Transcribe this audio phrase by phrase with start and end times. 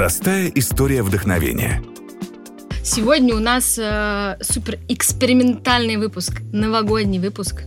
[0.00, 1.82] Простая история вдохновения.
[2.82, 7.64] Сегодня у нас э, супер экспериментальный выпуск, новогодний выпуск,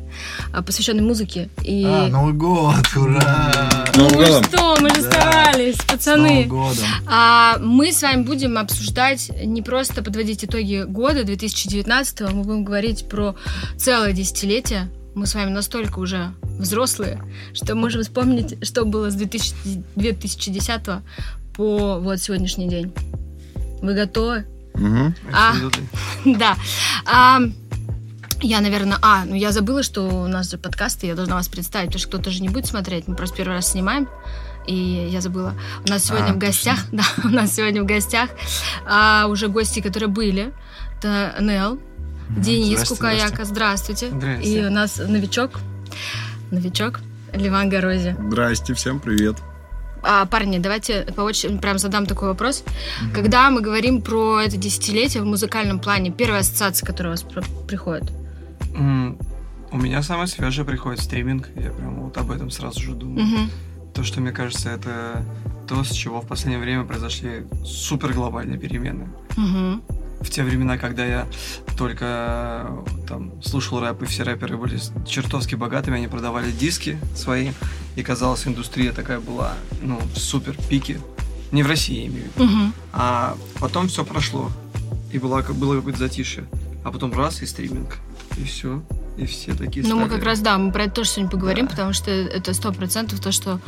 [0.51, 1.49] э, посвященный музыке.
[1.61, 1.85] И...
[1.85, 3.85] А, Новый год, ура!
[3.95, 5.11] Ну что, мы же да.
[5.11, 6.27] старались, пацаны.
[6.27, 6.85] С Новым годом.
[7.05, 13.07] А, мы с вами будем обсуждать, не просто подводить итоги года 2019, мы будем говорить
[13.07, 13.35] про
[13.77, 14.89] целое десятилетие.
[15.13, 17.21] Мы с вами настолько уже взрослые,
[17.53, 19.53] что можем вспомнить, что было с 2000,
[19.95, 20.81] 2010
[21.55, 22.93] по вот сегодняшний день.
[23.81, 24.45] Вы готовы?
[24.73, 25.13] Угу.
[25.33, 25.53] А,
[26.25, 26.55] да.
[27.05, 27.39] А,
[28.41, 31.87] я, наверное, а, ну я забыла, что у нас же подкасты, я должна вас представить,
[31.87, 34.07] потому что кто-то же не будет смотреть, мы просто первый раз снимаем.
[34.65, 35.55] И я забыла.
[35.85, 37.03] У нас сегодня а, в гостях, точно.
[37.21, 38.29] да, у нас сегодня в гостях
[38.85, 40.53] а, уже гости, которые были.
[40.97, 41.79] Это Нел,
[42.29, 44.09] Денис Кукаяка, здравствуйте.
[44.09, 44.61] здравствуйте.
[44.61, 45.59] И у нас новичок,
[46.51, 47.01] новичок
[47.33, 48.15] Ливан Горози.
[48.17, 49.35] Здрасте, всем привет.
[50.03, 52.63] А, парни, давайте по очереди прям задам такой вопрос.
[53.01, 53.13] Угу.
[53.13, 57.25] Когда мы говорим про это десятилетие в музыкальном плане, первая ассоциация, которая у вас
[57.67, 58.11] приходит?
[58.73, 59.17] Mm,
[59.71, 61.49] у меня самое свежее приходит стриминг.
[61.55, 63.25] Я прям вот об этом сразу же думаю.
[63.25, 63.49] Угу.
[63.95, 65.23] То, что мне кажется, это
[65.67, 69.07] то, с чего в последнее время произошли супер глобальные перемены.
[69.37, 71.27] Угу в те времена, когда я
[71.77, 72.67] только
[73.07, 77.51] там слушал рэп, и все рэперы были чертовски богатыми, они продавали диски свои,
[77.95, 80.99] и казалось, индустрия такая была, ну, в супер пике.
[81.51, 82.45] Не в России, я имею в виду.
[82.45, 82.71] Угу.
[82.93, 84.49] А потом все прошло,
[85.11, 86.45] и было, было какое-то затишье.
[86.83, 87.97] А потом раз, и стриминг,
[88.37, 88.81] и все.
[89.15, 91.71] И все такие Ну, мы как раз, да, мы про это тоже сегодня поговорим, да.
[91.71, 93.59] потому что это сто процентов то, что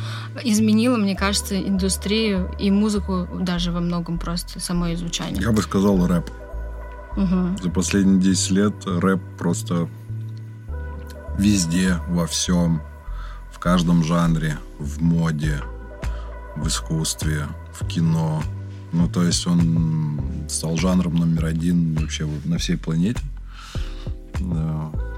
[0.42, 5.40] изменило, мне кажется, индустрию и музыку даже во многом просто, само изучение.
[5.40, 6.28] Я бы сказал рэп.
[7.16, 7.62] Угу.
[7.62, 9.88] За последние 10 лет рэп просто
[11.38, 12.82] везде, во всем,
[13.52, 15.60] в каждом жанре, в моде,
[16.56, 18.42] в искусстве, в кино.
[18.92, 23.20] Ну, то есть он стал жанром номер один вообще на всей планете.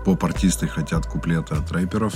[0.05, 2.15] Поп-артисты хотят куплеты от рэперов,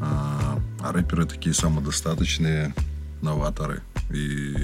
[0.00, 2.74] а, а рэперы такие самодостаточные
[3.20, 3.82] новаторы.
[4.10, 4.54] И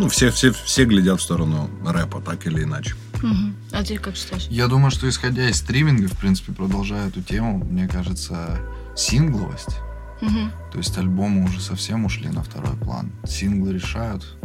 [0.00, 2.94] ну, все, все, все глядят в сторону рэпа, так или иначе.
[3.22, 3.52] Угу.
[3.72, 4.46] А ты как считаешь?
[4.48, 8.58] Я думаю, что исходя из стриминга, в принципе, продолжая эту тему, мне кажется,
[8.96, 9.76] сингловость.
[10.22, 10.50] Угу.
[10.72, 13.12] То есть альбомы уже совсем ушли на второй план.
[13.26, 14.38] Синглы решают.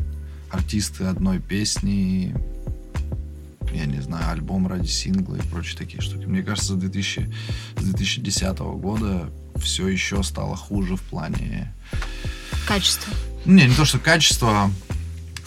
[0.52, 2.36] Артисты одной песни,
[3.74, 6.26] я не знаю, альбом ради сингла и прочие такие штуки.
[6.26, 7.34] Мне кажется, с, 2000,
[7.78, 11.74] с 2010 года все еще стало хуже в плане...
[12.68, 13.14] Качества.
[13.46, 14.70] Не, не то, что качество,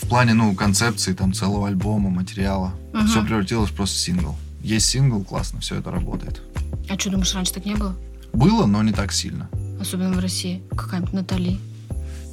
[0.00, 2.72] в плане, ну, концепции там целого альбома, материала.
[2.94, 3.06] Угу.
[3.06, 4.36] Все превратилось просто в сингл.
[4.62, 6.40] Есть сингл, классно, все это работает.
[6.88, 7.94] А что, думаешь, раньше так не было?
[8.32, 9.48] Было, но не так сильно.
[9.80, 10.62] Особенно в России.
[10.70, 11.58] Какая-нибудь Натали.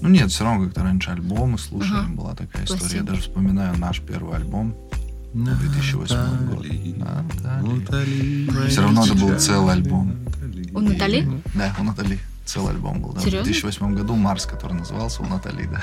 [0.01, 2.21] Ну нет, все равно как-то раньше альбомы слушали, угу.
[2.21, 2.79] была такая история.
[2.79, 3.03] Пластинки.
[3.03, 4.75] Я даже вспоминаю наш первый альбом.
[5.33, 6.15] 2008
[6.49, 6.65] год.
[7.61, 8.67] Натали.
[8.69, 10.15] Все равно это был целый альбом.
[10.73, 11.41] У Натали?
[11.53, 12.19] Да, у Натали.
[12.45, 13.13] Целый альбом был.
[13.13, 13.21] Да.
[13.21, 13.41] Серьезно?
[13.41, 15.81] В 2008 году Марс, который назывался у Натали, да.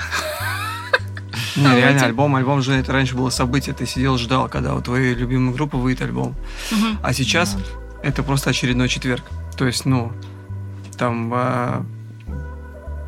[1.55, 4.81] Не, а реально, альбом, альбом же это раньше было событие, ты сидел, ждал, когда у
[4.81, 6.35] твоей любимой группы выйдет альбом.
[6.71, 6.97] Угу.
[7.03, 7.61] А сейчас да.
[8.03, 9.23] это просто очередной четверг.
[9.57, 10.11] То есть, ну,
[10.97, 11.85] там а,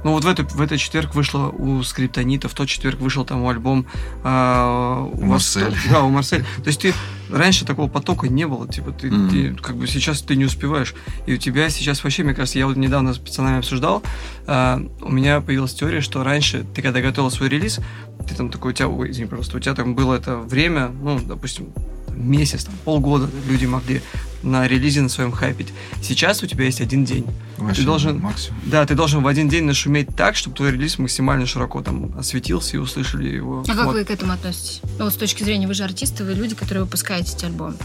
[0.06, 3.46] ну вот в, эту, в этот четверг вышло у Скриптонита, в тот четверг вышел там
[3.48, 3.88] альбом
[4.24, 5.76] а, у Марсель.
[5.90, 6.44] Да, у Марсель.
[6.58, 6.94] То есть ты
[7.32, 9.30] раньше такого потока не было, типа ты, mm.
[9.32, 10.94] ты как бы сейчас ты не успеваешь.
[11.26, 14.04] И у тебя сейчас вообще, мне кажется, я вот недавно с пацанами обсуждал,
[14.46, 17.80] а, у меня появилась теория, что раньше ты когда готовил свой релиз,
[18.28, 21.20] ты там такой, у тебя, ой, извини, просто у тебя там было это время, ну,
[21.20, 21.68] допустим,
[22.16, 24.02] месяц, там, полгода люди могли
[24.44, 25.74] на релизе на своем хайпить.
[26.02, 27.26] Сейчас у тебя есть один день.
[27.58, 28.60] Вообще, ты должен, максимум.
[28.66, 32.78] Да, ты должен в один день нашуметь так, чтобы твой релиз максимально широко там осветился
[32.78, 33.64] и услышали его.
[33.68, 33.78] А вот.
[33.78, 34.82] как вы к этому относитесь?
[34.98, 37.76] Ну, вот с точки зрения, вы же артисты, вы люди, которые выпускаете эти альбомы.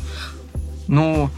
[0.86, 1.30] Ну,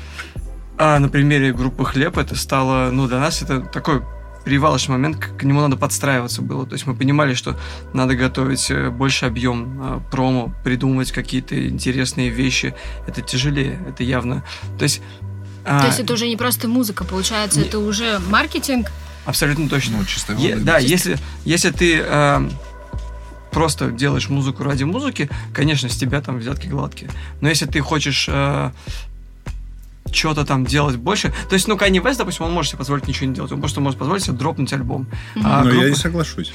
[0.79, 4.03] а на примере группы Хлеб это стало, ну, для нас это такой
[4.45, 6.67] перевалочный момент, к нему надо подстраиваться было.
[6.67, 7.57] То есть мы понимали, что
[7.93, 12.75] надо готовить э, больше объем э, промо, придумывать какие-то интересные вещи.
[13.07, 14.45] Это тяжелее, это явно.
[14.79, 15.01] То есть
[15.65, 18.91] а, то есть это уже не просто музыка, получается, не, это уже маркетинг.
[19.25, 19.99] Абсолютно точно.
[19.99, 22.49] Ну, чисто е- да, если, если ты э,
[23.53, 27.11] просто делаешь музыку ради музыки, конечно, с тебя там взятки гладкие.
[27.41, 28.73] Но если ты хочешь э,
[30.13, 31.33] что-то там делать больше.
[31.49, 33.53] То есть, ну, Kanye West, допустим, он может себе позволить ничего не делать.
[33.53, 35.07] Он просто может позволить себе дропнуть альбом.
[35.35, 35.43] Mm-hmm.
[35.45, 35.85] А, Но группа...
[35.85, 36.53] я не соглашусь.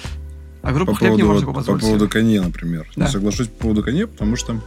[0.62, 2.88] А группа по Хлеб поводу, не может позволить По поводу Kanye, например.
[2.96, 3.06] Да.
[3.06, 4.62] Не соглашусь по поводу Kanye, потому что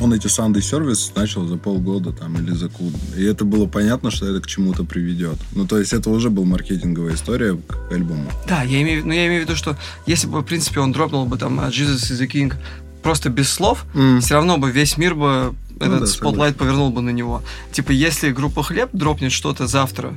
[0.00, 2.98] он эти Sunday сервис начал за полгода там или за куда.
[3.16, 5.38] И это было понятно, что это к чему-то приведет.
[5.52, 8.30] Ну, то есть это уже была маркетинговая история к альбому.
[8.46, 9.76] Да, я имею, ну, я имею в виду, что
[10.06, 12.54] если бы, в принципе, он дропнул бы там Jesus is the King
[13.02, 14.20] просто без слов, М.
[14.20, 17.42] все равно бы весь мир бы Ну этот да, spotlight повернул бы на него.
[17.72, 20.14] Типа, если группа Хлеб дропнет что-то завтра,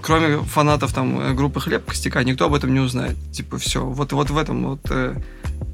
[0.00, 3.16] кроме фанатов там э, группы Хлеб Костяка, никто об этом не узнает.
[3.32, 3.84] Типа, все.
[3.84, 5.16] Вот, вот в этом вот э,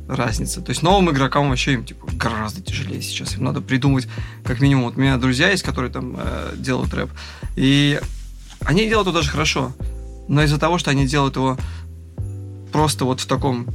[0.09, 0.61] разница.
[0.61, 3.37] То есть новым игрокам вообще им типа гораздо тяжелее сейчас.
[3.37, 4.09] Им надо придумать,
[4.45, 4.85] как минимум.
[4.85, 7.11] Вот у меня друзья есть, которые там э, делают рэп.
[7.57, 8.01] И
[8.61, 9.73] они делают его даже хорошо.
[10.29, 11.59] Но из-за того, что они делают его
[12.73, 13.67] просто вот в таком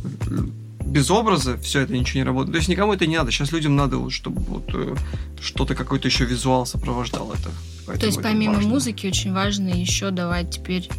[0.85, 2.53] без образа, все это ничего не работает.
[2.53, 3.31] То есть никому это не надо.
[3.31, 4.95] Сейчас людям надо, вот, чтобы вот э,
[5.41, 7.43] что-то какой-то еще визуал сопровождал это.
[7.43, 7.51] То
[7.87, 8.69] Поэтому есть это помимо важно.
[8.69, 10.89] музыки очень важно еще давать теперь...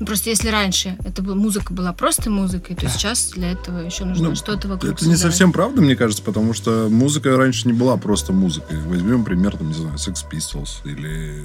[0.00, 2.88] Ну, просто если раньше это была, музыка была просто музыкой, то Да.
[2.88, 5.20] сейчас для этого еще нужно Ну, что-то вокруг Это не создавать.
[5.32, 8.76] совсем правда, мне кажется, потому что музыка раньше не была просто музыкой.
[8.86, 11.40] Возьмем пример, там, не знаю, Sex Pistols или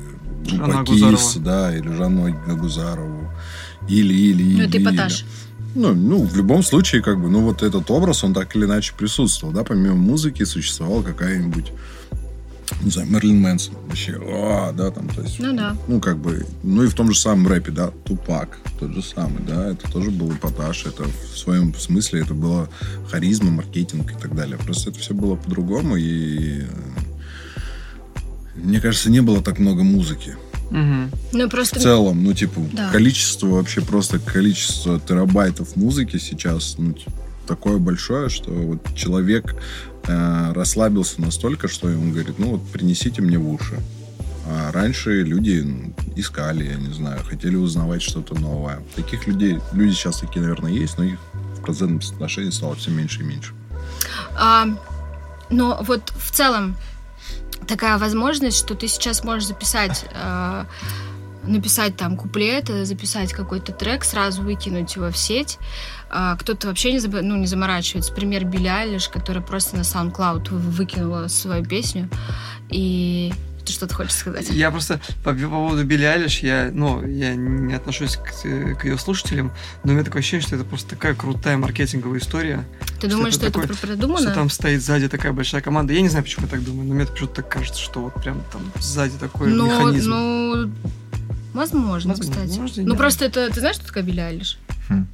[0.49, 1.39] Жанна группа Kiss, Гузарова.
[1.45, 3.29] да, или Жанну Гузарову.
[3.87, 4.57] Или, или, или.
[4.57, 4.85] Ну, это или.
[5.75, 8.93] Ну, ну, в любом случае, как бы, ну, вот этот образ, он так или иначе
[8.97, 11.71] присутствовал, да, помимо музыки существовала какая-нибудь,
[12.81, 15.77] не знаю, Мерлин Мэнсон, вообще, а, да, там, то есть, Ну да.
[15.87, 19.43] ну, как бы, ну, и в том же самом рэпе, да, Тупак, тот же самый,
[19.47, 22.67] да, это тоже был эпатаж, это в своем смысле, это была
[23.09, 26.65] харизма, маркетинг и так далее, просто это все было по-другому, и, э,
[28.55, 30.35] мне кажется, не было так много музыки.
[30.71, 31.79] Ну, В просто...
[31.79, 32.89] целом, ну, типа, Да.
[32.89, 37.11] количество вообще просто количество терабайтов музыки сейчас, ну, типа,
[37.47, 39.55] такое большое, что вот человек
[40.07, 43.79] э, расслабился настолько, что ему говорит, ну, вот принесите мне в уши.
[44.47, 48.81] А раньше люди ну, искали, я не знаю, хотели узнавать что-то новое.
[48.95, 51.19] Таких людей, люди сейчас такие, наверное, есть, но их
[51.57, 53.53] в процентном соотношении стало все меньше и меньше.
[54.35, 54.67] А,
[55.49, 56.75] но вот в целом
[57.69, 60.65] такая возможность, что ты сейчас можешь записать, э,
[61.43, 65.59] написать там куплет, э, записать какой-то трек, сразу выкинуть его в сеть.
[66.09, 68.11] А, кто-то вообще не, ну, не заморачивается.
[68.13, 72.09] Пример Билли Айлиш, которая просто на SoundCloud вы- выкинула свою песню.
[72.69, 73.31] И
[73.69, 74.49] ты что-то хочешь сказать?
[74.49, 78.31] Я просто по, по поводу Билли Айлиш, я, ну, я не отношусь к,
[78.79, 79.51] к ее слушателям,
[79.83, 82.65] но у меня такое ощущение, что это просто такая крутая маркетинговая история.
[82.99, 84.19] Ты думаешь, что это это такое- продумано?
[84.25, 85.93] Что там стоит сзади такая большая команда.
[85.93, 88.41] Я не знаю, почему я так думаю, но мне почему-то так кажется, что вот прям
[88.51, 90.09] там сзади такой Ну, механизм.
[90.09, 90.71] ну,
[91.53, 92.79] возможно, Возможно, кстати.
[92.79, 92.97] и ну, нет.
[92.97, 94.57] просто это, ты знаешь, что такое Билли Айлиш?
[94.89, 95.05] Хм.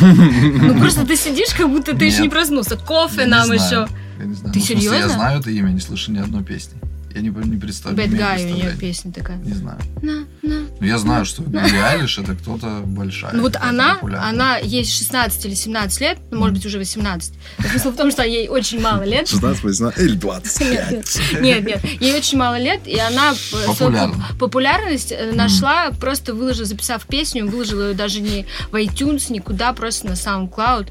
[0.02, 2.76] Ну, просто ты сидишь, как будто ты еще не проснулся.
[2.76, 3.86] Кофе нам еще.
[4.18, 4.52] Я не знаю.
[4.52, 4.96] Ты Ну, серьезно?
[4.96, 6.74] Я знаю это имя, не слышу ни одной песни.
[7.14, 8.10] Я не, не представляю.
[8.10, 9.38] Bad Guy у нее песня такая.
[9.38, 9.78] Не знаю.
[10.02, 10.39] На, на.
[10.42, 13.32] Но я знаю, что Билли Айлиш это кто-то большая.
[13.34, 14.28] Ну вот она, популярная.
[14.28, 17.34] она ей 16 или 17 лет, ну, может быть, уже 18.
[17.58, 19.28] Но Смысл в том, что ей очень мало лет.
[19.28, 21.40] 16, 18 или Нет, 25.
[21.42, 21.84] нет, нет.
[22.00, 27.46] Ей очень мало лет, и она э, свою популярность э, нашла, просто выложила, записав песню,
[27.46, 30.88] выложила ее даже не в iTunes, никуда, просто на SoundCloud.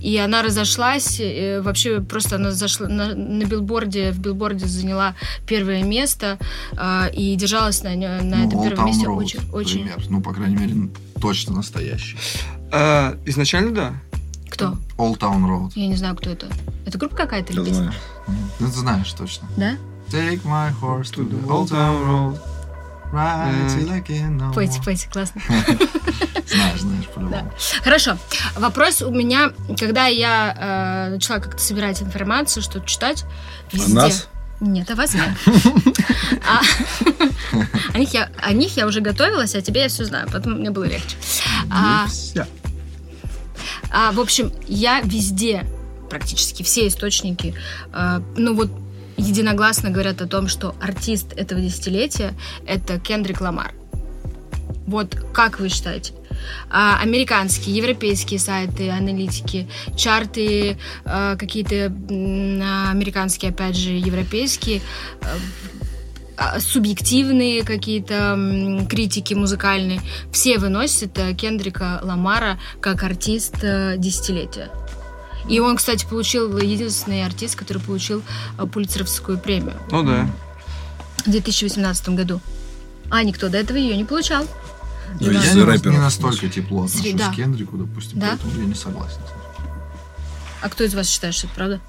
[0.00, 5.16] И она разошлась, э, вообще просто она зашла на, на билборде, в билборде заняла
[5.46, 6.38] первое место
[7.12, 9.80] и держалась на, Ну, этом Old первом Town месте Road, очень, очень.
[9.80, 10.02] пример.
[10.08, 10.90] Ну, по крайней мере,
[11.20, 12.16] точно настоящий.
[12.70, 13.94] А, изначально да.
[14.50, 14.76] Кто?
[14.98, 15.72] Old Town Road.
[15.74, 16.48] Я не знаю, кто это.
[16.86, 17.94] Это группа какая-то или песня?
[18.60, 19.48] Ну, ты знаешь точно.
[19.56, 19.76] Да?
[20.10, 22.38] Take my horse to the Old town road.
[23.14, 24.52] Э.
[24.54, 25.40] Пойте, пойте, классно.
[26.46, 27.50] Знаешь, знаешь, по-любому.
[27.82, 28.16] Хорошо.
[28.56, 33.24] Вопрос у меня, когда я э, начала как-то собирать информацию, что-то читать,
[33.70, 33.94] везде...
[33.94, 34.28] нас?
[34.64, 35.28] Нет, о вас нет.
[36.46, 36.60] А,
[37.94, 40.70] О них я- о них я уже готовилась, а тебе я все знаю, поэтому мне
[40.70, 41.16] было легче.
[41.70, 42.46] А, И вся.
[43.90, 45.64] а, в общем, я везде,
[46.08, 47.54] практически все источники,
[48.36, 48.70] ну вот
[49.16, 52.34] единогласно говорят о том, что артист этого десятилетия
[52.66, 53.72] это Кендрик Ламар.
[54.86, 56.12] Вот как вы считаете?
[56.70, 61.92] А, американские, европейские сайты, аналитики, чарты, э, какие-то
[62.90, 64.80] американские, опять же, европейские,
[66.36, 70.00] а, субъективные какие-то критики музыкальные,
[70.32, 74.70] все выносят э, Кендрика Ламара как артист десятилетия.
[75.48, 78.22] И он, кстати, получил единственный артист, который получил
[78.58, 80.28] э, Пулитцеровскую премию Ну да.
[81.24, 82.40] в 2018 году.
[83.10, 84.46] А никто до этого ее не получал.
[85.20, 85.94] Ну, из Я не, рэперов.
[85.94, 87.30] не настолько тепло отношусь Среда.
[87.32, 88.28] к Кендрику, допустим, Да?
[88.30, 89.20] поэтому я не согласен.
[90.62, 91.80] А кто из вас считает, что это правда?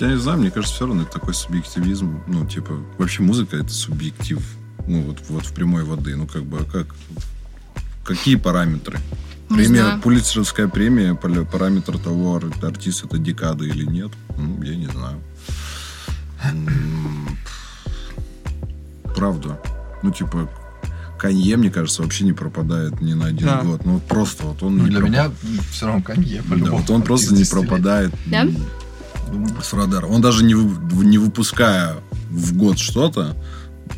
[0.00, 2.22] Я не знаю, мне кажется, все равно это такой субъективизм.
[2.26, 4.40] Ну, типа, вообще музыка это субъектив.
[4.86, 6.16] Ну, вот, вот в прямой воды.
[6.16, 6.86] Ну, как бы, а как?
[8.04, 8.98] Какие параметры?
[9.48, 10.00] Не Премия, знаю.
[10.00, 15.20] Пулитцеровская премия, пара- параметр того, ар- артист это декада или нет, ну, я не знаю.
[16.42, 17.38] М,
[19.14, 19.60] Правда.
[20.02, 20.48] Ну, типа,
[21.22, 23.62] Канье, мне кажется, вообще не пропадает ни на один Да.
[23.62, 23.84] год.
[23.84, 25.30] Ну, просто вот он Ну, не для пропа- меня
[25.70, 28.48] все равно Канье, Да, вот он просто не пропадает Да?
[29.62, 30.06] с радара.
[30.06, 31.94] Он даже не, не выпуская
[32.28, 33.36] в год что-то,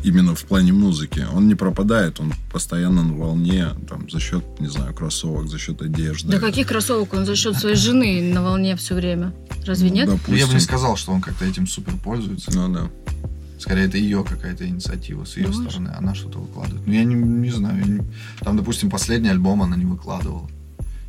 [0.03, 4.67] именно в плане музыки, он не пропадает, он постоянно на волне, там, за счет, не
[4.67, 6.29] знаю, кроссовок, за счет одежды.
[6.31, 7.15] Да каких кроссовок?
[7.15, 9.33] Он за счет своей жены на волне все время.
[9.65, 10.07] Разве нет?
[10.07, 10.59] Ну, я бы не Допустим.
[10.59, 12.51] сказал, что он как-то этим супер пользуется.
[12.53, 12.81] Ну, да.
[13.65, 15.71] Скорее, это ее какая-то инициатива с ее Думаешь?
[15.71, 15.91] стороны.
[15.97, 16.85] Она что-то выкладывает.
[16.85, 17.79] Ну, я не, не знаю.
[17.79, 18.01] я не-
[18.41, 20.47] Там, допустим, последний альбом она не выкладывала.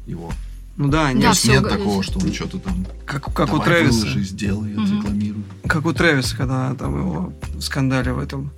[0.07, 0.33] Его.
[0.79, 1.79] Ну да, Да, нет, То есть всё нет угодно.
[1.79, 2.87] такого, что он что-то там...
[3.05, 3.99] как, как у «Давай Трэвиса.
[4.07, 4.85] выложи, сделай, Мгм.
[4.85, 5.45] отрекламируй.
[5.67, 8.51] Как у Трэвиса, когда там его скандали в этом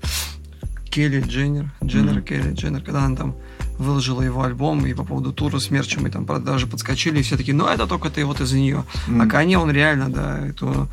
[0.90, 2.23] Келли Дженнер, Дженнер, Мгм.
[2.23, 3.35] Келли Дженнер, когда она там
[3.81, 7.37] выложила его альбом и по поводу тура с мерчем, и там продажи подскочили, и все
[7.37, 8.85] такие, ну это только ты вот из-за нее.
[9.09, 9.28] А М.
[9.28, 10.87] Канье, он реально, да, это...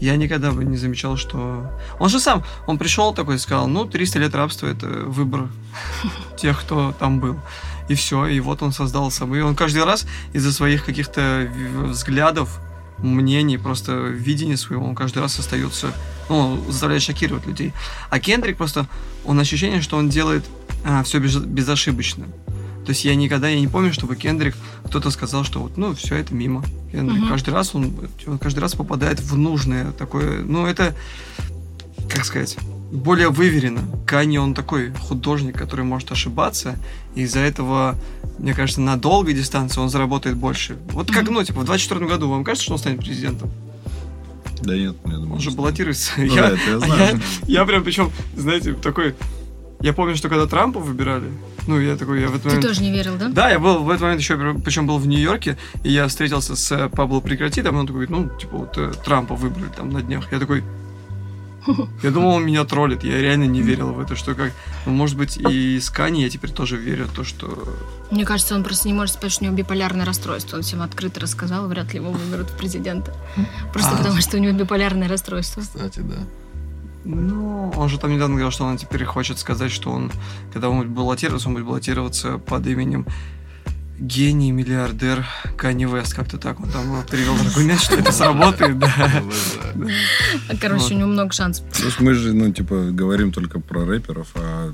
[0.00, 1.70] Я никогда бы не замечал, что...
[1.98, 5.48] Он же сам, он пришел такой и сказал, ну, 300 лет рабства— это выбор
[6.36, 7.36] тех, кто там был.
[7.88, 9.42] И все, и вот он создал собой.
[9.42, 11.48] Он каждый раз из-за своих каких-то
[11.84, 12.60] взглядов,
[12.98, 15.92] мнений, просто видения своего, он каждый раз остается,
[16.28, 17.72] ну, заставляет шокировать людей.
[18.10, 18.86] А Кендрик просто,
[19.24, 20.44] он ощущение, что он делает
[21.04, 22.26] все безошибочно.
[22.86, 26.14] То есть я никогда, я не помню, чтобы Кендрик, кто-то сказал, что вот, ну, все
[26.14, 26.64] это мимо.
[26.92, 27.28] Кендрик Мгм.
[27.28, 27.92] каждый раз, он,
[28.28, 30.94] он каждый раз попадает в нужное такое, ну, это,
[32.08, 32.56] как сказать,
[32.92, 33.80] более выверено.
[34.06, 36.76] Канье, он такой художник, который может ошибаться,
[37.16, 37.96] и из-за этого,
[38.38, 40.76] мне кажется, на долгой дистанции он заработает больше.
[40.92, 41.34] Вот как, Мгм.
[41.34, 43.50] ну, типа, в 24 году вам кажется, что он станет президентом?
[44.62, 46.12] Да нет, я думаю, Он же баллотируется.
[46.18, 47.20] Ну я, да, это я а знаю.
[47.46, 49.16] я, я прям, причем, знаете, такой...
[49.80, 51.30] Я помню, что когда Трампа выбирали,
[51.66, 52.66] ну, я такой, я в этот Ты момент...
[52.66, 53.28] тоже не верил, да?
[53.28, 56.72] Да, я был в этот момент еще, причем был в Нью-Йорке, и я встретился с
[56.72, 60.32] э, Пабло Прекрати, там он такой, ну, типа, вот э, Трампа выбрали там на днях.
[60.32, 60.62] Я такой,
[62.02, 64.52] я думал, он меня троллит, я реально не верил в это, что как,
[64.86, 67.76] ну, может быть, и с Кани я теперь тоже верю, в то, что...
[68.10, 70.56] Мне кажется, он просто не может сказать, что у него биполярное расстройство.
[70.56, 73.12] Он всем открыто рассказал, вряд ли его выберут в президента.
[73.72, 73.96] Просто А.
[73.96, 75.60] потому, что у него биполярное расстройство.
[75.62, 76.18] Кстати, да.
[77.06, 80.10] Ну, он же там недавно говорил, что он теперь хочет сказать, что он,
[80.52, 83.06] когда он будет баллотироваться, он будет баллотироваться под именем
[83.98, 85.24] гений, миллиардер
[85.56, 88.92] Канни Вест, как-то так он там привел аргумент, что это сработает, да.
[89.74, 89.86] Да.
[90.48, 91.64] А, Короче, у него много шансов.
[92.00, 94.72] Мы же, ну, типа, говорим только про рэперов, а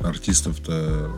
[0.00, 1.10] артистов-то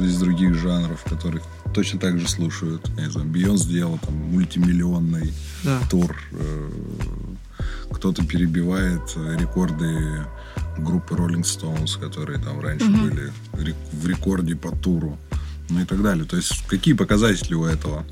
[0.00, 1.42] из других жанров, которых
[1.74, 2.88] точно так же слушают.
[2.96, 5.32] Я не знаю, Бейонс сделал там мультимиллионный
[5.90, 6.16] тур.
[7.90, 10.24] Кто-то перебивает э, рекорды
[10.78, 13.08] группы Rolling Stones, которые там раньше Мгм.
[13.08, 15.18] были в рекорде по туру.
[15.68, 16.24] Ну и так далее.
[16.24, 18.04] То есть какие показатели у этого?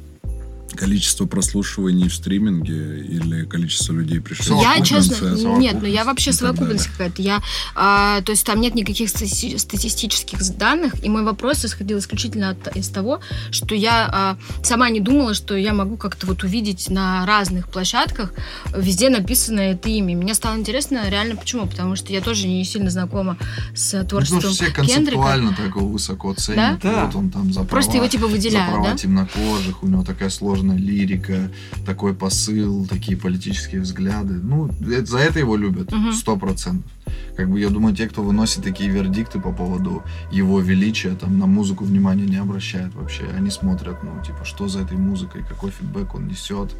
[0.76, 6.32] Количество прослушиваний в стриминге или количество людей пришли Я, Я, честно, нет, ну я вообще
[6.32, 7.22] совокупность какая-то.
[7.22, 7.40] Я,
[7.74, 12.76] а, то есть там нет никаких стати- статистических данных, и мой вопрос исходил исключительно от-
[12.76, 13.20] из того,
[13.50, 18.32] что я а, сама не думала, что я могу как-то вот увидеть на разных площадках
[18.76, 20.16] везде написано это имя.
[20.16, 23.36] Мне стало интересно реально почему, потому что я тоже не сильно знакома
[23.74, 24.94] с Ну, творчеством что все Кендрика.
[24.94, 26.80] концептуально так его высоко ценят.
[26.82, 27.06] Да?
[27.06, 28.96] Вот он там за Просто права- его типа за выделяют, права да?
[28.96, 31.50] темнокожих, у него такая сложная лирика,
[31.86, 34.34] такой посыл, такие политические взгляды.
[34.34, 36.90] Ну, это- за это его любят, сто процентов.
[37.36, 41.46] Как бы я думаю, те, кто выносит такие вердикты по поводу его величия, там на
[41.46, 43.22] музыку внимания не обращают вообще.
[43.36, 46.74] Они смотрят, ну, типа, что за этой музыкой, какой фидбэк он несет,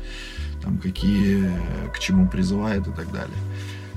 [0.62, 1.48] там, какие,
[1.94, 3.36] к чему призывает и так далее.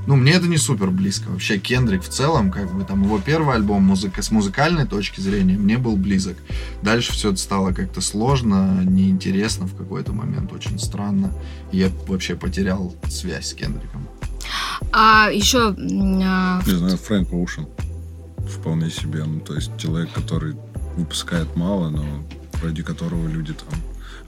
[0.08, 1.29] Ну, мне это не супер близко.
[1.29, 5.58] Вообще, Кендрик в целом, как бы там его первый альбом музыка, с музыкальной точки зрения
[5.58, 6.38] мне был близок.
[6.81, 11.31] Дальше все это стало как-то сложно, неинтересно в какой-то момент, очень странно.
[11.72, 14.08] Я вообще потерял связь с Кендриком.
[14.91, 17.67] А еще а, Не знаю, Фрэнк Оушен.
[18.50, 19.24] Вполне себе.
[19.24, 20.55] Ну, то есть человек, который
[20.98, 22.03] выпускает мало, но
[22.62, 23.79] ради которого люди там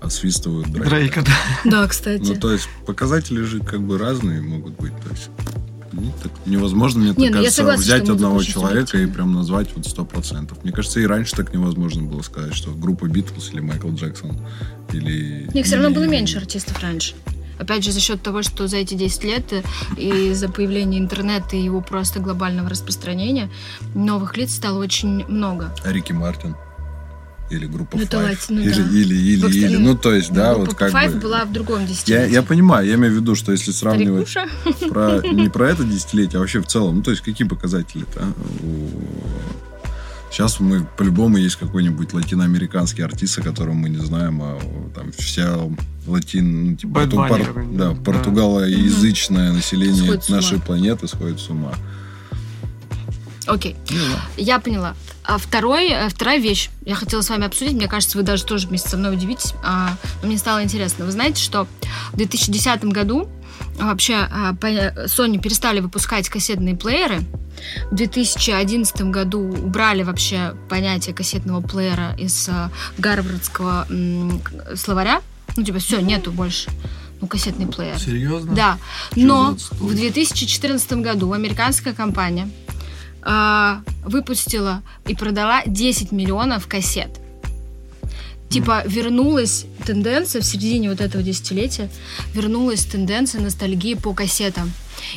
[0.03, 0.89] отсвистывают Дрейка.
[0.89, 1.31] Дрейка, да.
[1.71, 2.21] да, кстати.
[2.21, 4.93] Ну, то есть показатели же как бы разные могут быть.
[5.01, 5.29] То есть
[5.93, 9.69] ну, так невозможно, мне Не, так ну кажется, согласна, взять одного человека и прям назвать
[9.75, 10.63] вот сто процентов.
[10.63, 14.35] Мне кажется, и раньше так невозможно было сказать, что группа Битлз или Майкл Джексон
[14.91, 15.49] или...
[15.53, 17.13] Их все равно было меньше артистов раньше.
[17.59, 19.61] Опять же, за счет того, что за эти 10 лет э,
[19.95, 23.49] и за появление интернета и его просто глобального распространения
[23.93, 25.73] новых лиц стало очень много.
[25.83, 26.55] А Рики Мартин?
[27.49, 28.23] Или группа Ну, это Five?
[28.31, 28.89] лати- ну или, да.
[28.89, 29.77] или, или, Ну, кстати, или.
[29.77, 31.19] Ну, то есть, да, вот как Five бы...
[31.19, 32.33] была в другом Я, десятилетии.
[32.33, 34.87] я понимаю, я имею в виду, что если сравнивать Старикуша?
[34.89, 38.33] про, не про это десятилетие, а вообще в целом, ну, то есть, какие показатели-то а,
[38.63, 38.89] у
[40.31, 44.59] Сейчас мы по-любому есть какой-нибудь латиноамериканский артист, о котором мы не знаем, а
[44.95, 45.55] там вся
[46.07, 47.95] латин, ну, типа, порту- пор- да, да.
[48.03, 50.37] португалоязычное население с ума.
[50.37, 51.73] нашей планеты сходит с ума.
[53.45, 53.75] Окей.
[54.37, 54.95] Я поняла.
[55.25, 58.67] А второй, э, вторая вещь, я хотела с вами обсудить, мне кажется, вы даже тоже
[58.67, 61.05] вместе со мной удивитесь, а, но мне стало интересно.
[61.05, 61.65] Вы знаете, что
[62.11, 63.29] в 2010 году
[63.79, 64.27] вообще
[64.59, 64.67] по-
[65.05, 67.21] Sony перестали выпускать кассетные плееры,
[67.89, 73.87] в 2011 году убрали вообще понятие кассетного плеера из а, гарвардского
[74.75, 75.21] словаря,
[75.55, 76.69] ну типа все, нету больше,
[77.21, 77.97] ну кассетный плеер.
[77.97, 78.53] Серьезно?
[78.53, 78.77] Да,
[79.15, 82.49] Чё но в 2014 году американская компания
[83.25, 87.19] а, выпустила и продала 10 миллионов кассет.
[88.49, 91.89] Типа вернулась тенденция в середине вот этого десятилетия,
[92.33, 94.71] вернулась тенденция ностальгии по кассетам.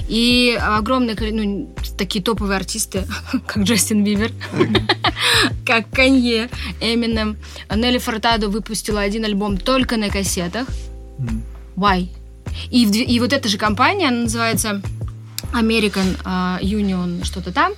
[0.09, 3.07] И огромные, ну, такие топовые артисты,
[3.47, 4.33] как Джастин Бибер,
[5.67, 6.49] как Канье,
[6.81, 7.37] Эминем,
[7.75, 10.67] Нелли Фортадо выпустила один альбом только на кассетах.
[11.77, 12.09] Why?
[12.71, 14.81] И, и вот эта же компания, она называется
[15.53, 17.73] American а, Union, что-то там.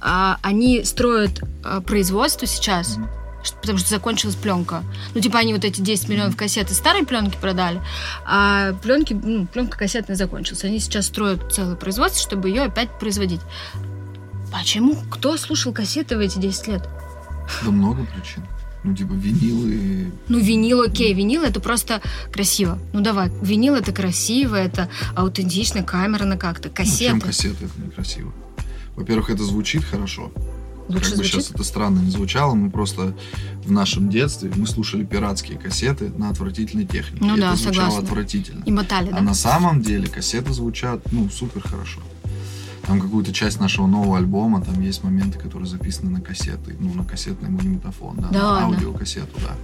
[0.00, 2.98] А, они строят а, производство сейчас,
[3.44, 4.82] ш- потому что закончилась пленка.
[5.14, 7.80] Ну, типа, они вот эти 10 миллионов кассет из старой пленки продали,
[8.26, 10.64] а пленки, ну, пленка кассетная закончилась.
[10.64, 13.40] Они сейчас строят целое производство, чтобы ее опять производить.
[14.52, 14.96] Почему?
[15.10, 16.88] Кто слушал кассеты в эти 10 лет?
[17.64, 18.42] Да много причин.
[18.84, 20.10] Ну, типа, винилы.
[20.28, 22.78] Ну, винил, окей, винил это просто красиво.
[22.92, 26.68] Ну, давай, винил это красиво, это аутентично, камерно как-то.
[26.68, 27.20] Ну, чем Кассеты.
[27.20, 27.64] кассеты?
[27.66, 28.32] Это некрасиво.
[28.96, 30.32] Во-первых, это звучит хорошо.
[30.88, 31.32] Лучше как бы звучит?
[31.32, 33.14] сейчас это странно не звучало, мы просто
[33.64, 37.24] в нашем детстве мы слушали пиратские кассеты на отвратительной технике.
[37.24, 38.08] Ну и да, это звучало согласна.
[38.08, 38.62] отвратительно.
[38.64, 39.18] И мотали, да?
[39.18, 42.00] А на самом деле кассеты звучат, ну, супер хорошо.
[42.86, 47.04] Там какую-то часть нашего нового альбома, там есть моменты, которые записаны на кассеты, ну, на
[47.04, 48.66] кассетный магнитофон, да, Да на ладно?
[48.66, 49.54] аудиокассету, да.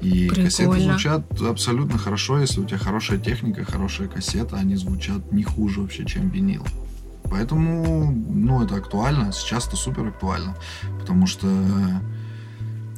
[0.00, 0.92] И кассеты Прикольно.
[0.92, 6.04] звучат абсолютно хорошо, если у тебя хорошая техника, хорошая кассета, они звучат не хуже вообще,
[6.06, 6.64] чем винил.
[7.24, 10.54] Поэтому, ну, это актуально, сейчас это супер актуально,
[11.00, 11.48] потому что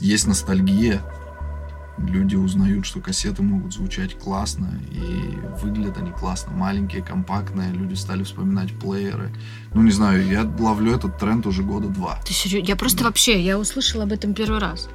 [0.00, 1.00] есть ностальгия,
[2.08, 8.22] люди узнают, что кассеты могут звучать классно, и выглядят они классно, маленькие, компактные, люди стали
[8.22, 9.32] вспоминать плееры.
[9.74, 12.18] Ну, не знаю, я ловлю этот тренд уже года два.
[12.26, 14.88] Ты серьё- Я просто вообще, я услышала об этом первый раз.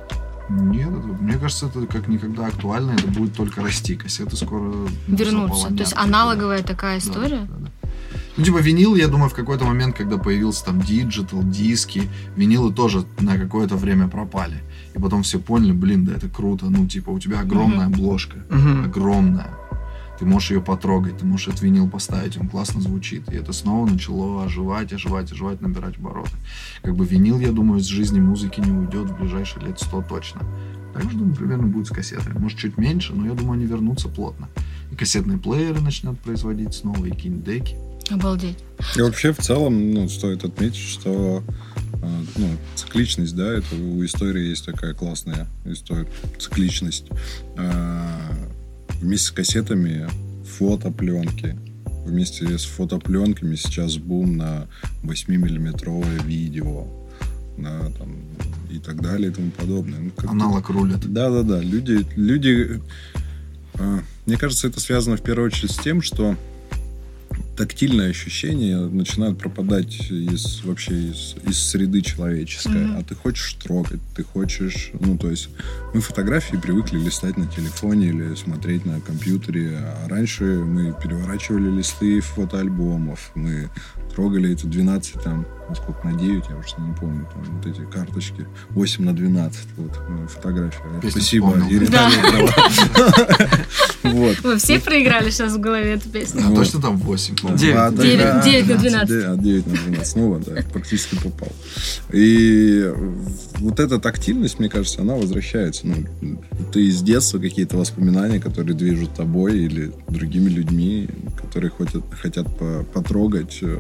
[0.49, 3.95] Нет, это- мне кажется, это как никогда актуально, это будет только расти.
[3.95, 4.61] Кассеты скоро
[5.07, 7.47] ну, заполонят То есть аналоговая такая Да, история.
[7.49, 7.84] да, да.
[8.37, 12.03] Ну, типа винил, я думаю, в какой-то момент, когда появился там digital, диски,
[12.35, 14.61] винилы тоже на какое-то время пропали.
[14.95, 16.65] И потом все поняли, блин, да это круто.
[16.69, 18.85] Ну, типа, у тебя огромная обложка, Мгм.
[18.85, 19.49] огромная.
[20.17, 23.29] Ты можешь ее потрогать, ты можешь этот винил поставить, он классно звучит.
[23.33, 26.31] И это снова начало оживать, оживать, оживать, набирать обороты.
[26.83, 30.41] Как бы винил, я думаю, из жизни музыки не уйдет в ближайшие лет сто точно.
[30.93, 32.39] Так же, думаю, примерно будет с кассетами.
[32.39, 34.47] Может, чуть меньше, но я думаю, они вернутся плотно.
[34.89, 37.75] И кассетные плееры начнут производить снова, и киндеки.
[38.09, 38.57] Обалдеть.
[38.95, 41.43] И вообще, в целом, ну, стоит отметить, что
[42.01, 47.05] э, ну, цикличность, да, это у истории есть такая классная история, цикличность.
[47.57, 48.19] А,
[49.01, 50.07] Вместе с кассетами
[50.57, 51.57] фотопленки.
[52.05, 54.67] Вместе с фотопленками сейчас бум на
[55.03, 56.87] 8-миллиметровое видео.
[57.57, 58.15] На, там,
[58.69, 59.99] и так далее и тому подобное.
[59.99, 60.99] Ну, Аналог рулит.
[61.11, 61.61] да, да, да.
[61.61, 62.81] Люди, люди,
[63.75, 66.35] э, мне кажется, это связано в первую очередь с тем, что
[67.55, 72.85] тактильные ощущения начинают пропадать из вообще из, из среды человеческой.
[72.85, 72.97] Мгм.
[72.97, 75.49] А ты хочешь трогать, ты хочешь, ну то есть
[75.93, 79.77] мы фотографии привыкли листать на телефоне или смотреть на компьютере.
[79.77, 83.69] А раньше мы переворачивали листы фотоальбомов, мы
[84.15, 88.47] трогали эти 12 там, сколько, на 9, я уже не помню, там вот эти карточки,
[88.69, 91.01] 8 на 12, вот, э, фотография.
[91.01, 91.53] Песню Спасибо.
[91.69, 92.11] Ирина Да.
[94.03, 94.39] Вот.
[94.41, 96.43] Вы все проиграли сейчас в голове эту песню.
[96.45, 97.35] А точно там 8?
[97.45, 97.57] По-моему?
[97.59, 97.75] Девять.
[97.77, 99.37] А, да, Девять- да, девять на 12, 12.
[99.37, 100.07] да, 9 на 12.
[100.07, 101.49] Снова, да, практически попал.
[102.13, 102.91] И
[103.59, 105.87] вот эта тактильность, мне кажется, она возвращается.
[105.87, 106.37] Ну,
[106.73, 111.07] ты из детства какие-то воспоминания, которые движут тобой или другими людьми,
[111.41, 113.77] которые хотят, хотят по- потрогать, э,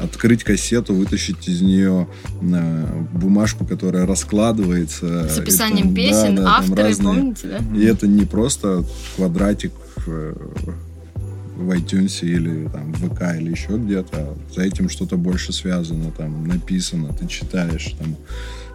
[0.00, 2.06] открыть кассету, вытащить из нее
[2.42, 5.28] э, бумажку, которая раскладывается.
[5.28, 7.76] С описанием там, да, песен, да, там авторы, разные- помните, да?
[7.78, 8.84] и это не просто
[9.16, 9.72] квадратик
[10.06, 10.34] э,
[11.58, 14.16] в iTunes или там в ВК или еще где-то.
[14.16, 18.16] а За этим что-то больше связано, там написано, ты читаешь, там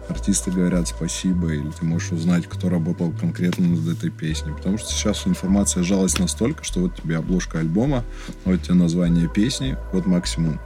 [0.08, 4.52] артисты говорят спасибо, или ты можешь узнать, кто работал конкретно над этой песней.
[4.52, 8.04] Потому что сейчас информация жалась настолько, что вот тебе обложка альбома,
[8.44, 10.60] вот тебе название песни, вот максимум,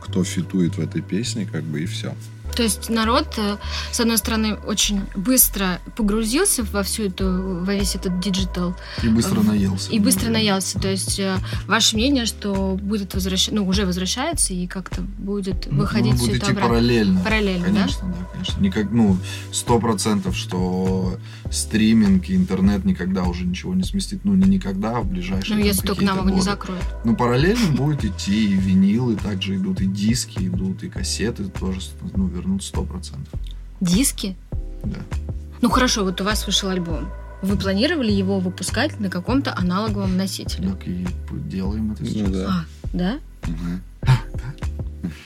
[0.00, 2.12] кто фитует в этой песне, как бы и все.
[2.54, 3.56] То есть народ, э,
[3.92, 8.74] с одной стороны, очень быстро погрузился во всю эту, во весь этот digital.
[9.02, 9.90] И быстро наелся.
[9.90, 10.78] И быстро наелся.
[10.78, 16.14] То есть э, ваше мнение, что будет возвращаться, ну, уже возвращается и как-то будет выходить
[16.14, 16.68] ну, все это обратно.
[16.68, 17.20] параллельно.
[17.20, 18.28] Параллельно, конечно, да?
[18.32, 18.60] конечно.
[18.60, 19.16] Никак, ну,
[19.52, 21.16] сто процентов, что
[21.50, 24.24] стриминг и интернет никогда уже ничего не сместит.
[24.24, 26.84] Ну, не никогда, а в ближайшие Ну, если только нам его не закроют.
[27.04, 31.80] Ну, параллельно будет идти и винилы также идут, и диски идут, и кассеты тоже,
[32.14, 33.32] ну, вернут сто процентов.
[33.80, 34.36] Диски?
[34.84, 35.00] Да.
[35.60, 37.08] Ну, хорошо, вот у вас вышел альбом.
[37.42, 40.70] Вы планировали его выпускать на каком-то аналоговом носителе?
[40.70, 42.28] Так и делаем это сейчас.
[42.28, 42.48] Ну да.
[42.48, 43.18] А, да?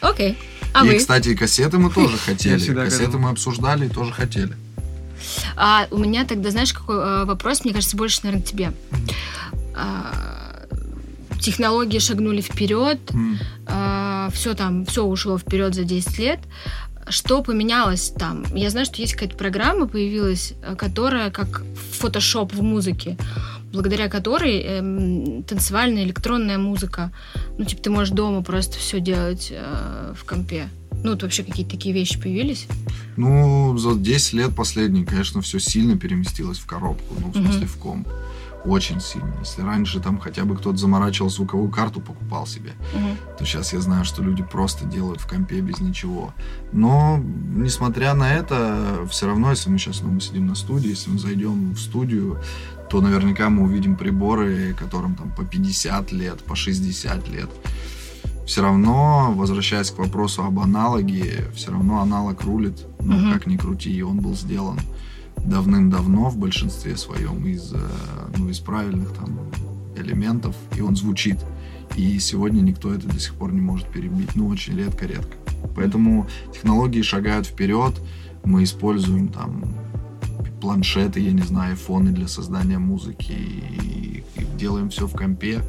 [0.00, 0.38] Окей.
[0.74, 0.98] А и, вы?
[0.98, 2.74] кстати, и кассеты мы тоже хотели.
[2.74, 4.54] Кассеты мы обсуждали и тоже хотели.
[5.56, 8.72] А у меня тогда, знаешь, какой э, вопрос, мне кажется, больше, наверное, к тебе.
[9.74, 10.66] А,
[11.40, 13.38] технологии шагнули вперед, М.
[14.32, 16.40] все там, все ушло вперед за 10 лет.
[17.08, 18.44] Что поменялось там?
[18.54, 21.62] Я знаю, что есть какая-то программа появилась, э, которая как
[21.92, 23.16] фотошоп в музыке,
[23.72, 27.12] благодаря которой эм, танцевальная электронная музыка.
[27.58, 30.68] Ну, типа, ты можешь дома просто все делать э, в компе.
[31.02, 32.66] Ну, вот вообще какие-то такие вещи появились.
[33.16, 37.14] Ну, за 10 лет последние, конечно, все сильно переместилось в коробку.
[37.18, 38.08] Ну, в смысле, в комп.
[38.64, 39.32] Очень сильно.
[39.40, 43.16] Если раньше там хотя бы кто-то заморачивал звуковую карту, покупал себе, Мгм.
[43.38, 46.32] то сейчас я знаю, что люди просто делают в компе без ничего.
[46.72, 47.18] Но,
[47.56, 51.18] несмотря на это, все равно, если мы сейчас, ну, мы сидим на студии, если мы
[51.18, 52.38] зайдем в студию,
[52.88, 57.50] то наверняка мы увидим приборы, которым там по 50 лет, по 60 лет.
[58.46, 63.32] Все равно, возвращаясь к вопросу об аналоге, все равно аналог рулит, ну, Мгм.
[63.32, 64.78] как ни крути, и он был сделан
[65.36, 67.78] давным-давно в большинстве своем из, э,
[68.36, 69.38] ну, из правильных там
[69.96, 71.38] элементов, и он звучит.
[71.96, 74.34] И сегодня никто это до сих пор не может перебить.
[74.34, 75.36] Ну, очень редко-редко.
[75.76, 78.00] Поэтому технологии шагают вперед.
[78.44, 79.64] Мы используем там
[80.60, 85.60] планшеты, я не знаю, фоны для создания музыки и, и делаем все в компе.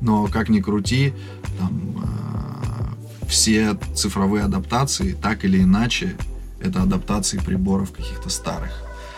[0.00, 1.12] Но как ни крути,
[1.58, 6.16] там э, все цифровые адаптации, так или иначе,
[6.62, 8.70] это адаптации приборов каких-то старых.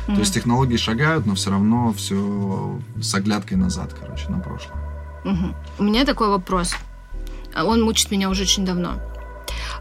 [0.07, 4.76] То есть технологии шагают, но все равно все с оглядкой назад, короче, на прошлое.
[5.24, 5.54] Мгм.
[5.78, 6.74] У меня такой вопрос.
[7.54, 9.00] А Он мучит меня уже очень давно.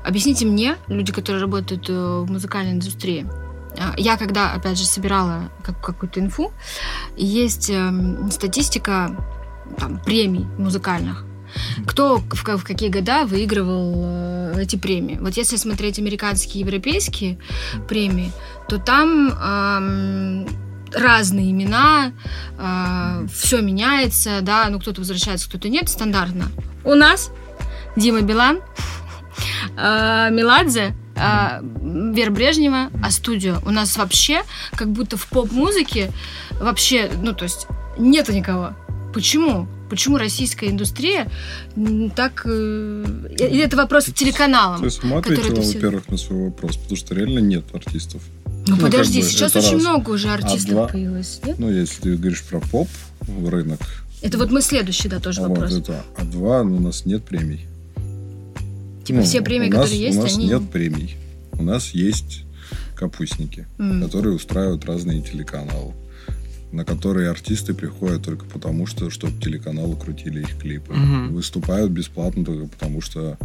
[0.06, 3.26] Объясните мне, люди, которые работают э, в музыкальной индустрии.
[3.78, 6.52] А, Я когда, опять же, собирала как- какую-то инфу,
[7.17, 9.15] есть эм, статистика
[9.78, 11.26] там, премий музыкальных.
[11.86, 15.18] Кто в, в какие года выигрывал э, эти премии?
[15.20, 17.38] Вот если смотреть американские, европейские
[17.88, 18.32] премии,
[18.68, 20.48] то там эм,
[20.94, 22.13] разные имена,
[23.34, 26.48] все меняется, да, ну кто-то возвращается, кто-то нет, стандартно.
[26.84, 27.32] У нас
[27.96, 28.60] Дима Билан,
[29.78, 33.58] э, Меладзе, э, Брежнева, а студио.
[33.66, 34.44] У нас вообще
[34.76, 36.12] как будто в поп-музыке
[36.60, 38.74] вообще, ну то есть нету никого.
[39.13, 39.67] Почему?
[39.89, 41.30] Почему российская индустрия
[42.15, 42.41] так...
[42.45, 43.06] э,
[43.39, 44.80] Или это вопрос к телеканалам?
[44.80, 48.21] То есть мы который ответила, все- во-первых, на свой вопрос, потому что реально нет артистов.
[48.45, 49.82] Ну, ну, подожди, как бы, сейчас очень раз.
[49.82, 50.88] много уже артистов два.
[50.88, 51.60] появилось, нет?
[51.60, 52.88] Ну, если ты говоришь про поп
[53.45, 53.80] рынок,
[54.21, 55.73] Это вот мы следующий, да, тоже вот вопрос.
[55.73, 57.65] это, а два, ну, у нас нет премий.
[59.04, 60.47] Типа Ну, все премии, нас- которые есть, У нас они...
[60.47, 61.15] нет премий.
[61.52, 62.43] У нас есть
[62.95, 64.02] капустники, М.
[64.02, 65.93] которые устраивают разные телеканалы,
[66.73, 70.91] на которые артисты приходят только потому, что чтобы телеканалы крутили их клипы.
[70.93, 71.33] Мгм.
[71.36, 73.38] Выступают бесплатно только потому, что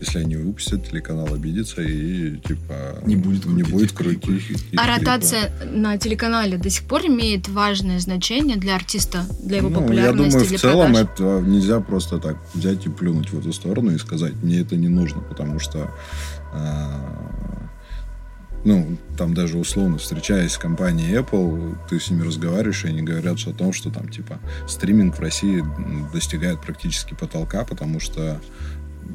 [0.00, 4.26] если они выпустят, телеканал обидится и типа Не будет не крутить будет их клипы.
[4.26, 4.50] крутить.
[4.50, 5.00] их А клипы.
[5.00, 10.22] ротация на телеканале до сих пор имеет важное значение для артиста, для его Ну, популярности,
[10.24, 11.08] я думаю, для в целом продаж?
[11.14, 14.88] это нельзя просто так взять и плюнуть в эту сторону и сказать, мне это не
[14.88, 15.90] нужно, потому что
[16.52, 17.68] а,
[18.64, 23.38] ну, там даже условно встречаясь с компанией Apple, ты с ними разговариваешь, и они говорят
[23.46, 25.64] о том, что там, типа, стриминг в России
[26.12, 28.40] достигает практически потолка, потому что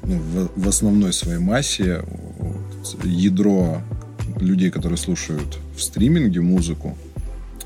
[0.04, 2.04] ну, в, в основной своей массе
[3.04, 3.82] ядро
[4.40, 6.98] людей, которые слушают в стриминге музыку,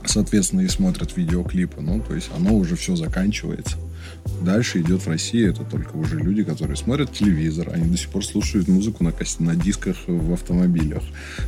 [0.06, 3.78] соответственно, и смотрят видеоклипы, ну, то есть оно уже все заканчивается.
[4.42, 8.26] Дальше идет в России, это только уже люди, которые смотрят телевизор, они до сих пор
[8.26, 11.04] слушают музыку на, на дисках в автомобилях.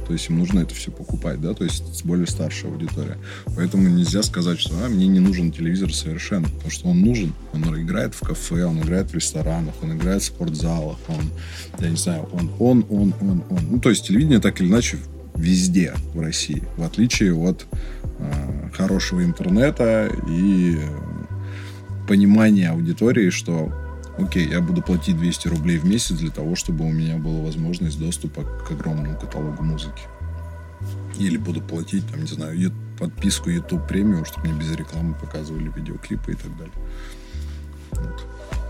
[0.07, 3.17] То есть им нужно это все покупать, да, то есть с более старшая аудитория.
[3.55, 7.33] Поэтому нельзя сказать, что а, мне не нужен телевизор совершенно, потому что он нужен.
[7.53, 11.29] Он играет в кафе, он играет в ресторанах, он играет в спортзалах, он,
[11.79, 13.59] я не знаю, он, он, он, он, он.
[13.69, 14.97] Ну, то есть телевидение так или иначе
[15.35, 17.65] везде в России, в отличие от
[18.19, 20.77] э, хорошего интернета и
[22.11, 23.71] понимания аудитории, что
[24.17, 27.97] окей, я буду платить 200 рублей в месяц для того, чтобы у меня была возможность
[27.97, 30.03] доступа к огромному каталогу музыки.
[31.17, 36.33] Или буду платить, там, не знаю, подписку YouTube премиум, чтобы мне без рекламы показывали видеоклипы
[36.33, 36.73] и так далее.
[37.91, 38.25] Вот.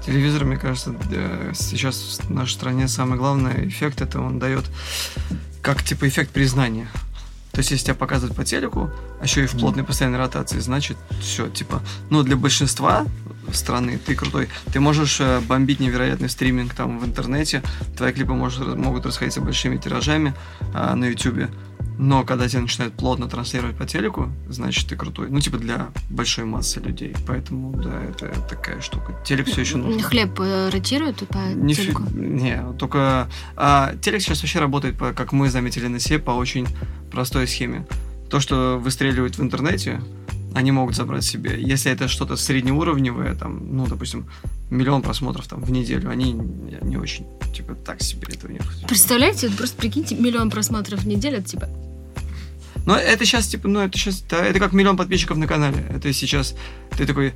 [0.06, 4.66] Телевизор, мне кажется, э, сейчас в нашей стране самый главный эффект это он дает
[5.64, 6.90] как типа эффект признания.
[7.52, 10.98] То есть, если тебя показывают по телеку, а еще и в плотной постоянной ротации, значит,
[11.20, 13.06] все, типа, ну, для большинства
[13.52, 14.48] страны ты крутой.
[14.72, 17.62] Ты можешь э, бомбить невероятный стриминг там в интернете,
[17.98, 20.34] твои клипы может- могут расходиться большими тиражами
[20.74, 21.50] а, на ютубе,
[21.98, 25.28] но когда тебя начинают плотно транслировать по телеку, значит, ты крутой.
[25.30, 27.16] Ну, типа, для большой массы людей.
[27.28, 29.14] Поэтому, да, это такая штука.
[29.26, 30.02] Телек все еще нужен.
[30.02, 32.04] Хлеб э, ротируют по Не, фи- телеку?
[32.14, 36.68] не, только а, телек сейчас вообще работает, по, как мы заметили на себе, по очень
[37.12, 37.86] простой схеме.
[38.30, 40.02] То, что выстреливает в интернете,
[40.54, 41.62] они могут забрать себе.
[41.62, 44.28] Если это что-то среднеуровневое, там, ну, допустим,
[44.70, 48.62] миллион просмотров там в неделю, они не, очень, типа, так себе это у них.
[48.88, 51.70] Представляете, вот просто прикиньте, миллион просмотров в неделю, это типа...
[52.86, 55.86] Но это сейчас, типа, ну, это сейчас, да, это как миллион подписчиков на канале.
[55.90, 56.56] Это сейчас,
[56.98, 57.34] ты такой,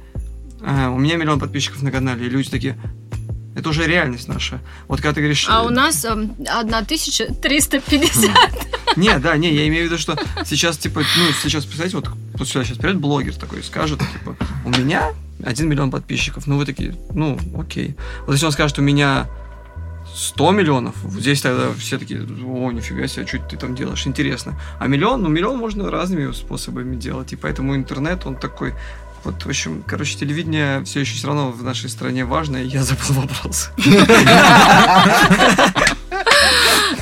[0.62, 2.78] «А, у меня миллион подписчиков на канале, и люди такие,
[3.56, 4.60] это уже реальность наша.
[4.88, 5.48] Вот когда ты говоришь...
[5.50, 8.32] А э, у нас эм, 1350.
[8.98, 12.48] Не, да, не, я имею в виду, что сейчас, типа, ну, сейчас, представьте, вот вот
[12.48, 15.13] сюда сейчас придет блогер такой и скажет, типа, у меня
[15.44, 16.48] 1 миллион подписчиков.
[16.48, 17.96] Ну, вы такие, ну, окей.
[18.26, 19.28] Вот если он скажет, у меня
[20.13, 24.60] 100 миллионов, здесь тогда все такие, о, нифига себе, что ты там делаешь, интересно.
[24.80, 28.74] А миллион, ну, миллион можно разными способами делать, и поэтому интернет, он такой...
[29.26, 32.84] Вот, в общем, короче, телевидение все еще все равно в нашей стране важно, и я
[32.84, 33.72] забыл вопрос.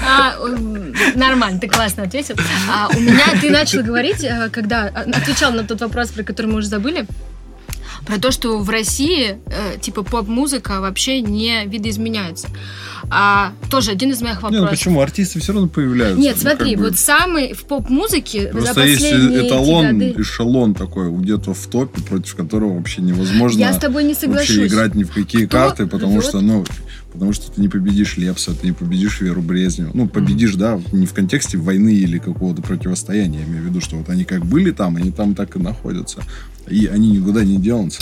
[0.06, 0.36] А,
[1.16, 2.36] нормально, ты классно ответил.
[2.70, 6.48] А, у меня ты начал говорить, э, когда а, отвечал на тот вопрос, про который
[6.48, 7.06] мы уже забыли,
[8.06, 12.48] про то, что в России э, типа поп-музыка вообще не видоизменяется.
[13.10, 14.70] А тоже один из моих Не, ну вопросов.
[14.70, 15.02] почему?
[15.02, 16.20] Артисты все равно появляются.
[16.22, 20.14] Нет, Ну, смотри, бы, вот самый в поп-музыке за Просто есть последние эти эталон, годы...
[20.18, 24.58] эшелон такой, где-то в топе, против которого вообще невозможно Я с тобой не вообще соглашусь.
[24.72, 26.26] играть ни в какие Кто карты, потому рвет?
[26.26, 26.66] что, ну,
[27.14, 29.92] потому что ты не победишь Лепса, ты не победишь Веру Брезневу.
[29.94, 33.40] Ну, победишь, да, не в контексте войны или какого-то противостояния.
[33.40, 36.24] Я имею в виду, что вот они как были там, они там так и находятся.
[36.68, 38.02] И они никуда не денутся.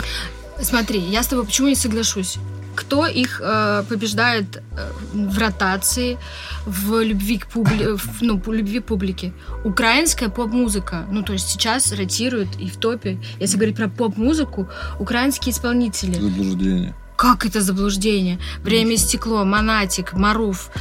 [0.61, 2.37] Смотри, я с тобой почему не соглашусь?
[2.75, 6.17] Кто их э, побеждает э, в ротации,
[6.65, 7.97] в любви к публи...
[7.97, 9.33] в, ну, любви публики?
[9.65, 11.05] Украинская поп-музыка.
[11.11, 13.19] Ну, то есть сейчас ротирует и в топе.
[13.39, 14.69] Если говорить про поп-музыку,
[14.99, 16.13] украинские исполнители.
[16.13, 16.95] Заблуждение.
[17.21, 18.39] Как это заблуждение?
[18.63, 20.71] Время и стекло, Монатик, Маруф,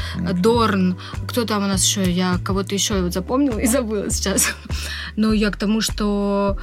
[0.41, 0.97] Дорн.
[1.29, 2.11] Кто там у нас еще?
[2.11, 4.55] Я кого-то еще вот запомнила и забыла сейчас.
[5.17, 6.57] Ну, я к тому, что...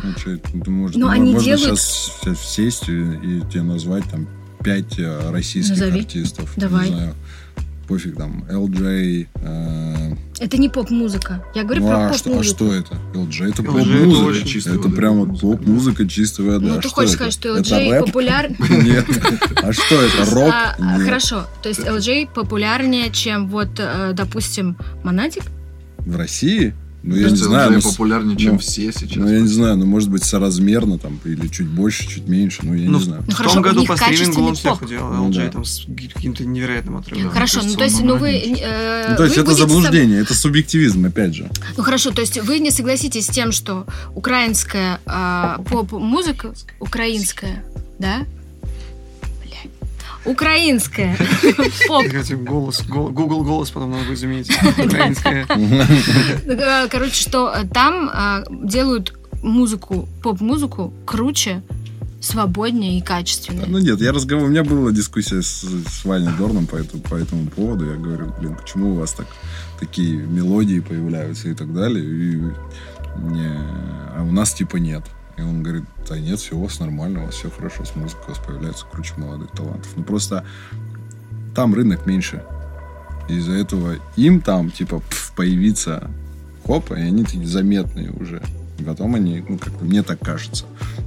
[0.53, 4.27] Ну, можешь- Ну, мо- они можно делают- сейчас сесть и, и тебе назвать там
[4.63, 5.99] пять э, российских Назови.
[5.99, 6.51] артистов.
[6.55, 6.89] Давай.
[6.89, 7.13] Не знаю,
[7.87, 11.43] пофиг там, LJ, э, Это не поп-музыка.
[11.55, 12.55] Я говорю ну, про а, что, а поп-музыку.
[12.55, 12.95] что это?
[13.13, 14.25] LJ это LJ это поп-музыка.
[14.25, 16.07] очень Это, вода прямо поп-музыка.
[16.07, 16.67] чистая вода.
[16.67, 17.17] Ну, А ты что хочешь это?
[17.17, 18.05] сказать, что Это LJ рэп?
[18.05, 18.49] популяр...
[18.83, 19.05] Нет.
[19.55, 20.25] А что это?
[20.31, 20.53] Рок?
[20.53, 21.05] А, а, Нет.
[21.07, 25.43] Хорошо, то есть LJ популярнее, чем вот, э, допустим, Монатик?
[25.99, 26.73] В России?
[27.03, 27.71] Ну, я не знаю.
[27.71, 29.15] LJ ну, популярнее, чем ну, все сейчас.
[29.15, 32.73] Ну, я не знаю, ну, может быть, соразмерно там, или чуть больше, чуть меньше, ну,
[32.73, 33.23] я Ну, не знаю.
[33.25, 34.81] Ну, в хорошо, том году по стримингу он всех поп.
[34.83, 35.51] уделал, Ну, LJ да.
[35.51, 37.29] там с каким-то невероятным отрывом.
[37.29, 38.29] Хорошо, кажется, ну то есть, ну вы...
[38.31, 41.49] э, Ну, то есть это заблуждение, это субъективизм, опять же.
[41.77, 47.63] Ну хорошо, то есть вы не согласитесь с тем, что украинская а, поп-музыка, украинская,
[47.99, 48.25] да?
[50.27, 51.15] Украинская
[51.87, 52.05] поп
[52.41, 54.51] голос, гол- Google голос потом надо будет заменить.
[54.77, 55.47] Украинская.
[56.45, 61.61] Э, Короче, что э, там а, делают музыку, поп-музыку круче,
[62.19, 63.65] свободнее и качественнее.
[63.67, 67.15] Ну нет, я разговаривал, у меня была дискуссия с, с Ваней Дорном по этому, по
[67.15, 67.85] этому поводу.
[67.89, 69.27] Я говорю, блин, почему у вас так
[69.79, 72.35] такие мелодии появляются и так далее, и
[73.21, 73.47] не,
[74.15, 75.03] а у нас типа нет.
[75.37, 78.25] И он говорит, да нет, все у вас нормально, у вас все хорошо с музыкой,
[78.27, 79.91] у вас появляется круче молодых талантов.
[79.95, 80.43] Ну просто
[81.55, 82.43] там рынок меньше.
[83.29, 85.01] Из-за этого им там, типа,
[85.35, 86.09] появиться
[86.65, 88.41] хоп, и они такие заметные уже.
[88.79, 90.65] И потом они, ну, как-то мне так кажется.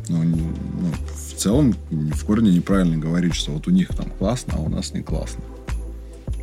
[0.09, 4.55] Но не- ну, в целом в корне неправильно говорить, что вот у них там классно,
[4.57, 5.43] а у нас не классно.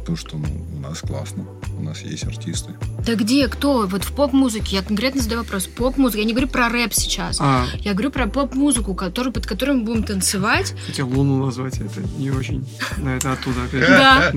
[0.08, 1.44] То, что ну, у нас классно,
[1.78, 2.72] у нас есть артисты.
[3.06, 3.86] Да где, кто?
[3.88, 5.68] Вот в поп-музыке, я конкретно задаю вопрос.
[5.68, 7.40] Поп-музыка, я не говорю про рэп сейчас.
[7.42, 10.74] А, Я говорю про поп-музыку, который, под которую мы будем танцевать.
[10.86, 12.66] хотел Луну назвать, это не очень.
[12.96, 13.86] Но это оттуда опять.
[13.90, 14.32] Да,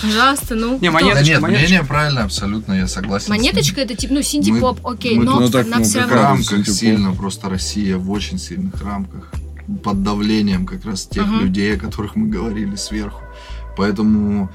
[0.00, 0.78] пожалуйста, ну.
[0.80, 3.28] Не, монеточка, нет, мнение правильно, абсолютно, я согласен.
[3.28, 6.14] Монеточка это типа, ну, синди-поп, окей, мы но ну, все В равно...
[6.14, 6.50] раз.
[6.50, 9.30] рамках сильно, просто Россия в очень сильных рамках.
[9.84, 11.40] под давлением как раз тех Мгм.
[11.40, 13.22] людей, о которых мы говорили сверху.
[13.76, 14.50] Поэтому,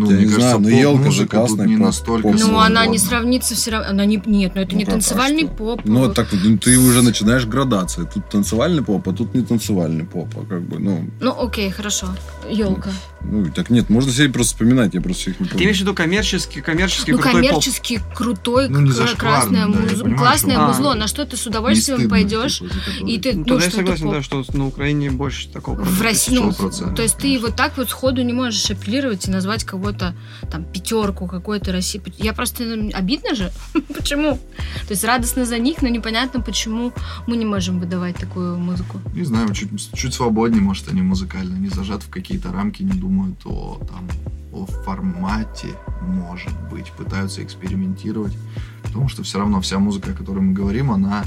[0.00, 2.58] ну, Я мне не кажется, знаю, но «Елка» же классная не поп- настолько поп- Ну,
[2.58, 3.88] она не сравнится все равно.
[3.90, 5.54] Она не, нет, ну это Ну не а танцевальный что?
[5.54, 5.80] поп.
[5.84, 8.06] Ну, так ну, ты уже начинаешь градации.
[8.12, 10.28] Тут танцевальный поп, а тут не танцевальный поп.
[10.36, 12.08] А как бы, ну, Ну, окей, хорошо.
[12.50, 12.90] Елка.
[12.90, 12.92] ну,
[13.54, 15.64] так нет, можно себе просто вспоминать, я просто их не Ты помню.
[15.64, 17.48] имеешь в виду коммерческий, коммерческий Ну, крутой поп?
[17.50, 20.94] коммерческий, крутой, Ну, красное, да, муз- понимаю, классное что- музло, А.
[20.94, 22.58] на что ты с удовольствием стыдно, пойдешь.
[22.58, 22.72] типа,
[23.06, 24.14] И ты, Ну, ну, тогда я согласен, поп.
[24.14, 25.76] да, что на Украине больше такого.
[25.82, 29.30] в России, ну, 100%, то есть ты вот так вот сходу не можешь апеллировать и
[29.30, 30.14] назвать кого-то
[30.50, 32.00] там пятерку какой-то России.
[32.18, 33.50] Я просто ну, обидно же.
[33.94, 34.36] почему?
[34.86, 36.92] То есть радостно за них, но непонятно, почему
[37.26, 39.00] мы не можем выдавать такую музыку.
[39.14, 43.05] Не знаю, чуть, чуть свободнее, может, они музыкально, не зажат в какие-то рамки, не думают
[43.44, 44.08] о, там,
[44.52, 45.68] о формате,
[46.02, 48.36] может быть, пытаются экспериментировать,
[48.82, 51.24] потому что все равно вся музыка, о которой мы говорим, она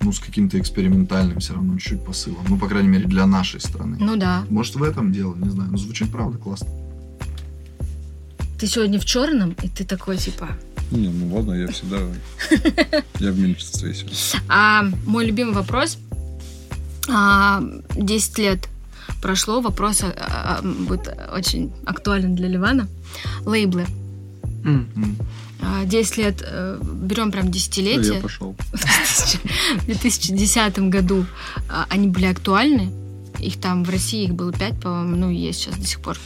[0.00, 2.44] ну, с каким-то экспериментальным все равно чуть-чуть посылом.
[2.48, 3.96] Ну, по крайней мере, для нашей страны.
[3.98, 4.44] Ну да.
[4.50, 5.70] Может, в этом дело, не знаю.
[5.70, 6.68] Но звучит, правда, классно.
[8.58, 10.48] Ты сегодня в черном, и ты такой типа.
[10.90, 11.98] Не, ну ладно, я всегда...
[13.18, 14.16] Я в меньшинстве сегодня.
[14.48, 15.98] А мой любимый вопрос.
[17.08, 17.62] А,
[17.96, 18.68] 10 лет
[19.20, 22.88] прошло, вопрос а, а, будет очень актуален для Ливана.
[23.44, 23.86] Лейблы.
[24.64, 24.88] М.
[24.96, 25.16] М.
[25.60, 28.16] А, 10 лет, э, берем прям десятилетие.
[28.16, 28.54] Я пошел.
[28.72, 31.26] В 2010 году
[31.68, 32.90] а, они были актуальны.
[33.40, 36.16] Их там в России их было 5, по-моему, ну есть сейчас до сих пор.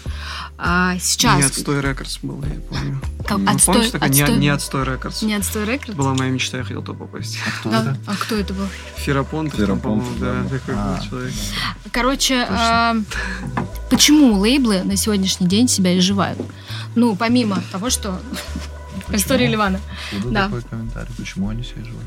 [0.58, 1.38] А сейчас...
[1.38, 3.00] Не отстой рекордс был, я помню.
[3.26, 5.22] Как- Ну, отстой, Помнишь, такая не, отстой- не отстой рекордс?
[5.22, 5.96] не отстой рекорд?
[5.96, 7.38] Была моя мечта, я хотел туда попасть.
[7.60, 7.80] Кто Да?
[7.82, 7.98] это?
[8.06, 8.66] А кто это был?
[8.96, 11.34] Ферапонт, Ферапонтов, по-моему, да, такой А, был человек.
[11.92, 12.96] Короче, а,
[13.90, 16.38] почему лейблы на сегодняшний день себя изживают?
[16.94, 18.20] Ну, помимо того, что
[19.06, 19.16] Почему?
[19.16, 19.80] история Ливана.
[20.26, 20.44] Да.
[20.44, 21.12] такой комментарий?
[21.16, 22.02] Почему они себя живут?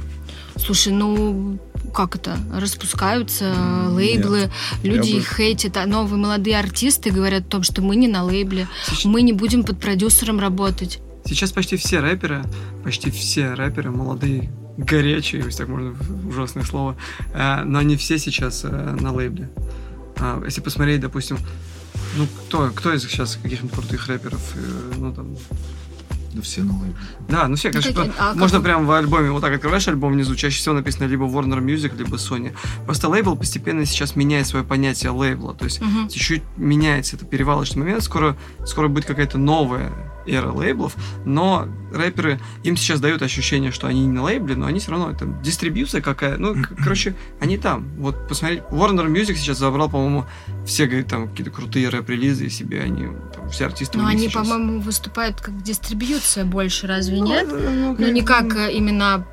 [0.58, 1.60] Слушай, ну
[1.94, 2.38] как это?
[2.54, 3.54] Распускаются
[3.90, 4.52] лейблы, нет.
[4.84, 8.24] люди бы- их хейтят, а новые молодые артисты говорят о том, что мы не на
[8.24, 11.00] лейбле, Сейчас, мы не будем под продюсером работать.
[11.26, 12.44] сейчас почти все рэперы,
[12.84, 15.94] почти все рэперы молодые, горячие, если так можно
[16.28, 16.96] ужасное слово,
[17.34, 19.50] э, но они все сейчас э, на лейбле.
[20.18, 21.38] А, если посмотреть, допустим,
[22.18, 25.36] ну кто, кто из сейчас каких-нибудь крутых рэперов, э, ну там,
[26.34, 26.96] Да все на лейбле.
[27.30, 29.88] да, ну все, конечно, какие- а как можно вы- прям в альбоме, вот так открываешь
[29.88, 32.54] альбом внизу, чаще всего написано либо Warner Music, либо Sony.
[32.86, 36.08] Просто лейбл постепенно сейчас меняет свое понятие лейбла, то есть Мгм.
[36.10, 38.04] чуть-чуть меняется это перевалочный момент.
[38.04, 39.92] Скоро, скоро будет какая-то новая
[40.26, 44.80] эра лейблов, но рэперы, им сейчас дают ощущение, что они не на лейбле, но они
[44.80, 47.88] все равно, это дистрибьюция какая, ну, короче, они там.
[47.98, 50.26] Вот посмотреть, Warner Music сейчас забрал, по-моему,
[50.66, 54.30] все, говорит, там, какие-то крутые рэп-релизы себе, они, там, все артисты Но у них они,
[54.30, 54.48] сейчас.
[54.48, 57.48] по-моему, выступают как дистрибьюция больше, разве Ну, нет?
[57.52, 59.26] ну, Ну, не как э, именно,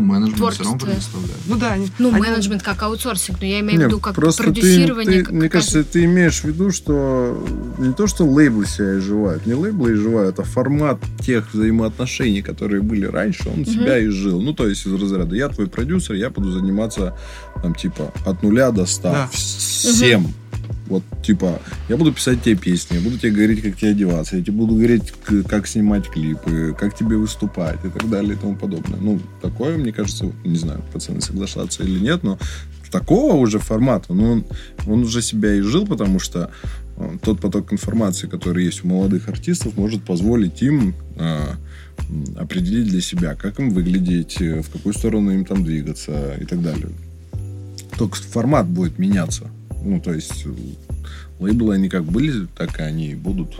[0.00, 0.86] Ну, менеджмент все равно Творчество.
[1.18, 1.40] предоставляет.
[1.46, 4.14] Ну да, они, ну, они- менеджмент как аутсорсинг, но я имею в Не, виду как
[4.14, 5.18] просто ты- продюсирование.
[5.18, 7.46] ты- как- мне как- кажется, ты имеешь в виду, что
[7.78, 13.06] не то, что лейблы себя изживают, не лейблы изживают, а формат тех взаимоотношений, которые были
[13.06, 14.40] раньше, он себя изжил.
[14.40, 17.16] Ну, то есть из разряда я твой продюсер, я буду заниматься
[17.62, 19.28] там типа от нуля до ста Да.
[19.32, 20.32] всем.
[20.90, 24.42] Вот, типа, я буду писать тебе песни, я буду тебе говорить, как тебе одеваться, я
[24.42, 25.12] тебе буду говорить,
[25.48, 28.98] как снимать клипы, как тебе выступать и так далее и тому подобное.
[29.00, 32.38] Ну, такое, мне кажется, не знаю, пацаны соглашаться или нет, но
[32.90, 34.44] такого уже формата, ну, он,
[34.88, 36.50] он уже себя и жил, потому что
[36.96, 41.54] э, тот поток информации, который есть у молодых артистов, может позволить им э,
[42.36, 46.60] определить для себя, как им выглядеть, э, в какую сторону им там двигаться и так
[46.62, 46.88] далее.
[47.96, 49.50] Только формат будет меняться.
[49.82, 50.50] Ну, то есть э,
[51.38, 53.56] лейблы, они как были, так и они и будут.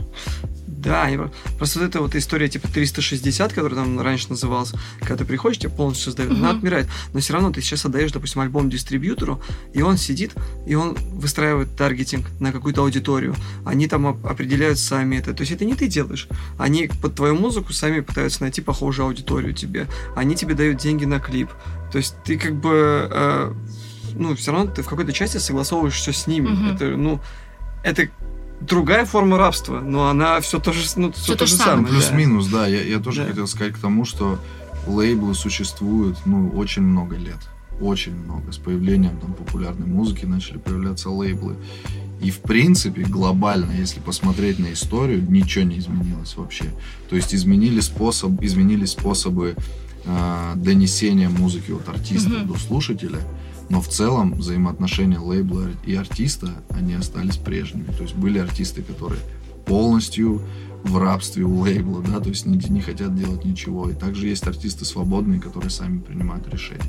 [0.67, 5.17] Да, они про- просто вот эта вот история типа 360, которая там раньше называлась, когда
[5.17, 6.59] ты приходишь, тебе полностью сдают, она Мгм.
[6.59, 6.87] отмирает.
[7.13, 9.43] Но все равно ты сейчас отдаешь, допустим, альбом дистрибьютору,
[9.75, 10.33] и он сидит,
[10.67, 13.35] и он выстраивает таргетинг на какую-то аудиторию.
[13.65, 15.35] Они там оп- определяют сами это.
[15.35, 16.29] То есть это не ты делаешь.
[16.59, 19.87] Они под твою музыку сами пытаются найти похожую аудиторию тебе.
[20.17, 21.51] Они тебе дают деньги на клип.
[21.93, 23.09] То есть ты как бы...
[23.11, 23.53] э,
[24.15, 26.49] ну, все равно ты в какой-то части согласовываешь все с ними.
[26.49, 26.71] Мгм.
[26.75, 27.21] Это, ну,
[27.83, 28.09] это
[28.61, 31.77] другая форма рабства, но она все то же, ну, всё Всё то же самое.
[31.79, 31.93] самое.
[31.95, 32.67] Плюс-минус, да.
[32.67, 33.29] Я, я тоже Да.
[33.29, 34.39] хотел сказать к тому, что
[34.87, 37.39] лейблы существуют, ну, очень много лет.
[37.81, 38.53] Очень много.
[38.53, 41.57] С появлением там популярной музыки начали появляться лейблы.
[42.21, 46.67] И, в принципе, глобально, если посмотреть на историю, ничего не изменилось вообще.
[47.09, 49.55] То есть изменили способ, изменились способы
[50.05, 52.53] э, донесения музыки от артиста Мгм.
[52.53, 53.19] до слушателя.
[53.71, 57.91] Но в целом взаимоотношения лейбла и артиста, они остались прежними.
[57.97, 59.21] То есть были артисты, которые
[59.65, 60.43] полностью
[60.83, 63.89] в рабстве у лейбла, да, то есть не, не хотят делать ничего.
[63.89, 66.83] И также есть артисты свободные, которые сами принимают решения.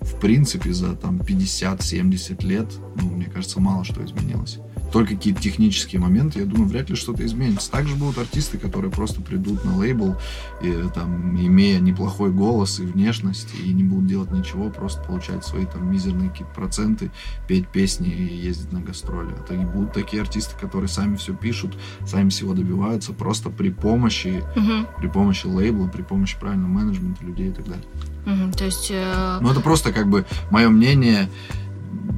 [0.00, 2.68] В принципе, за там 50-70 лет,
[3.00, 4.58] ну, мне кажется, мало что изменилось
[4.92, 7.70] только какие-то технические моменты, я думаю, вряд ли что-то изменится.
[7.70, 10.16] Также будут артисты, которые просто придут на лейбл,
[10.62, 15.64] и, там, имея неплохой голос и внешность, и не будут делать ничего, просто получать свои
[15.66, 17.10] там мизерные какие-то проценты,
[17.48, 19.32] петь песни и ездить на гастроли.
[19.38, 21.76] А то и будут такие артисты, которые сами все пишут,
[22.06, 24.86] сами всего добиваются, просто при помощи, Мгм.
[24.98, 27.84] при помощи лейбла, при помощи правильного менеджмента людей и так далее.
[28.26, 28.52] Мгм.
[28.52, 28.88] То есть...
[28.90, 31.28] э, Ну, это просто как бы мое мнение,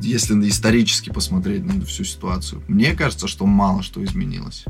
[0.02, 2.62] если исторически посмотреть на эту всю ситуацию.
[2.68, 4.64] Мне кажется, что мало что изменилось.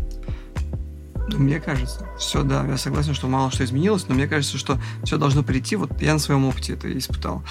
[1.28, 4.78] Ну, Мне кажется, все, да, я согласен, что мало что изменилось, но мне кажется, что
[5.04, 5.74] все должно прийти.
[5.74, 7.42] Вот я на своем опыте это испытал.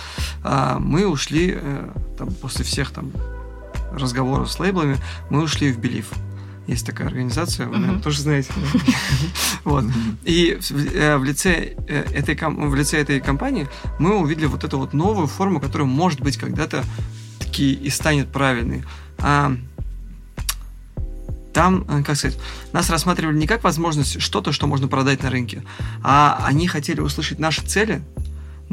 [0.44, 3.12] А, мы ушли э, там, после всех там
[3.92, 4.98] разговоров с лейблами,
[5.30, 6.12] мы ушли в Белив.
[6.68, 8.50] Есть такая организация, вы, наверное, тоже знаете.
[8.56, 8.80] да?
[9.64, 9.86] Вот.
[10.24, 13.68] И в, э, в лице э, этой в лице этой компании
[14.00, 16.84] мы увидели вот эту вот новую форму, которая может быть когда-то
[17.54, 18.84] таки и станет правильной.
[19.20, 19.56] А,
[21.54, 22.38] там, э, как сказать,
[22.72, 25.62] нас рассматривали не как возможность что-то, что можно продать на рынке,
[26.02, 28.02] а они хотели услышать наши цели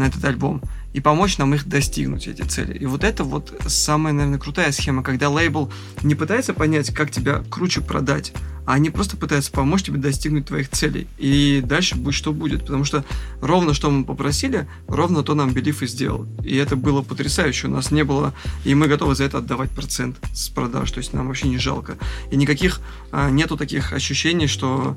[0.01, 2.77] на этот альбом и помочь нам их достигнуть, эти цели.
[2.77, 5.73] И вот это вот самая, наверное, крутая схема, когда лейбл
[6.03, 8.33] не пытается понять, как тебя круче продать,
[8.67, 11.07] а они просто пытаются помочь тебе достигнуть твоих целей.
[11.19, 12.61] И дальше будет что будет.
[12.61, 13.05] Потому что
[13.41, 16.27] ровно что мы попросили, ровно то нам Белив и сделал.
[16.45, 17.69] И это было потрясающе.
[17.69, 18.35] У нас не было...
[18.65, 20.91] И мы готовы за это отдавать процент с продаж.
[20.91, 21.97] То есть нам вообще не жалко.
[22.31, 22.81] И никаких...
[23.13, 24.97] а, нету таких ощущений, что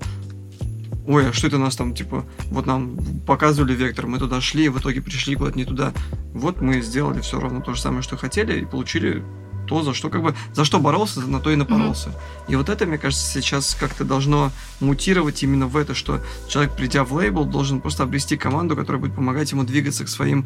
[1.07, 4.69] ой, а что это нас там, типа, вот нам показывали вектор, мы туда шли, и
[4.69, 5.93] в итоге пришли куда-то не туда.
[6.33, 9.23] Вот мы сделали все ровно то же самое, что хотели, и получили
[9.67, 12.11] то, за что как бы, за что боролся, на то и напоролся.
[12.49, 14.51] И вот это, мне кажется, сейчас как-то должно
[14.81, 19.15] мутировать именно в это, что человек, придя в лейбл, должен просто обрести команду, которая будет
[19.15, 20.45] помогать ему двигаться к своим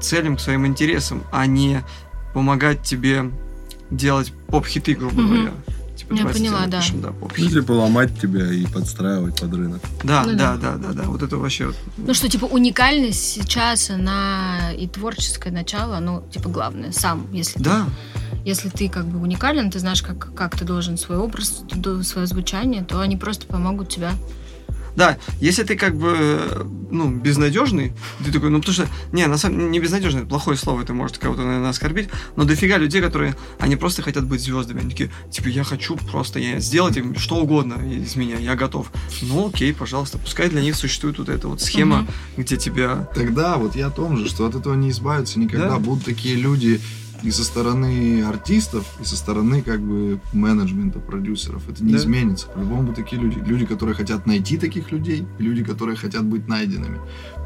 [0.00, 1.82] целям, к своим интересам, а не
[2.34, 3.30] помогать тебе
[3.90, 5.28] делать поп-хиты, грубо Мгм.
[5.34, 5.52] говоря.
[6.06, 6.80] Типа, Я давайте поняла, сделаем, да.
[6.80, 7.52] пишем, да, Ну, поп-хит.
[7.52, 9.82] типа ломать тебя и подстраивать под рынок.
[10.04, 10.76] Да, Ну да, да.
[10.76, 15.98] да, да, да, вот это вообще Ну что, типа, уникальность сейчас, она и творческое начало,
[15.98, 17.86] ну, типа, главное, сам, если ты Да,
[18.44, 21.64] Если ты как бы уникален, ты знаешь, как, как ты должен свой образ,
[22.04, 24.12] свое звучание, то они просто помогут тебя.
[24.96, 27.92] Да, если ты как бы, ну, безнадежный,
[28.24, 31.18] ты такой, ну, потому что, не, на самом не безнадежный, это плохое слово, это может
[31.18, 35.48] кого-то, наверное, оскорбить, но дофига людей, которые, они просто хотят быть звездами, они такие, типа,
[35.48, 38.90] я хочу просто я сделать им что угодно из меня, я готов.
[39.22, 42.08] Ну, окей, пожалуйста, пускай для них существует вот эта вот схема, Мгм.
[42.38, 43.08] где тебя...
[43.14, 45.70] Тогда вот я о том же, что от этого не избавиться никогда.
[45.70, 45.78] Да.
[45.78, 46.80] Будут такие люди
[47.22, 51.68] и со стороны артистов, и со стороны как бы менеджмента, продюсеров.
[51.68, 51.98] Это не Да.
[51.98, 52.46] изменится.
[52.48, 53.38] По-любому такие люди.
[53.44, 57.00] Люди, которые хотят найти таких людей, и люди, которые хотят быть найденными.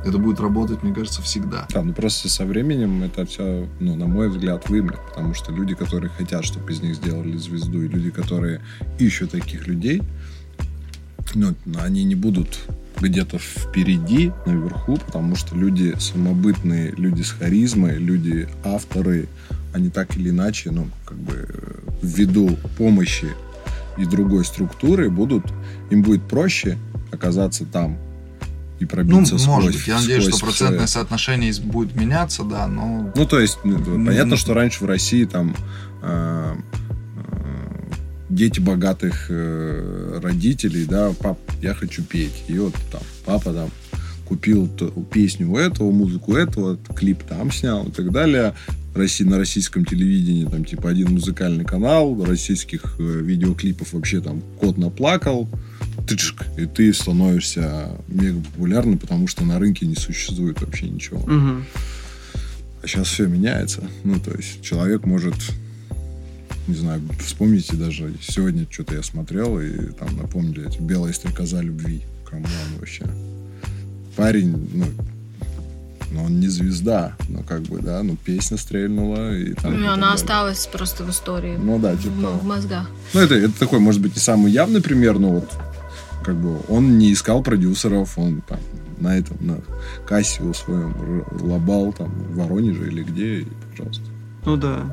[0.05, 1.67] Это будет работать, мне кажется, всегда.
[1.73, 5.75] Да, ну просто со временем это все, ну, на мой взгляд, вымрет, потому что люди,
[5.75, 8.61] которые хотят, чтобы из них сделали звезду, и люди, которые
[8.99, 10.03] ищут таких людей,
[11.35, 12.61] ну, они не будут
[13.01, 19.29] где-то впереди, наверху, потому что люди самобытные, люди с харизмой, люди авторы,
[19.73, 21.47] они так или иначе, ну, как бы
[22.03, 23.29] ввиду помощи
[23.97, 25.45] и другой структуры будут,
[25.91, 26.79] им будет проще
[27.13, 27.99] оказаться там
[28.79, 29.87] и Ну, пробиться сквозь может быть.
[29.87, 30.87] Я надеюсь, что процентное это.
[30.87, 33.13] соотношение будет меняться, да, но...
[33.15, 35.55] Ну, то есть, ну, понятно, что раньше в России там
[36.03, 36.57] э,
[38.31, 42.45] дети богатых э, родителей, да, пап, я хочу петь.
[42.49, 43.71] И вот там папа там
[44.27, 44.69] купил
[45.11, 48.55] песню у этого, музыку этого, клип там снял и так далее.
[48.95, 54.79] России, на российском телевидении там типа один музыкальный канал, российских э, видеоклипов вообще там кот
[54.79, 55.49] наплакал,
[56.07, 61.21] тычк, и ты становишься мега популярным, потому что на рынке не существует вообще ничего.
[61.21, 61.65] Мгм.
[62.83, 63.83] А сейчас все меняется.
[64.05, 65.35] Ну, то есть человек может,
[66.71, 72.03] не знаю, вспомните даже, сегодня что-то я смотрел, и там напомнили эти «Белая стрекоза любви».
[72.29, 72.49] Come on
[72.79, 73.05] вообще.
[74.17, 74.87] Парень, ну,
[76.13, 79.73] ну, он не звезда, но как бы, да, ну, песня стрельнула, и там...
[79.75, 80.15] и Ну, так она далее.
[80.15, 81.57] осталась просто в истории.
[81.57, 82.39] Ну, да, в, типа того.
[82.39, 82.91] в мозгах.
[83.15, 85.51] Ну, это, это такой, может быть, не самый явный пример, но вот
[86.25, 88.59] как бы он не искал продюсеров, он там
[88.99, 89.59] на этом, на
[90.07, 94.05] кассе у своем лобал там в Воронеже или где, и, пожалуйста.
[94.45, 94.85] Ну да.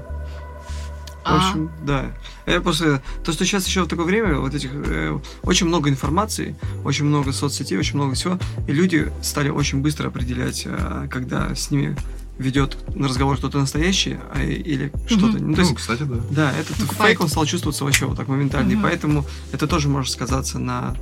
[1.28, 1.38] В А.
[1.50, 2.06] общем, да.
[2.46, 3.02] Я просто...
[3.24, 4.70] То, что сейчас еще в такое время, вот этих...
[4.74, 6.56] э, очень много информации,
[6.86, 11.70] очень много соцсетей, очень много всего, и люди стали очень быстро определять, э, когда с
[11.72, 11.98] ними
[12.38, 15.38] ведет на разговор кто-то настоящий, а, или что-то.
[15.40, 16.16] Ну, то есть, Ну, кстати, да.
[16.30, 17.10] да, этот Покупает.
[17.10, 18.72] фейк, он стал чувствоваться вообще вот так моментально.
[18.72, 18.84] И Мгм.
[18.84, 20.96] поэтому это тоже может сказаться на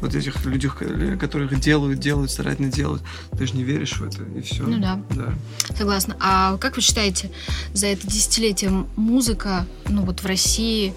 [0.00, 3.02] вот этих людях, э, которых делают, делают, старательно делают.
[3.38, 4.62] Ты же не веришь в это, и все.
[4.64, 5.00] Ну да.
[5.10, 5.32] Да.
[5.76, 6.16] Согласна.
[6.20, 7.30] А как вы считаете,
[7.72, 10.94] за это десятилетие музыка, ну вот в России,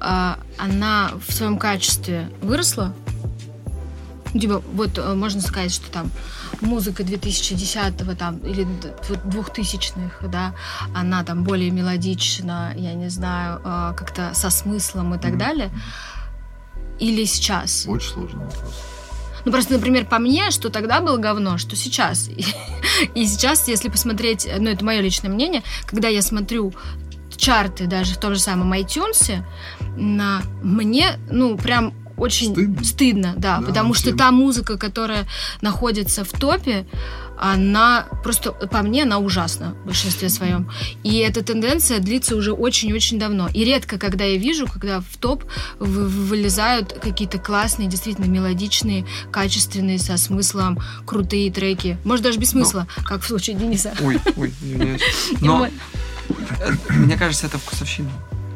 [0.00, 2.94] а, она в своем качестве выросла?
[4.32, 6.10] Типа, вот э, можно сказать, что там
[6.62, 10.54] музыка 2010-го там, или д- вот 2000-х, да,
[10.94, 15.38] она там более мелодична, я не знаю, э, как-то со смыслом и так Мгм.
[15.38, 15.70] далее.
[17.02, 17.84] Или сейчас?
[17.88, 18.74] Очень сложный вопрос.
[19.44, 22.28] Ну, просто, например, по мне, что тогда было говно, что сейчас.
[23.14, 26.72] И сейчас, если посмотреть, ну, это мое личное мнение, когда я смотрю
[27.36, 29.42] чарты даже в том же самом iTunes,
[29.96, 32.84] на мне, ну, прям очень Стыдно.
[32.84, 34.18] стыдно, да, Да, потому что всем.
[34.18, 35.26] та музыка, которая
[35.60, 36.86] находится в топе,
[37.44, 40.70] она просто, по мне, она ужасна в большинстве своем.
[41.02, 43.48] И эта тенденция длится уже очень-очень давно.
[43.52, 45.44] И редко, когда я вижу, когда в топ
[45.80, 51.98] вы- вылезают какие-то классные, действительно мелодичные, качественные, со смыслом, крутые треки.
[52.04, 52.60] Может, даже без Ну.
[52.60, 53.92] смысла, как в случае Дениса.
[54.00, 55.02] Ой, ой, извиняюсь.
[55.40, 58.08] Но э, мне кажется, это вкусовщина.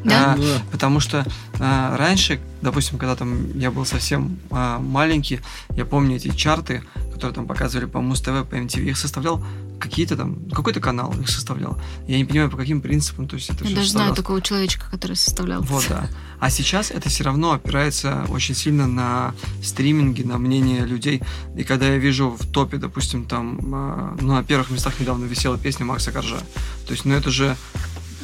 [0.06, 0.36] Да?
[0.38, 1.26] А, Потому что
[1.58, 5.40] а, раньше, допустим, когда там я был совсем а, маленький,
[5.70, 6.82] я помню эти чарты,
[7.12, 9.42] которые там показывали по Муз-ТВ, по MTV, их составлял
[9.78, 11.78] какие-то там, какой-то канал их составлял.
[12.06, 15.16] Я не понимаю, по каким принципам, то есть это Я даже знаю такого человечка, который
[15.16, 15.62] составлял.
[15.62, 16.08] Вот, да.
[16.38, 21.22] А сейчас это все равно опирается очень сильно на стриминги, на мнение людей.
[21.56, 25.58] И когда я вижу в топе, допустим, там, а, ну, на первых местах недавно висела
[25.58, 26.38] песня Макса Коржа.
[26.86, 27.56] То есть, ну, это же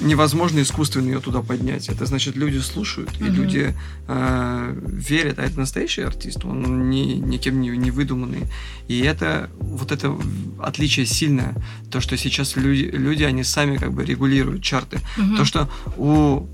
[0.02, 1.88] невозможно искусственно ее туда поднять.
[1.88, 3.34] Это значит, люди слушают, и Мгм.
[3.34, 3.74] люди
[4.08, 5.38] э, верят.
[5.38, 8.46] А это настоящий артист, он не, никем не, не выдуманный.
[8.88, 10.14] И это вот это
[10.60, 11.54] отличие сильное.
[11.90, 14.98] То, что сейчас люди, люди они сами как бы регулируют чарты.
[15.16, 15.36] Мгм.
[15.36, 16.46] То, что у,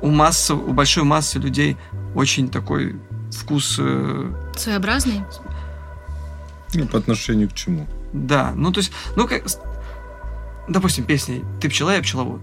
[0.00, 1.76] у массы, у большой массы людей
[2.14, 2.96] очень такой
[3.30, 5.22] вкус, э, Своеобразный.
[6.74, 7.86] Ну, по отношению к чему?
[8.14, 9.42] да, ну то есть, ну как,
[10.68, 12.40] допустим, песня «Ты пчела, я пчеловод».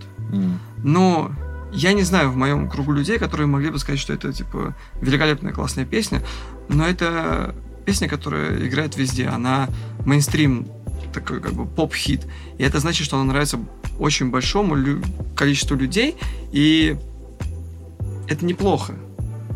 [0.83, 1.31] Но
[1.71, 5.53] я не знаю в моем кругу людей, которые могли бы сказать, что это типа великолепная
[5.53, 6.21] классная песня,
[6.67, 7.55] но это
[7.85, 9.67] песня, которая играет везде, она
[10.05, 10.67] мейнстрим
[11.13, 12.27] такой как бы поп-хит,
[12.57, 13.59] и это значит, что она нравится
[13.99, 15.01] очень большому лю-
[15.35, 16.15] количеству людей,
[16.51, 16.97] и
[18.27, 18.93] это неплохо.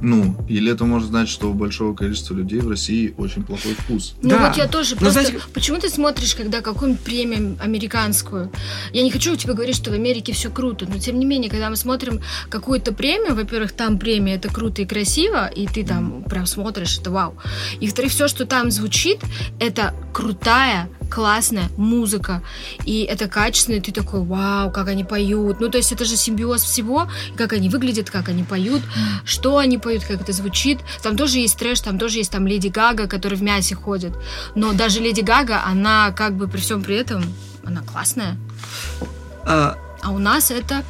[0.03, 4.15] Ну, или это может значить, что у большого количества людей в России очень плохой вкус.
[4.21, 4.47] Ну Да.
[4.49, 5.21] вот я тоже Ну, просто...
[5.21, 8.51] знаете- Почему ты смотришь, когда какую-нибудь премию американскую?
[8.91, 11.69] Я не хочу тебе говорить, что в Америке все круто, но тем не менее, когда
[11.69, 16.45] мы смотрим какую-то премию, во-первых, там премия, это круто и красиво, и ты там прям
[16.45, 17.35] смотришь, это вау.
[17.79, 19.19] И во-вторых, все, что там звучит,
[19.59, 22.41] это крутая, классная музыка.
[22.85, 25.59] И это качественно, и ты такой, вау, как они поют.
[25.59, 28.81] Ну, то есть это же симбиоз всего, как они выглядят, как они поют,
[29.23, 30.79] что они поют, как это звучит.
[31.03, 34.13] Там тоже есть трэш, там тоже есть там Леди Гага, которая в мясе ходит.
[34.55, 37.23] Но даже Леди Гага, она как бы при всем при этом,
[37.63, 38.37] она классная.
[39.45, 40.83] А, А у нас это...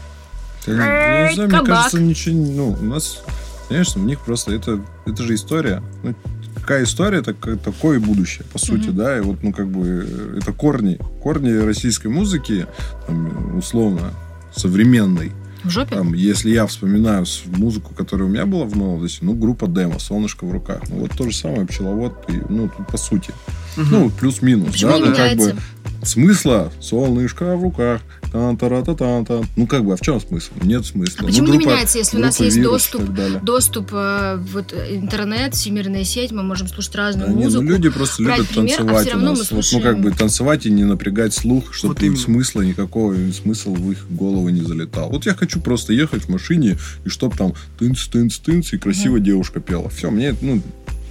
[0.66, 3.22] Я, я не знаю, мне кажется, ничего, ну, у нас,
[3.68, 5.84] конечно, у них просто это, это же история.
[6.04, 6.16] Ну,
[6.64, 8.96] какая история, так, такое и будущее, по сути, Мгм.
[8.96, 12.66] да, и вот, ну, как бы, э, это корни, корни российской музыки,
[13.06, 14.12] там, условно,
[14.56, 15.34] современной.
[15.64, 15.96] В жопе?
[15.96, 20.46] Там, если я вспоминаю музыку, которая у меня была в молодости, ну, группа Демо, «Солнышко
[20.46, 20.82] в руках».
[20.90, 23.32] Ну, вот то же самое, «Пчеловод», и, ну, тут по сути.
[23.78, 23.88] мгм.
[23.92, 25.56] Ну, плюс-минус, Почему да, не ну, как бы
[26.04, 28.02] смысла солнышко в руках,
[28.34, 30.52] тан та та та та Ну, как бы, а в чем смысл?
[30.64, 31.16] Нет смысла.
[31.20, 33.04] А Ну, почему не группа- меняется, если у нас есть доступ,
[33.44, 37.64] доступ, э, вот э, интернет, всемирная сеть, мы можем слушать разную Да не, ну, музыку.
[37.64, 39.40] люди просто любят пример, а танцевать всё у равно нас.
[39.40, 42.18] мы Вот, ну, слушаем- как бы танцевать и не напрягать слух, чтобы Вот именно.
[42.18, 45.10] смысла никакого, смысл в их голову не залетал.
[45.10, 49.20] Вот я хочу просто ехать в машине, и чтоб там тынц, тынц, тынц, и красиво
[49.20, 49.90] девушка пела.
[49.90, 50.62] Все, мне, ну,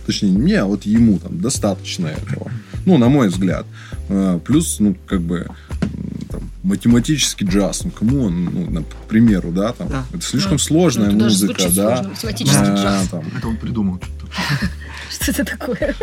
[0.06, 2.50] точнее, не мне, а вот ему там достаточно этого.
[2.84, 3.64] Ну, на мой взгляд.
[4.08, 5.46] А, Плюс, ну, как бы,
[6.62, 10.04] математический джаз, ну, кому он, ну, на- к примеру, да, там, Да.
[10.12, 11.96] это слишком Ну, сложная Ну, музыка, да.
[11.96, 12.08] сложно.
[12.10, 13.08] Математический А, джаз.
[13.08, 14.32] там, Это он придумал что-то.
[15.22, 15.94] Что это такое?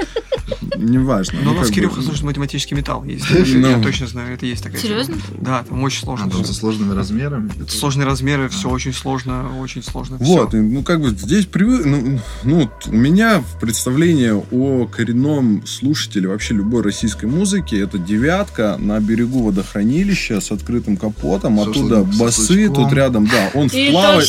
[0.80, 1.40] неважно.
[1.40, 3.04] Но ну, у нас как бы, Кирюха слушает математический металл.
[3.04, 3.26] Есть.
[3.30, 3.70] Ну.
[3.70, 5.18] Я точно знаю, это есть такая Серьезно?
[5.40, 6.30] Да, там очень сложно.
[6.30, 7.52] Там со сложными размерами.
[7.60, 10.18] Это сложные размеры, все очень сложно, очень сложно.
[10.20, 16.54] Вот, ну как бы здесь привык, ну, ну, у меня представление о коренном слушателе вообще
[16.54, 23.28] любой российской музыки это девятка на берегу водохранилища с открытым капотом, оттуда басы, тут рядом,
[23.28, 24.28] да, он И вплавает,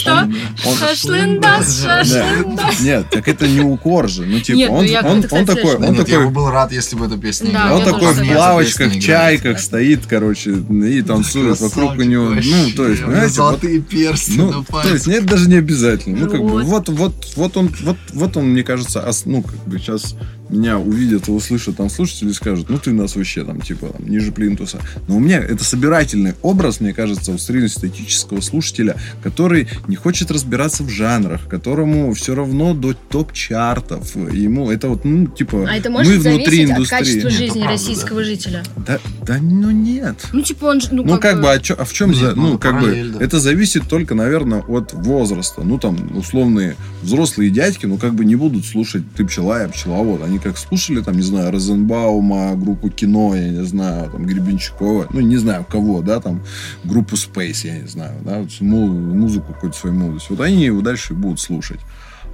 [0.78, 2.04] Шашлындас, Да.
[2.04, 2.80] шашлындас.
[2.80, 4.24] Нет, так это не укор же.
[4.26, 6.50] Ну, типа, ну он, я- он, кстати, он такой, он нет, я такой, бы был
[6.50, 7.68] рад, если бы эта песня Да, играла.
[7.68, 12.30] я Он такой в плавочках, чайках стоит, короче, и танцует вокруг у него.
[12.30, 16.18] Ну, то есть, понимаете, вот- Золотые перстни Ну, на то есть, нет, даже не обязательно.
[16.18, 16.64] Ну, как бы, Вот.
[16.64, 20.14] вот, вот, вот он, вот, вот он, мне кажется, ос- ну, как бы сейчас
[20.50, 24.08] меня увидят и услышат там слушатели и скажут, ну, ты нас вообще там, типа, там,
[24.08, 24.78] ниже плинтуса.
[25.08, 30.82] Но у меня это собирательный образ, мне кажется, у среднестатического слушателя, который не хочет разбираться
[30.82, 34.14] в жанрах, которому все равно до топ-чартов.
[34.16, 36.98] Ему это вот, ну, типа, А это мы может внутри зависеть от индустрии.
[36.98, 38.24] качества Это жизни правда, российского да.
[38.24, 38.62] жителя.
[38.86, 40.16] Да, да, ну нет.
[40.32, 42.34] Ну, типа, он же, ну, Ну, как, бы, а, чё- а в чем Нет, за.
[42.34, 43.24] ну, Ну, как бы, да.
[43.24, 45.62] это зависит только, наверное, от возраста.
[45.62, 50.22] Ну, там, условные взрослые дядьки, ну, как бы не будут слушать ты пчела, я пчеловод.
[50.22, 55.20] Они как слушали, там, не знаю, Розенбаума, группу кино, я не знаю, там, Гребенщикова, ну,
[55.20, 56.42] не знаю, кого, да, там,
[56.84, 60.30] группу Space, я не знаю, да, музыку какую-то свою молодость.
[60.30, 61.80] Вот они его дальше будут слушать.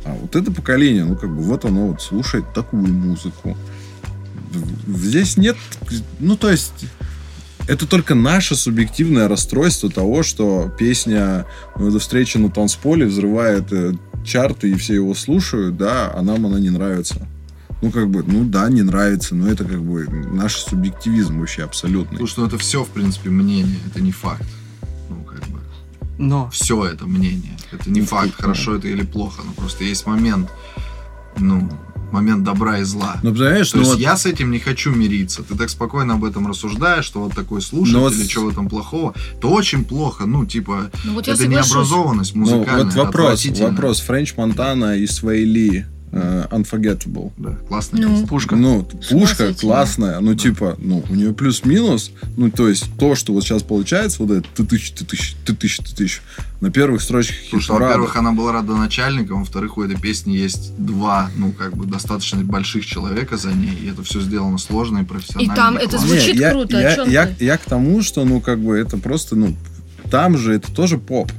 [0.05, 3.57] А вот это поколение, ну, как бы, вот оно вот слушает такую музыку.
[4.87, 5.57] Здесь нет,
[6.19, 6.87] ну, то есть,
[7.69, 11.47] это только наше субъективное расстройство того, что песня
[11.77, 13.95] ну, «Это встреча на танцполе» взрывает э,
[14.25, 17.27] чарты, и все его слушают, да, а нам она не нравится.
[17.83, 22.19] Ну, как бы, ну да, не нравится, но это как бы наш субъективизм вообще абсолютный.
[22.19, 24.47] Слушай, ну это все, в принципе, мнение, это не факт.
[25.11, 25.61] Ну, как бы,
[26.19, 27.57] Но все это мнение.
[27.73, 29.43] Это не Ну, факт, хорошо это или плохо.
[29.45, 30.49] Но просто есть момент,
[31.39, 31.69] ну,
[32.13, 33.19] момент добра и зла.
[33.23, 35.43] Ну, понимаешь, То ну есть вот, я с этим не хочу мириться.
[35.43, 38.45] Ты так спокойно об этом рассуждаешь, что вот такой слушатель Ну вот или с- что
[38.45, 40.25] в этом плохого, то очень плохо.
[40.25, 41.73] Ну, типа, Ну, вот я это не соглашусь.
[41.73, 42.85] образованность ну, музыкальная.
[42.87, 44.01] вот вопрос, вопрос.
[44.01, 45.45] Френч Монтана и Свей
[46.13, 47.33] Э, Unforgettable.
[47.37, 48.11] Да, классная Ну.
[48.13, 48.27] песня.
[48.29, 48.57] пушка.
[48.57, 53.43] Ну, пушка классная, ну, типа, ну, у нее плюс-минус, ну, то есть, то, что вот
[53.43, 56.23] сейчас получается, вот это ты тысяч, ты тысяч, ты тысяч, ты тысяч,
[56.61, 61.29] на первых строчках Потому что, во-первых, она была родоначальником, во-вторых, у этой песни есть два,
[61.37, 65.53] ну, как бы, достаточно больших человека за ней, и это все сделано сложно и профессионально.
[65.53, 67.45] И там и это звучит Не, я, круто, Я, я, ты?
[67.45, 69.57] я к тому, что, ну, как бы, это просто, ну,
[70.11, 71.33] там же это тоже поп.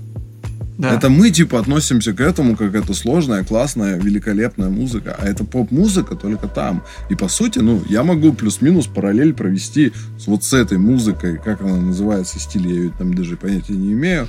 [0.78, 0.94] Да.
[0.94, 5.16] Это мы, типа, относимся к этому, как это сложная, классная, великолепная музыка.
[5.18, 6.84] А это поп-музыка только там.
[7.10, 11.62] И, по сути, ну, я могу плюс-минус параллель провести с вот с этой музыкой, как
[11.62, 14.28] она называется, стиль, я ее там даже понятия не имею.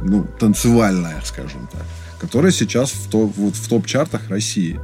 [0.00, 1.82] Ну, танцевальная, скажем так.
[2.18, 4.80] Которая сейчас в, топ, вот, в топ-чартах России.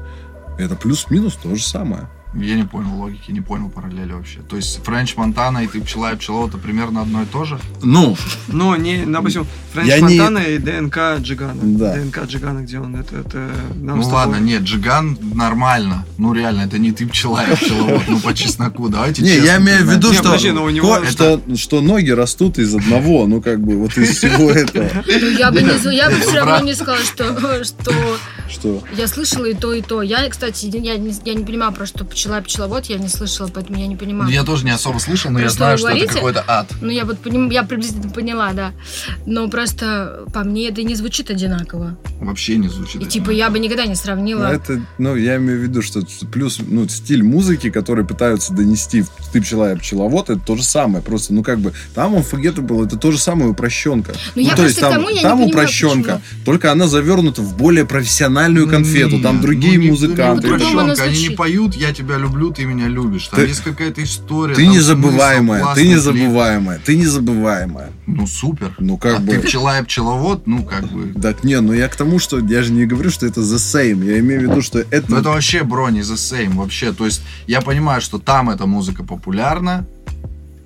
[0.58, 2.06] Это плюс-минус то же самое.
[2.34, 4.38] Я не понял логики, не понял параллели вообще.
[4.48, 7.58] То есть Френч Монтана и ты пчела и пчеловод это примерно одно и то же?
[7.82, 8.16] Ну,
[8.46, 11.60] Но не, допустим, Френч Я не- Монтана и ДНК Джигана.
[11.60, 11.96] Да.
[11.96, 12.94] ДНК Джигана, где он?
[12.94, 16.06] Это, это нам ну ладно, нет, Джиган нормально.
[16.18, 18.88] Ну реально, это не ты пчела и пчеловод, ну по чесноку.
[18.88, 23.60] Давайте Не, я имею в виду, что, что, что ноги растут из одного, ну, как
[23.60, 24.88] бы, вот из всего этого.
[25.06, 27.92] Ну, я бы, не, я бы все равно не сказала, что, что
[28.50, 28.82] Что?
[28.96, 30.02] я слышала и то, и то.
[30.02, 33.48] Я, кстати, я не, я не понимаю, про что пчела и пчеловод, я не слышала,
[33.52, 34.30] поэтому я не Ну, понимаю.
[34.30, 36.66] я тоже не особо слышал, но я Просто знаю, что это какой-то ад.
[36.80, 38.72] Ну, я вот поним, я приблизительно поняла, да.
[39.26, 41.96] Но просто по мне это не звучит одинаково.
[42.20, 43.02] Вообще не звучит.
[43.02, 44.44] И типа я бы никогда не Ну, сравнила.
[44.44, 49.08] это, ну, я имею в виду, что плюс, ну, стиль музыки, который пытаются донести в
[49.32, 51.02] «Ты пчела, я пчеловод», это то же самое.
[51.04, 52.24] Просто, ну, как бы, там он
[52.60, 54.12] был, это то же самое упрощенка.
[54.34, 57.56] Ну, я то есть там, тому, я не там понимаю, упрощенка, только она завернута в
[57.56, 57.84] более
[58.40, 59.20] профессиональную конфету.
[59.20, 60.48] там Нет, другие ну, не- музыканты.
[60.48, 63.28] ну, Упрощенка, они не поют «Я тебя люблю, ты меня любишь».
[63.28, 64.54] Там Ты- есть какая-то история.
[64.54, 65.94] Ты там незабываемая, смысл, ты классный клип.
[65.96, 67.92] незабываемая, ты незабываемая.
[68.06, 68.74] Ну супер.
[68.78, 69.32] Ну, как а бы...
[69.32, 71.20] ты пчела и пчеловод, ну как бы.
[71.20, 74.04] Так не, ну я к тому, что я же не говорю, что это the same.
[74.04, 75.04] Я имею в виду, что это...
[75.08, 76.92] Ну это вообще, бро, не the same вообще.
[76.92, 79.86] То есть я понимаю, что там эта музыка популярна,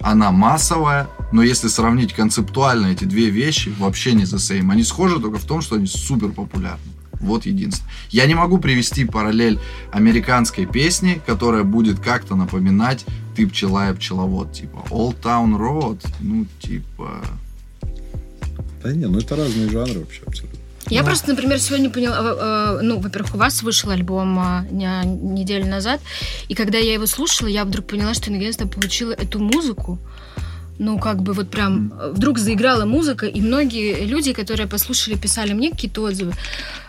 [0.00, 4.70] она массовая, но если сравнить концептуально эти две вещи, вообще не the same.
[4.70, 6.78] Они схожи только в том, что они супер популярны.
[7.24, 7.90] Вот единственное.
[8.10, 9.58] Я не могу привести параллель
[9.92, 13.04] американской песни, которая будет как-то напоминать
[13.36, 14.52] «Ты пчела и пчеловод».
[14.52, 16.06] Типа «Old Town Road».
[16.20, 17.22] Ну, типа...
[18.82, 20.58] Да не, ну это разные жанры вообще абсолютно.
[20.90, 21.06] Я Да.
[21.06, 26.00] просто, например, сегодня поняла, э, э, ну, во-первых, у вас вышел альбом не- неделю назад,
[26.48, 29.98] и когда я его слушала, я вдруг поняла, что я наконец-то получила эту музыку.
[30.78, 35.52] Ну, как бы вот прям э, вдруг заиграла музыка, и многие люди, которые послушали, писали
[35.52, 36.32] мне какие-то отзывы.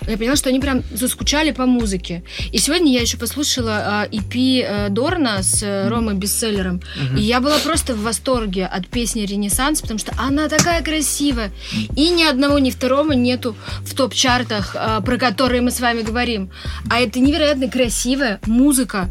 [0.08, 2.24] Я поняла, что они прям заскучали по музыке.
[2.52, 6.82] И сегодня я еще послушала EP э, Дорна с э, Ромой Бестселлером.
[6.96, 7.18] Мгм.
[7.18, 11.52] И я была просто в восторге от песни «Ренессанс», потому что она такая красивая.
[11.96, 16.50] И ни одного, ни второго нету в топ-чартах, а, про которые мы с вами говорим.
[16.90, 19.10] А это невероятно красивая музыка.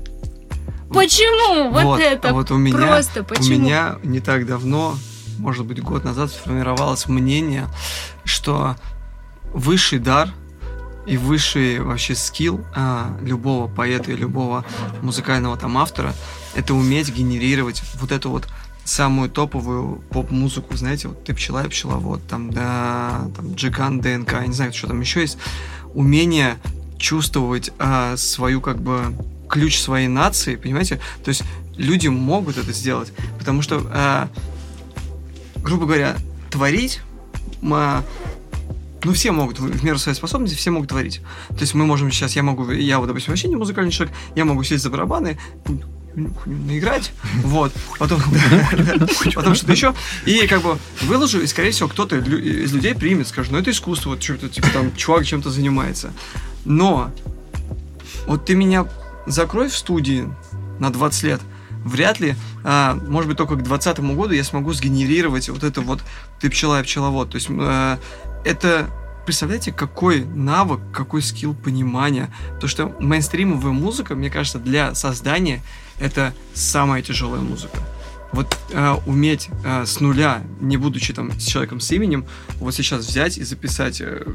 [0.93, 1.71] Почему?
[1.71, 3.59] Вот, это а вот у меня, просто у почему?
[3.59, 4.97] меня не так давно,
[5.39, 7.67] может быть, год назад сформировалось мнение,
[8.25, 8.77] что
[9.53, 10.31] высший дар
[11.07, 14.65] и высший вообще скилл а, любого поэта и любого
[15.03, 16.15] музыкального там автора
[16.55, 18.49] это уметь генерировать вот эту вот
[18.85, 24.47] самую топовую поп-музыку, знаете, вот ты пчела и пчеловод, там, да, там, Джиган, ДНК, я
[24.47, 25.39] не знаю, что там еще есть,
[25.95, 26.57] умение
[26.99, 29.15] чувствовать а, свою, как бы,
[29.55, 30.99] ключ своей нации, понимаете?
[31.23, 31.45] То есть
[31.77, 34.29] люди могут это сделать, потому что, а,
[35.59, 36.17] грубо говоря,
[36.51, 37.01] творить,
[37.63, 38.03] а,
[39.05, 41.21] ну, все могут, в меру своей способности, все могут творить.
[41.51, 44.45] То есть мы можем сейчас, я могу, я вот, допустим, вообще не музыкальный человек, я
[44.45, 45.39] могу сесть за барабаны,
[46.17, 47.13] наиграть,
[47.45, 48.21] вот, потом,
[49.37, 49.95] потом что-то еще,
[50.27, 54.11] и как бы выложу, и, скорее всего, кто-то из людей примет, скажет, ну, это искусство,
[54.11, 56.13] вот что-то, типа, там, чувак чем-то занимается.
[56.65, 57.13] Но,
[58.27, 58.89] вот ты меня
[59.27, 60.29] закрой в студии
[60.79, 61.41] на 20 лет,
[61.85, 66.01] вряд ли, а, может быть, только к 2020 году я смогу сгенерировать вот это вот
[66.41, 67.31] «ты пчела, я пчеловод».
[67.31, 67.99] То есть а,
[68.45, 68.89] это
[69.25, 72.31] представляете, какой навык, какой скилл понимания.
[72.61, 75.63] То, что мейнстримовая музыка, мне кажется, для создания
[75.99, 77.79] это самая тяжелая музыка.
[78.33, 83.07] Вот э, уметь э, с нуля, не будучи там с человеком с именем, вот сейчас
[83.07, 84.27] взять и записать э,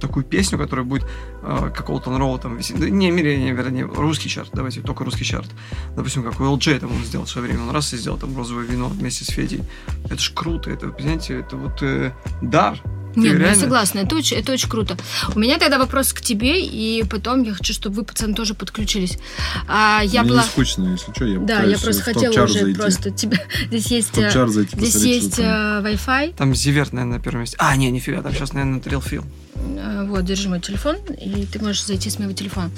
[0.00, 1.06] такую песню, которая будет
[1.46, 2.78] э, как Олтон Роу там висит.
[2.78, 5.48] Да, не, не, вернее, русский чарт, давайте, только русский чарт.
[5.96, 8.36] Допустим, как у LJ там он сделал в свое время, он раз и сделал там
[8.36, 9.62] розовое вино вместе с Федей.
[10.04, 12.80] Это ж круто, это, понимаете, это вот э, дар,
[13.16, 14.96] нет, ну, я согласна, это очень, это очень круто.
[15.34, 19.18] У меня тогда вопрос к тебе, и потом я хочу, чтобы вы, пацаны, тоже подключились.
[19.66, 20.42] А, я Мне была...
[20.42, 22.78] не скучно, если что, я Да, я просто хотела уже зайти.
[22.78, 23.38] просто тебе...
[23.68, 24.30] Здесь есть, зайти,
[24.76, 25.86] здесь посмотреть, есть там.
[25.86, 26.34] э, Wi-Fi.
[26.36, 27.56] Там Зиверт, наверное, на первом месте.
[27.58, 29.24] А, не, нифига, там сейчас, наверное, Трилфил.
[29.54, 32.70] Э, Вот, держи мой телефон, и ты можешь зайти с моего телефона.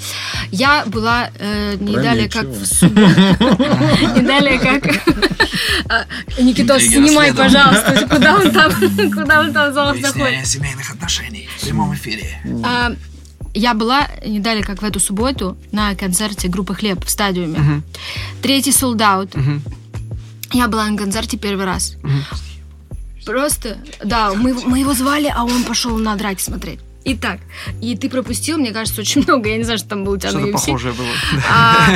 [0.50, 2.98] Я была э, не далее и как в субботу.
[4.16, 4.84] Не далее как...
[5.88, 6.04] А,
[6.40, 8.72] Никитос, снимай, пожалуйста, куда он там,
[9.12, 10.46] куда он там зал заходит.
[10.46, 12.40] семейных отношений в прямом эфире.
[12.64, 12.92] А,
[13.54, 17.82] Я была не далее как в эту субботу на концерте группы Хлеб в стадиуме.
[18.42, 19.28] Третий солдат.
[20.52, 21.96] Я была на концерте первый раз.
[23.26, 26.80] Просто, да, мы, мы его звали, а он пошел на драки смотреть.
[27.12, 27.40] Итак,
[27.80, 29.48] и ты пропустил, мне кажется, очень много.
[29.48, 30.52] Я не знаю, что там было у тебя на Что-то UFC.
[30.66, 31.08] похожее было.
[31.50, 31.86] А,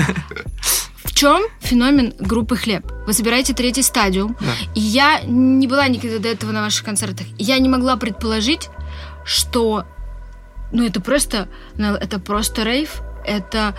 [1.05, 2.85] в чем феномен группы Хлеб?
[3.07, 4.47] Вы собираете третий стадиум, Да.
[4.75, 7.27] и я не была никогда до этого на ваших концертах.
[7.39, 8.69] Я не могла предположить,
[9.25, 9.85] что,
[10.73, 13.75] ну это просто, ну, это просто рейв, это,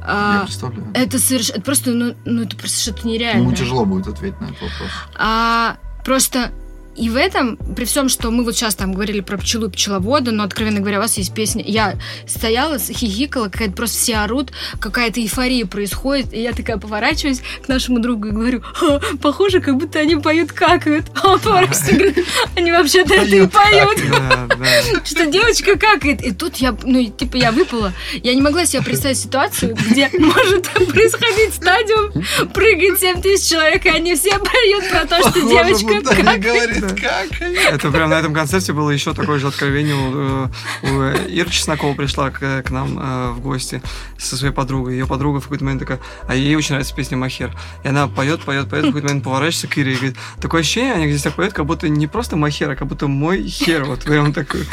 [0.00, 0.88] Я а, представляю.
[0.94, 3.44] это совершенно, это просто, ну, ну это просто что-то нереальное.
[3.44, 4.90] Ему тяжело будет ответить на этот вопрос.
[5.16, 6.50] А, просто
[6.98, 10.32] и в этом, при всем, что мы вот сейчас там говорили про пчелу и пчеловода,
[10.32, 11.62] но, откровенно говоря, у вас есть песня.
[11.64, 11.94] Я
[12.26, 18.00] стояла, хихикала, какая-то просто все орут, какая-то эйфория происходит, и я такая поворачиваюсь к нашему
[18.00, 21.06] другу и говорю, «Ха, похоже, как будто они поют какают.
[21.22, 22.26] А он поворачивается и говорит,
[22.56, 23.98] они вообще-то это и поют.
[25.04, 26.22] Что девочка какает.
[26.22, 27.92] И тут я, ну, типа, я выпала.
[28.12, 33.88] Я не могла себе представить ситуацию, где может происходить стадиум, прыгает 7 тысяч человек, и
[33.88, 36.87] они все поют про то, что девочка какает.
[36.88, 39.94] Как Это прям на этом концерте было еще такое же откровение.
[39.94, 43.82] У, у Ира Чеснокова пришла к, к нам э, в гости
[44.18, 44.94] со своей подругой.
[44.94, 47.56] Ее подруга в какой-то момент такая, а ей очень нравится песня Махер.
[47.84, 50.94] И она поет, поет, поет, в какой-то момент поворачивается к Ире и говорит, такое ощущение,
[50.94, 53.84] они здесь так поют, как будто не просто Махер, а как будто мой хер.
[53.84, 54.66] Вот прям такой.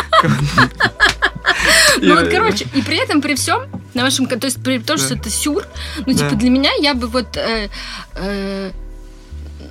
[2.02, 3.64] Ну вот, короче, и при этом, при всем,
[3.94, 5.64] на вашем, то есть при том, что это сюр,
[6.06, 7.70] ну, типа, для меня я бы вот, э,
[8.16, 8.72] э,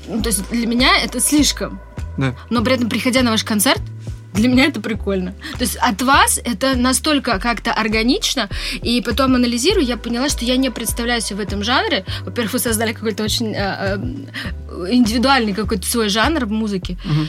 [0.08, 1.80] ну, то есть для меня это слишком.
[2.16, 2.34] Да.
[2.50, 3.80] Но при этом, приходя на ваш концерт,
[4.34, 5.32] для меня это прикольно.
[5.52, 8.48] То есть от вас это настолько как-то органично,
[8.82, 12.04] и потом анализирую, я поняла, что я не представляю себе в этом жанре.
[12.24, 17.28] Во-первых, вы создали какой-то очень э, э, индивидуальный какой-то свой жанр в музыке, Мгм.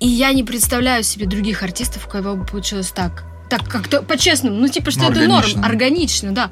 [0.00, 3.24] и я не представляю себе других артистов, у кого бы получилось так.
[3.48, 5.56] Так как-то по-честному, ну типа, что Ну, это органично.
[5.60, 6.50] норм, органично, да.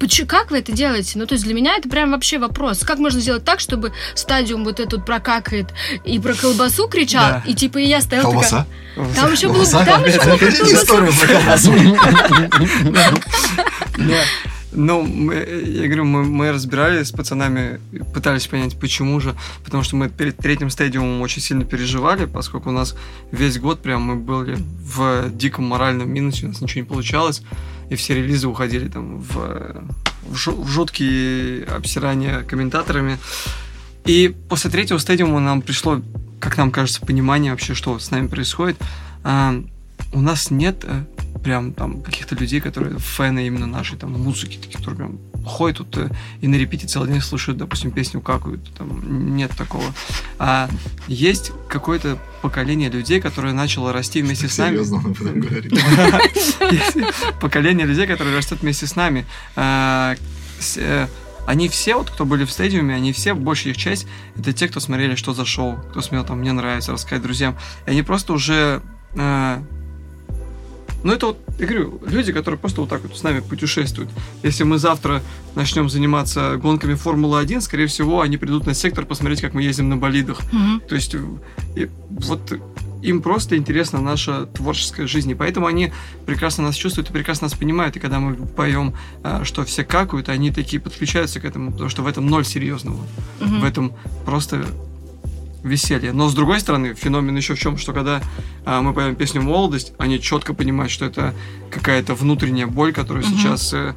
[0.00, 1.12] Почему, как вы это делаете?
[1.18, 2.80] Ну, то есть для меня это прям вообще вопрос.
[2.80, 5.68] Как можно сделать так, чтобы стадиум вот этот прокакает
[6.04, 7.42] и про колбасу кричал, Да.
[7.46, 8.66] и типа и я стояла Колбаса?
[8.96, 9.14] такая...
[9.14, 9.64] Там еще было...
[9.64, 11.72] Там еще было историю про колбасу.
[14.74, 15.34] Ну, мы-
[15.66, 17.78] я говорю, мы, мы разбирались с пацанами,
[18.14, 19.34] пытались понять, почему же.
[19.64, 22.96] Потому что мы перед третьим стадиумом очень сильно переживали, поскольку у нас
[23.30, 27.42] весь год прям мы были в диком моральном минусе, у нас ничего не получалось,
[27.90, 29.82] и все релизы уходили там в,
[30.22, 33.18] в жуткие обсирания комментаторами.
[34.06, 36.00] И после третьего стадиума нам пришло,
[36.40, 38.76] как нам кажется, понимание вообще, что с нами происходит.
[39.22, 39.62] А,
[40.12, 41.04] у нас нет э,
[41.42, 45.96] прям там каких-то людей, которые фэны именно нашей там музыки, такие, которые прям ходят тут
[45.96, 46.08] э,
[46.40, 48.72] и на репите целый день слушают, допустим, песню какают.
[48.74, 49.84] Там нет такого.
[50.38, 50.68] А
[51.08, 54.74] есть какое-то поколение людей, которое начало расти вместе с нами.
[54.74, 55.72] Серьезно, он об этом говорит.
[56.70, 56.96] Есть
[57.40, 59.26] поколение людей, которые растут вместе с нами.
[59.56, 60.14] А,
[60.76, 61.06] э,
[61.46, 64.06] Они все, вот кто были в стадиуме, они все, большая их часть,
[64.36, 67.56] это те, кто смотрели, что за шоу, кто смел там, мне нравится, рассказать друзьям.
[67.86, 68.80] И они просто уже...
[69.14, 69.62] э,
[71.04, 74.10] Ну, это вот, я говорю, люди, которые просто вот так вот с нами путешествуют.
[74.42, 75.22] Если мы завтра
[75.54, 79.96] начнем заниматься гонками Формулы-1, скорее всего, они придут на сектор посмотреть, как мы ездим на
[79.96, 80.40] болидах.
[80.52, 80.80] Мгм.
[80.88, 81.14] То есть,
[81.74, 82.52] и вот
[83.02, 85.92] им просто интересна наша творческая жизнь, и поэтому они
[86.24, 87.96] прекрасно нас чувствуют и прекрасно нас понимают.
[87.96, 88.94] И когда мы поем,
[89.24, 93.00] э, что все какают, они такие подключаются к этому, потому что в этом ноль серьезного.
[93.40, 93.60] Мгм.
[93.60, 93.92] В этом
[94.24, 94.64] просто
[95.62, 96.12] веселье.
[96.12, 98.20] Но с другой стороны, феномен еще в чем, что когда
[98.64, 101.34] а, мы поем песню «Молодость», они четко понимают, что это
[101.70, 103.36] какая-то внутренняя боль, которую Мгм.
[103.36, 103.72] сейчас...
[103.72, 103.94] э,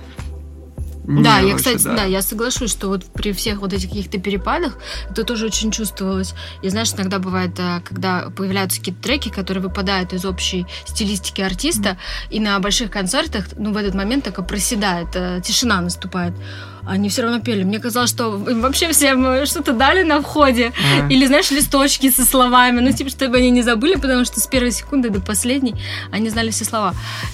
[1.07, 2.03] не Да, я, кстати, да.
[2.05, 4.77] я соглашусь, что вот при всех вот этих каких-то перепадах
[5.09, 6.33] это тоже очень чувствовалось.
[6.63, 11.97] И знаешь, иногда бывает, а, когда появляются какие-то треки, которые выпадают из общей стилистики артиста,
[12.31, 16.33] и на больших концертах, ну, в этот момент так и проседает, э, тишина наступает.
[16.87, 17.63] Они все равно пели.
[17.63, 20.71] Мне казалось, что им вообще всем что-то дали на входе.
[20.97, 21.07] Ага.
[21.13, 22.79] Или, знаешь, листочки со словами.
[22.79, 25.75] Ну, типа, чтобы они не забыли, потому что с первой секунды до последней
[26.11, 26.93] они знали все слова.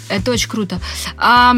[0.10, 0.80] Это очень круто.
[1.18, 1.54] А,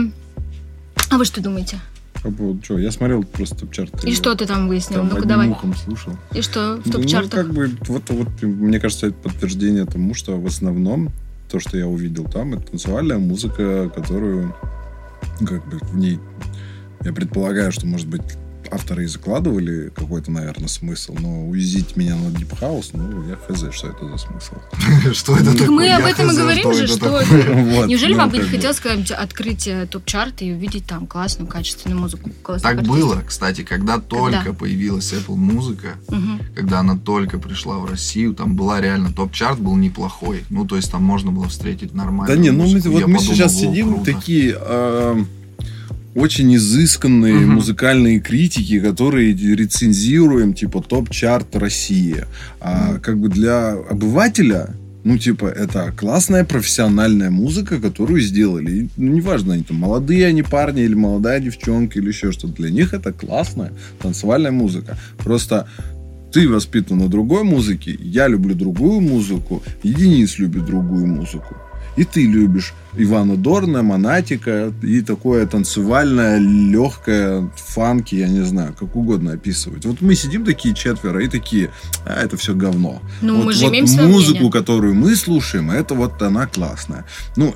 [1.10, 1.80] а вы что думаете?
[2.24, 2.80] По поводу чего?
[2.80, 4.04] Я смотрел просто топ-чарт.
[4.06, 5.00] И что ты там выяснил?
[5.00, 5.50] Там Ну-ка, давай.
[5.50, 6.18] ухом слушал.
[6.34, 7.42] И что в Ну, топ-чартах?
[7.42, 11.10] как бы, вот, вот, мне кажется, это подтверждение тому, что в основном
[11.52, 14.56] то, что я увидел там, это танцевальная музыка, которую,
[15.42, 16.18] ну, как бы, в ней,
[17.04, 18.22] я предполагаю, что, может быть,
[18.74, 23.76] авторы и закладывали какой-то, наверное, смысл, но увезить меня на Deep House, ну, я хз,
[23.76, 24.56] что это за смысл.
[25.14, 25.70] Что это Так такое?
[25.70, 27.22] мы об этом и говорим же, что...
[27.88, 32.00] Неужели ну, вам бы не хотелось когда-нибудь открыть э, топ-чарт и увидеть там классную, качественную
[32.00, 32.30] музыку?
[32.62, 35.96] Так было, кстати, когда только появилась Apple музыка,
[36.56, 40.44] когда она только пришла в Россию, там была реально топ-чарт был неплохой.
[40.50, 42.34] Ну, то есть там можно было встретить нормально.
[42.34, 45.24] Да не, ну мы, вот мы сейчас сидим такие э,
[46.16, 47.56] очень изысканные Мгм.
[47.56, 52.26] музыкальные критики, которые рецензируем типа топ-чарт России.
[52.60, 54.70] А как бы для обывателя
[55.06, 58.72] ну, типа, это классная профессиональная музыка, которую сделали.
[58.72, 62.54] И, ну, неважно, они там молодые они парни, или молодая девчонка, или еще что-то.
[62.54, 64.98] Для них это классная танцевальная музыка.
[65.18, 65.68] Просто
[66.32, 71.56] ты воспитан на другой музыке, я люблю другую музыку, и Денис любит другую музыку.
[71.96, 78.96] И ты любишь Ивана Дорна, Монатика и такое танцевальное, легкое, фанки, я не знаю, как
[78.96, 79.86] угодно описывать.
[79.86, 81.72] Вот мы сидим такие четверо и такие,
[82.06, 83.02] а это все говно.
[83.22, 84.52] Ну, вот мы же вот имеем музыку, мнение.
[84.52, 87.06] которую мы слушаем, это вот она классная.
[87.36, 87.56] Ну,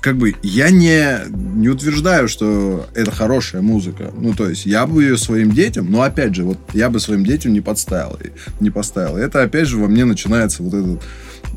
[0.00, 4.10] как бы я не, не утверждаю, что это хорошая музыка.
[4.16, 7.24] Ну, то есть я бы ее своим детям, но опять же, вот я бы своим
[7.24, 8.18] детям не подставил.
[8.60, 9.16] Не поставил.
[9.16, 11.02] Это опять же во мне начинается вот этот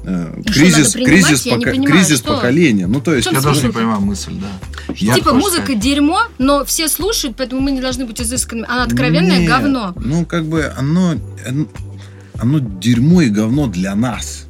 [0.05, 2.33] э, что, кризис, кризис, Я не пока- понимаю, кризис что?
[2.35, 2.87] поколения.
[2.87, 4.93] Ну, то есть, Я даже не понимаю мысль, да.
[4.95, 5.79] Я- типа, музыка сказать?
[5.81, 8.67] дерьмо, но все слушают, поэтому мы не должны быть изысканными.
[8.69, 9.93] Она откровенное Нет, говно.
[9.97, 11.15] Ну, как бы оно,
[12.39, 14.45] оно, дерьмо и говно для нас.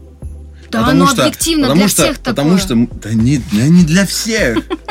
[0.72, 2.58] Да Потому оно что- объективно потому для что, всех Потому такое.
[2.64, 4.58] что, м, да не, да не для всех.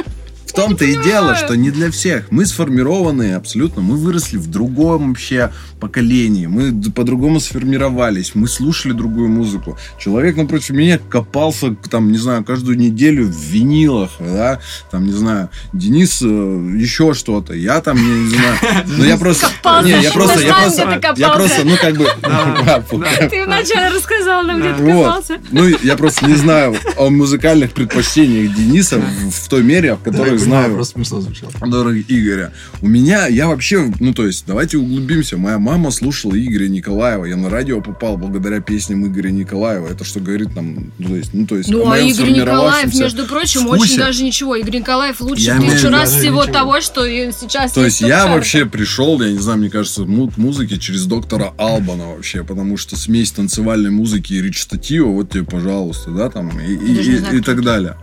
[0.55, 2.31] В том-то и дело, что не для всех.
[2.31, 3.83] Мы сформированные абсолютно.
[3.83, 5.51] Мы выросли в другом вообще
[5.81, 6.47] поколении.
[6.47, 8.37] Мы по-другому сформировались.
[8.37, 9.77] Мы слушали другую музыку.
[9.99, 14.61] Человек напротив меня копался, там, не знаю, каждую неделю в винилах, да,
[14.93, 17.53] там, не знаю, Денис э, еще что-то.
[17.53, 18.57] Я там, не, не знаю.
[18.87, 19.49] Ну, я просто...
[19.49, 22.05] Копался, Не, я просто, я просто, я просто, ну, как бы...
[23.29, 25.39] Ты вначале рассказал нам, где ты копался.
[25.51, 30.44] Ну, я просто не знаю о музыкальных предпочтениях Дениса в, той мере, в которой Я
[30.45, 31.51] знаю Просто смешно звучало.
[31.53, 32.53] которых Игоря.
[32.83, 35.37] У меня, я вообще, ну, то есть, давайте углубимся.
[35.37, 37.25] Моя мама слушала Игоря Николаева.
[37.25, 39.89] Я на радио попал благодаря песням Игоря Николаева.
[39.89, 43.27] Это что говорит нам, ну, то есть, ну, то есть, Ну, а Игорь Николаев, между
[43.27, 43.83] прочим, вкусе.
[43.83, 44.55] очень даже ничего.
[44.57, 46.53] Игорь Николаев лучше Я тысячу раз всего ничего.
[46.55, 50.29] того, что и сейчас То есть я вообще пришел, я не знаю, мне кажется, му-
[50.31, 55.45] к музыке через доктора Албана вообще, потому что смесь танцевальной музыки и речитатива, вот тебе,
[55.45, 57.97] пожалуйста, да, там, и, и- и- и так далее.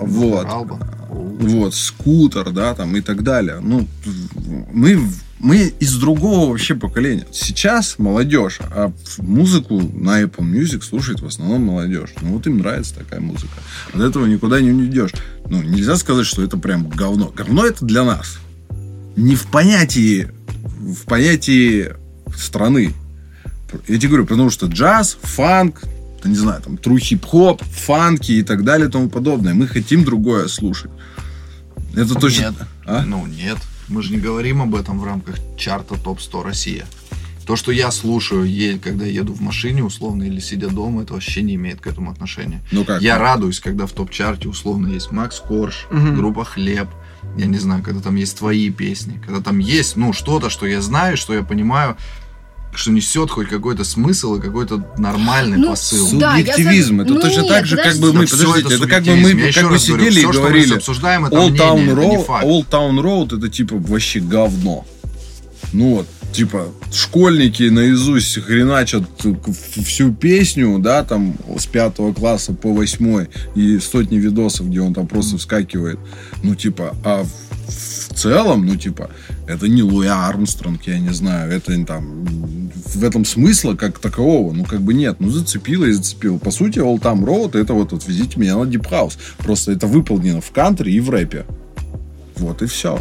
[0.00, 0.46] Вот.
[0.48, 0.80] Албан.
[1.08, 3.60] Вот, скутер, да, там и так далее.
[3.60, 3.88] Ну,
[4.72, 5.00] мы,
[5.38, 7.26] мы из другого вообще поколения.
[7.32, 12.10] Сейчас молодежь, а музыку на Apple Music слушает в основном молодежь.
[12.20, 13.54] Ну, вот им нравится такая музыка.
[13.94, 15.12] От этого никуда не уйдешь.
[15.48, 17.32] Ну, нельзя сказать, что это прям говно.
[17.34, 18.38] Говно это для нас.
[19.16, 20.28] Не в понятии,
[20.78, 21.94] в понятии
[22.36, 22.92] страны.
[23.86, 25.82] Я тебе говорю, потому что джаз, фанк,
[26.24, 29.54] не знаю, там, true хип-хоп, фанки и так далее и тому подобное.
[29.54, 30.90] Мы хотим другое слушать.
[31.98, 32.42] Это точно...
[32.46, 32.54] Нет.
[32.86, 33.02] А?
[33.04, 33.58] Ну, нет.
[33.88, 36.86] Мы же не говорим об этом в рамках чарта ТОП-100 Россия.
[37.46, 41.40] То, что я слушаю, е- когда еду в машине, условно, или сидя дома, это вообще
[41.42, 42.60] не имеет к этому отношения.
[42.72, 43.00] Ну как?
[43.00, 46.16] Я радуюсь, когда в топ-чарте, условно, есть Макс Корж, Мгм.
[46.16, 46.88] группа Хлеб,
[47.38, 50.82] я не знаю, когда там есть твои песни, когда там есть, ну, что-то, что я
[50.82, 51.96] знаю, что я понимаю,
[52.74, 56.08] что несет хоть какой-то смысл и какой-то нормальный Ну, посыл.
[56.18, 56.96] Да, Субъективизм.
[56.98, 59.30] сог- Это ну точно нет, так же, как бы мы, подождите, это как бы мы
[59.30, 61.92] Я еще как бы раз говорю, сидели и мы говорили, обсуждаем, это Old мнение, Town,
[61.92, 62.46] это не Road, факт.
[62.46, 64.86] Old Town Road это типа вообще говно.
[65.72, 69.02] Ну вот, типа, школьники наизусть хреначат
[69.84, 75.06] всю песню, да, там, с пятого класса по восьмой, и сотни видосов, где он там
[75.06, 75.98] просто вскакивает.
[76.42, 77.28] Ну, типа, а в,
[77.68, 79.10] в целом, ну, типа,
[79.46, 84.64] это не Луи Армстронг, я не знаю, это там, в этом смысла как такового, ну,
[84.64, 86.38] как бы нет, ну, зацепило и зацепило.
[86.38, 89.18] По сути, Old Town Road это вот, вот везите меня на Deep House.
[89.38, 91.44] Просто это выполнено в кантри и в рэпе.
[92.36, 93.00] Вот и все.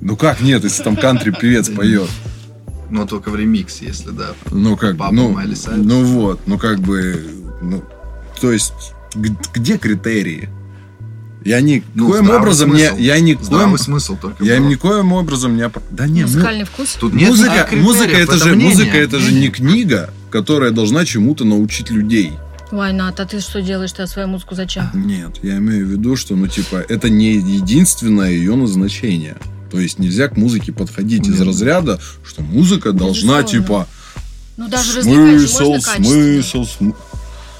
[0.00, 2.10] Ну как нет, если там кантри-певец поет?
[2.90, 4.34] Но только в ремиксе, если да.
[4.50, 5.86] Ну как, Папа ну, Майли Сайрус.
[5.86, 7.26] ну вот, ну как бы,
[7.62, 7.82] ну,
[8.38, 8.74] то есть,
[9.14, 10.50] где критерии?
[11.44, 13.02] Я никоим Ну, здравый образом не, смысл.
[13.02, 14.42] я никоим, Здравый смысл только.
[14.44, 14.68] я был.
[14.68, 16.96] никоим образом не, да не, му- Музыкальный вкус.
[16.98, 21.04] Тут нет музыка, никаких музыка это же, мнение, музыка это же не книга, которая должна
[21.04, 22.32] чему-то научить людей.
[22.70, 23.92] Вайнат, а ты что делаешь?
[23.92, 24.88] Ты свою музыку зачем?
[24.94, 29.36] Нет, я имею в виду, что, ну, типа, это не единственное ее назначение.
[29.70, 31.46] То есть нельзя к музыке подходить из Нет.
[31.48, 33.48] разряда, что музыка должна, Безусловно.
[33.66, 33.88] типа,
[34.56, 36.94] Ну, даже смысл, смысл, смысл.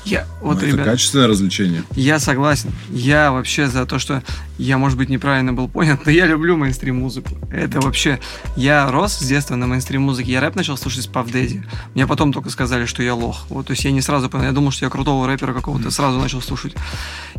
[0.04, 1.82] Я, вот, это ребят, качественное развлечение.
[1.92, 2.70] я согласен.
[2.90, 4.22] Я вообще за то, что
[4.58, 7.30] я, может быть, неправильно был понят, но я люблю мейнстрим-музыку.
[7.50, 8.20] Это вообще...
[8.56, 10.32] Я рос с детства на мейнстрим-музыке.
[10.32, 11.64] Я рэп начал слушать с Daddy.
[11.94, 13.46] Мне потом только сказали, что я лох.
[13.48, 14.44] Вот, то есть я не сразу понял.
[14.44, 16.74] Я думал, что я крутого рэпера какого-то сразу начал слушать.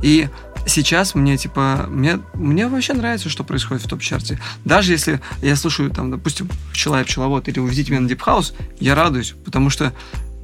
[0.01, 0.27] И
[0.65, 4.39] сейчас мне, типа, мне, мне вообще нравится, что происходит в топ-чарте.
[4.65, 8.95] Даже если я слушаю, там, допустим, «Пчела и пчеловод» или «Увезите меня на House», я
[8.95, 9.93] радуюсь, потому что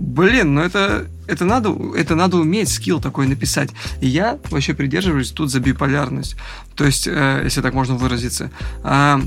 [0.01, 3.69] Блин, ну это, это, надо, это надо уметь скилл такой написать.
[4.01, 6.35] И я вообще придерживаюсь тут за биполярность.
[6.75, 8.49] То есть, э, если так можно выразиться.
[8.83, 9.21] А,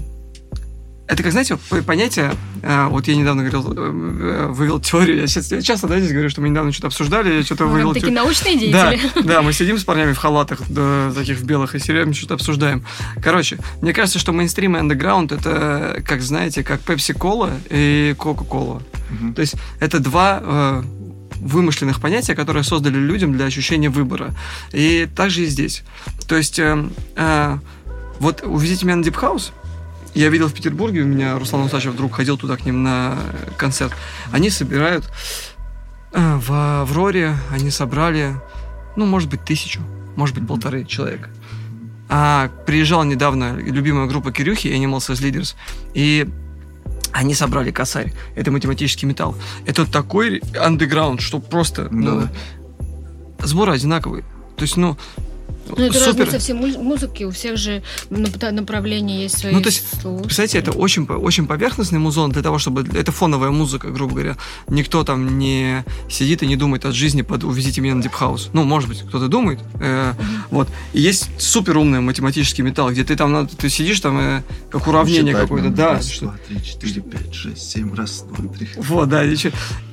[1.07, 2.33] это как, знаете, понятие,
[2.63, 6.13] э, вот я недавно говорил, э, э, вывел теорию, я, сейчас, я часто, да, здесь
[6.13, 8.23] говорю, что мы недавно что-то обсуждали, я что-то Вы вывел такие теорию.
[8.23, 9.23] научные Да, деятели.
[9.25, 12.85] да, мы сидим с парнями в халатах, да, таких в белых, и серьезно что-то обсуждаем.
[13.23, 18.83] Короче, мне кажется, что мейнстрим и андеграунд это, как знаете, как Пепси-кола и Кока-кола.
[19.11, 19.35] Мгм.
[19.35, 20.83] То есть это два э,
[21.37, 24.35] вымышленных понятия, которые создали людям для ощущения выбора.
[24.73, 25.83] И также и здесь.
[26.27, 27.59] То есть э, э,
[28.21, 29.53] вот увезите меня на Deep House,
[30.15, 33.19] я видел в Петербурге, у меня Руслан Усачев друг ходил туда к ним на
[33.57, 33.93] концерт.
[34.33, 35.05] Они собирают
[36.12, 36.53] э, в
[36.83, 38.35] Авроре, они собрали,
[38.97, 39.81] ну, может быть, тысячу,
[40.17, 41.31] может быть, полторы человека.
[42.09, 45.55] А приезжала недавно любимая группа Кирюхи, Animals as Leaders,
[45.95, 46.29] и
[47.12, 48.12] они собрали косарь.
[48.35, 49.37] Это математический металл.
[49.67, 51.89] Это такой андеграунд, что просто...
[51.91, 52.29] ну,
[53.39, 53.47] Да.
[53.47, 54.25] сборы одинаковые.
[54.57, 54.97] То есть, ну,
[55.69, 56.19] Ну, это супер.
[56.25, 57.25] разница всей муз- музыки.
[57.25, 60.23] У всех же нап- направления есть свои Ну, то есть, слушатели.
[60.25, 62.85] Представляете, это очень, очень поверхностный музон для того, чтобы...
[62.95, 64.37] Это фоновая музыка, грубо говоря.
[64.69, 68.49] Никто там не сидит и не думает от жизни под «Увезите меня на House».
[68.53, 69.59] Ну, может быть, кто-то думает.
[69.81, 70.12] э,
[70.51, 70.69] Вот.
[70.93, 74.87] И есть супер умный математический металл, где ты там надо, ты сидишь там э, как
[74.87, 75.71] уравнение какое-то.
[75.71, 75.93] Да.
[75.95, 77.95] Раз, что- два, три, четыре, пять, шесть, семь.
[77.95, 78.69] Раз, два, три.
[78.77, 79.35] Вот, да, и,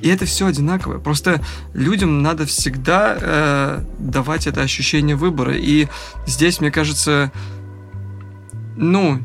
[0.02, 0.98] и это все одинаковое.
[0.98, 1.42] Просто
[1.74, 5.56] людям надо всегда э, давать это ощущение выбора.
[5.62, 5.88] И
[6.26, 7.30] здесь, мне кажется,
[8.76, 9.18] ну,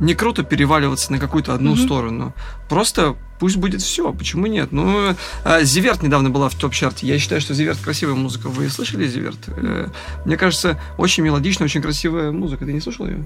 [0.00, 1.78] не круто переваливаться на какую-то одну Мгм.
[1.80, 2.34] сторону.
[2.68, 4.12] Просто пусть будет все.
[4.12, 4.70] Почему нет?
[4.70, 5.14] Ну,
[5.44, 7.06] э, Зиверт недавно была в топ-чарте.
[7.06, 8.48] Я считаю, что Зиверт красивая музыка.
[8.48, 9.38] Вы слышали Зиверт?
[9.48, 9.88] Э,
[10.24, 12.64] мне кажется, очень мелодичная, очень красивая музыка.
[12.64, 13.24] Ты не слышал ее?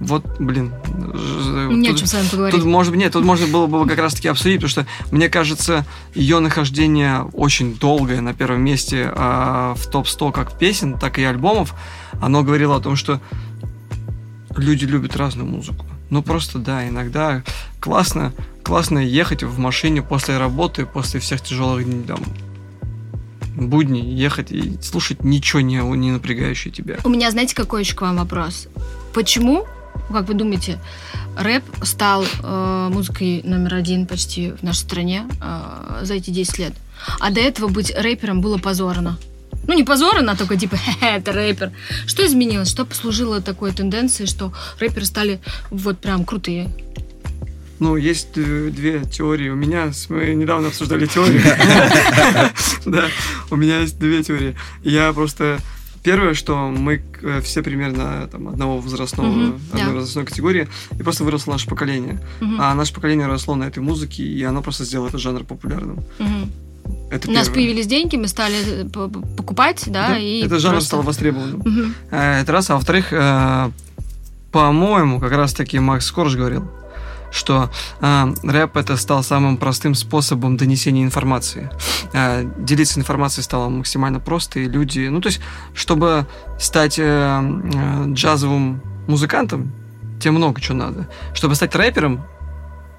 [0.00, 0.72] Вот, блин.
[1.14, 2.58] ж- Не о тут- чем с вами поговорить.
[2.58, 5.84] Тут, может быть, нет, тут можно было бы как раз-таки обсудить, потому что, мне кажется,
[6.14, 11.74] ее нахождение очень долгое на первом месте а, в топ-100 как песен, так и альбомов,
[12.20, 13.20] оно говорило о том, что
[14.56, 15.84] люди любят разную музыку.
[16.08, 17.42] Ну, просто, да, иногда
[17.78, 18.32] классно,
[18.62, 22.20] классно ехать в машине после работы, после всех тяжелых дней, там,
[23.56, 26.96] будней, ехать и слушать ничего не, не напрягающее тебя.
[27.04, 28.66] У меня, знаете, какой еще к вам вопрос?
[29.12, 29.66] Почему,
[30.12, 30.78] как вы думаете,
[31.36, 36.72] рэп стал э, музыкой номер один почти в нашей стране э, за эти 10 лет?
[37.18, 39.18] А до этого быть рэпером было позорно.
[39.66, 41.72] Ну, не позорно, а только типа, «Хе-хе, это рэпер.
[42.06, 42.70] Что изменилось?
[42.70, 46.70] Что послужило такой тенденцией, что рэперы стали вот прям крутые?
[47.78, 49.48] Ну, есть э, две теории.
[49.48, 51.42] У меня, мы недавно обсуждали теорию.
[52.86, 53.04] Да,
[53.50, 54.56] у меня есть две теории.
[54.82, 55.58] Я просто...
[56.02, 59.92] Первое, что мы э, все примерно там, одного возрастного, Мгм, одной да.
[59.92, 62.18] возрастной категории, и просто выросло наше поколение.
[62.40, 62.58] Мгм.
[62.60, 65.98] А наше поколение росло на этой музыке, и оно просто сделало этот жанр популярным.
[66.18, 66.50] Мгм.
[67.10, 67.54] Это У нас первое.
[67.54, 68.88] появились деньги, мы стали э,
[69.36, 71.94] покупать, да, Да, и Этот жанр просто- стал востребованным.
[72.10, 72.70] Э, Это раз.
[72.70, 73.70] А во-вторых, э,
[74.52, 76.64] по-моему, как раз-таки Макс Корж говорил,
[77.30, 77.70] что
[78.00, 81.70] э, рэп это стал самым простым способом донесения информации.
[82.12, 85.08] Э, делиться информацией стало максимально просто, и люди...
[85.08, 85.40] Ну, то есть,
[85.74, 86.26] чтобы
[86.58, 89.72] стать э, э, джазовым музыкантом,
[90.20, 91.08] тебе много чего надо.
[91.34, 92.24] Чтобы стать рэпером,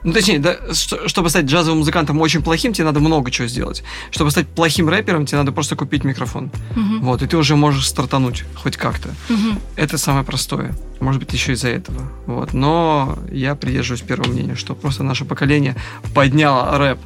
[0.03, 3.83] ну, точнее, да, что- чтобы стать джазовым музыкантом очень плохим, тебе надо много чего сделать.
[4.11, 6.49] Чтобы стать плохим рэпером, тебе надо просто купить микрофон.
[6.75, 7.01] Мгм.
[7.01, 9.09] Вот, и ты уже можешь стартануть хоть как-то.
[9.29, 9.59] Мгм.
[9.75, 10.73] Это самое простое.
[10.99, 12.01] Может быть, еще из-за этого.
[12.27, 12.53] Вот.
[12.53, 15.75] Но я придерживаюсь первого мнения, что просто наше поколение
[16.13, 16.99] подняло рэп.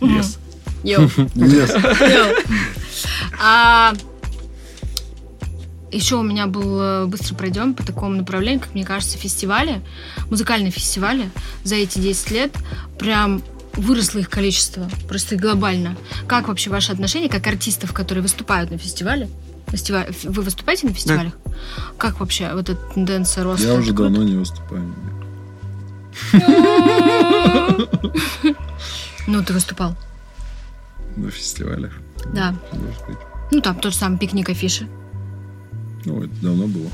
[0.00, 0.18] Мгм.
[0.18, 0.38] Yes.
[0.84, 1.10] Yo.
[1.34, 2.34] Yo.
[3.42, 3.92] А
[5.96, 9.80] еще у меня был, э, быстро пройдем по такому направлению, как мне кажется, фестивали,
[10.30, 11.30] музыкальные фестивали
[11.64, 12.52] за эти 10 лет
[12.98, 13.42] прям
[13.74, 15.96] выросло их количество, просто глобально.
[16.26, 19.28] Как вообще ваше отношение, как артистов, которые выступают на фестивале?
[19.68, 20.06] Фестиваль...
[20.24, 21.32] Вы выступаете на фестивалях?
[21.98, 23.66] Как вообще вот эта тенденция роста?
[23.66, 24.02] Я уже круто?
[24.04, 24.94] давно не выступаю.
[29.28, 29.96] Ну, ты выступал,
[31.16, 31.92] На фестивалях.
[32.32, 32.54] да.
[33.50, 34.86] Ну, там тот же самый пикник афиши.
[36.06, 36.90] Ну, это давно было.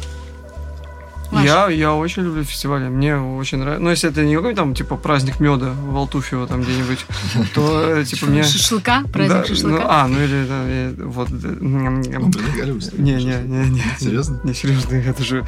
[1.40, 2.88] Я, я очень люблю фестивали.
[2.88, 3.82] Мне очень нравится.
[3.82, 7.06] Ну, если это не какой-то там, типа, праздник меда в Алтуфьево там где-нибудь,
[7.54, 8.42] то, э, типа, мне...
[8.42, 9.78] Шашлыка, праздник Да, шашлыка.
[9.78, 11.30] ну, а, ну или да, вот...
[11.30, 13.02] э, Ну.
[13.02, 13.82] Не, не, не, не.
[13.98, 14.40] Серьезно?
[14.44, 15.46] Не, серьезно, это же...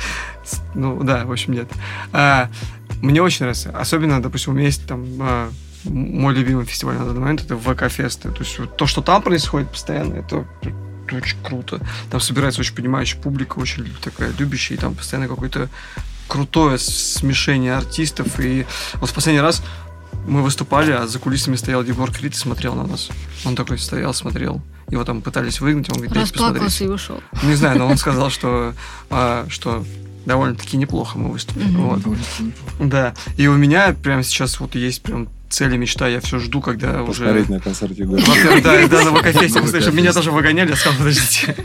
[0.74, 1.68] Ну, да, в общем, нет.
[2.12, 2.48] А,
[3.02, 3.70] мне очень нравится.
[3.78, 5.04] Особенно, допустим, у меня есть там...
[5.20, 5.50] а,
[5.84, 8.30] мой любимый фестиваль на данный момент это ВК-фесты.
[8.30, 10.46] То есть то, что там происходит постоянно, это
[11.12, 11.80] очень круто.
[12.10, 15.68] Там собирается очень понимающая публика, очень такая любящая, и там постоянно какое-то
[16.28, 18.40] крутое смешение артистов.
[18.40, 19.62] И вот в последний раз
[20.26, 23.08] мы выступали, а за кулисами стоял Егор Крид и смотрел на нас.
[23.44, 24.62] Он такой стоял, смотрел.
[24.88, 26.16] Его там пытались выгнать, он говорит.
[26.16, 27.20] Расплакался и ушел.
[27.42, 28.74] Не знаю, но он сказал, что,
[29.10, 29.84] а, что
[30.26, 31.68] довольно-таки неплохо мы выступили.
[31.68, 31.82] Мгм.
[31.82, 32.00] Вот.
[32.80, 33.14] Да.
[33.36, 36.08] И у меня прямо сейчас вот есть прям цель и мечта.
[36.08, 37.24] Я все жду, когда уже...
[37.24, 38.22] Посмотреть на концерте Егора.
[38.62, 39.90] Да, да, на ВК-фесте.
[39.92, 41.56] меня тоже выгоняли, я сказал, подождите.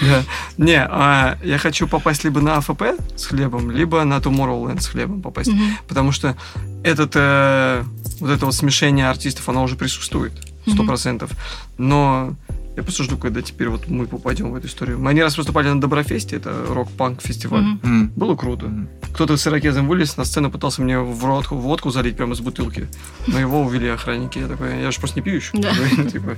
[0.58, 2.82] Не, а, я хочу попасть либо на АФП
[3.16, 5.50] с хлебом, либо на Tomorrowland с хлебом попасть.
[5.86, 6.36] Потому что
[6.82, 7.84] этот, э,
[8.20, 10.32] вот это вот смешение артистов, оно уже присутствует,
[10.66, 11.30] сто процентов.
[11.78, 12.34] Но
[12.78, 15.00] я просто жду, когда теперь вот мы попадем в эту историю.
[15.00, 17.64] Мы один раз выступали на Доброфесте, это рок-панк фестиваль.
[17.82, 18.12] М.
[18.14, 18.66] Было круто.
[18.66, 18.88] Мгм.
[19.14, 22.86] Кто-то с ирокезом вылез, на сцену пытался мне в рот водку залить прямо из бутылки.
[23.26, 24.38] Но его увели охранники.
[24.38, 25.58] Я такой, я же просто не пью еще.
[25.58, 25.72] Да.
[26.12, 26.36] Типа,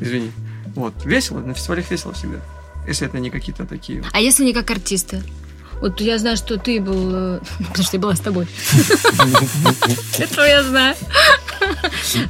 [0.00, 0.32] извини.
[0.74, 2.40] Вот, весело, на фестивалях весело всегда.
[2.86, 4.04] Если это не какие-то такие...
[4.12, 5.22] А если не как артисты?
[5.80, 7.10] Вот я знаю, что ты был...
[7.14, 8.46] э, Потому что я была с тобой.
[10.18, 10.94] Это я знаю.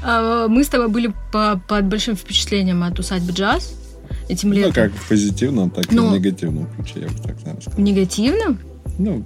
[0.03, 3.75] А, Мы с тобой были по- под большим впечатлением от усадьбы джаз
[4.29, 4.73] этим Ну, летом.
[4.73, 6.09] как в позитивном, так и Ну.
[6.09, 7.59] в негативном ключе, я бы так, сказал.
[7.79, 8.59] Негативным?
[8.99, 9.25] Ну,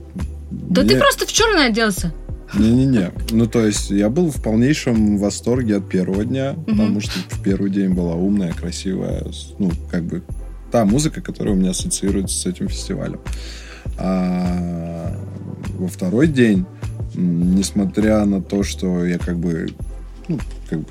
[0.51, 2.13] Да ты просто в черное оделся.
[2.55, 3.11] Не-не-не.
[3.33, 7.71] Ну, то есть, я был в полнейшем восторге от первого дня, потому что в первый
[7.71, 9.27] день была умная, красивая,
[9.59, 10.23] ну, как бы
[10.71, 13.21] та музыка, которая у меня ассоциируется с этим фестивалем.
[13.99, 15.17] А
[15.79, 16.67] во второй день,
[17.15, 19.69] несмотря на то, что я как бы,
[20.29, 20.89] ну, как бы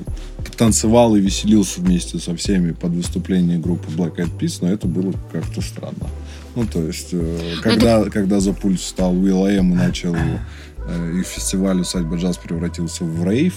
[0.57, 5.13] танцевал и веселился вместе со всеми под выступление группы Black Eyed Peas, но это было
[5.31, 6.07] как-то странно.
[6.55, 11.79] Ну, то есть, э, когда, когда за пульт встал Уилл и начал э, и фестиваль
[11.79, 13.55] «Усадьба джаз» превратился в рейв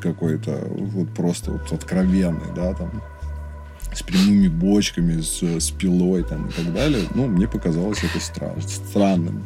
[0.00, 3.02] какой-то, вот просто вот откровенный, да, там,
[3.94, 8.60] с прямыми бочками, с, с пилой там и так далее, ну, мне показалось это стра-
[8.60, 9.44] странным,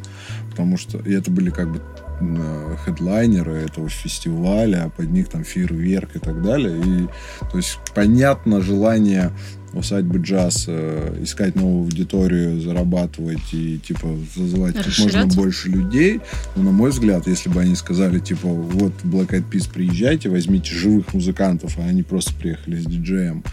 [0.51, 1.81] потому что и это были как бы
[2.21, 7.09] э, хедлайнеры этого фестиваля, а под них там фейерверк и так далее, и
[7.51, 9.33] то есть понятно желание
[9.73, 16.21] усадьбы джаз э, искать новую аудиторию, зарабатывать и типа зазывать как можно больше людей.
[16.57, 20.75] Но, на мой взгляд, если бы они сказали, типа, вот Black Eyed Peas, приезжайте, возьмите
[20.75, 23.45] живых музыкантов, а они просто приехали с диджеем,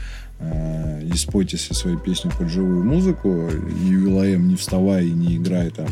[0.41, 5.69] и спойте все свои песни под живую музыку, и Will.i.am не вставай и не играй
[5.69, 5.87] там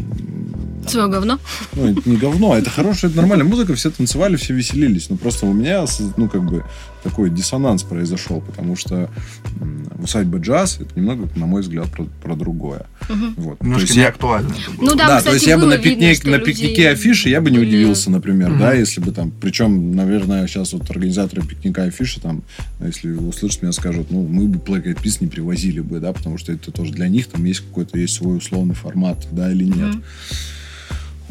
[0.88, 1.40] Свое говно.
[1.76, 5.10] ну, это не говно, это хорошая, это нормальная музыка, все танцевали, все веселились.
[5.10, 5.86] Но просто у меня,
[6.18, 6.65] ну, как бы,
[7.04, 9.10] такой диссонанс произошел, потому что
[9.60, 12.86] м, усадьба джаз, это немного, на мой взгляд, про, про другое.
[13.10, 13.34] Мгм.
[13.38, 13.60] Вот.
[13.60, 14.90] То Немножко есть я- неактуально это было.
[14.90, 17.30] Ну да, да, кстати, то есть я бы на, видно, пикник, что на пикнике афиши
[17.30, 18.60] я бы не удивился, например, Мгм.
[18.60, 22.44] да, если бы там, причем, наверное, сейчас вот организаторы пикника афиши там,
[22.80, 26.38] если услышат меня, скажут, ну, мы бы Black Eyed Peas не привозили бы, да, потому
[26.38, 29.96] что это тоже для них там есть какой-то, есть свой условный формат, да, или нет.
[29.96, 30.04] Мгм.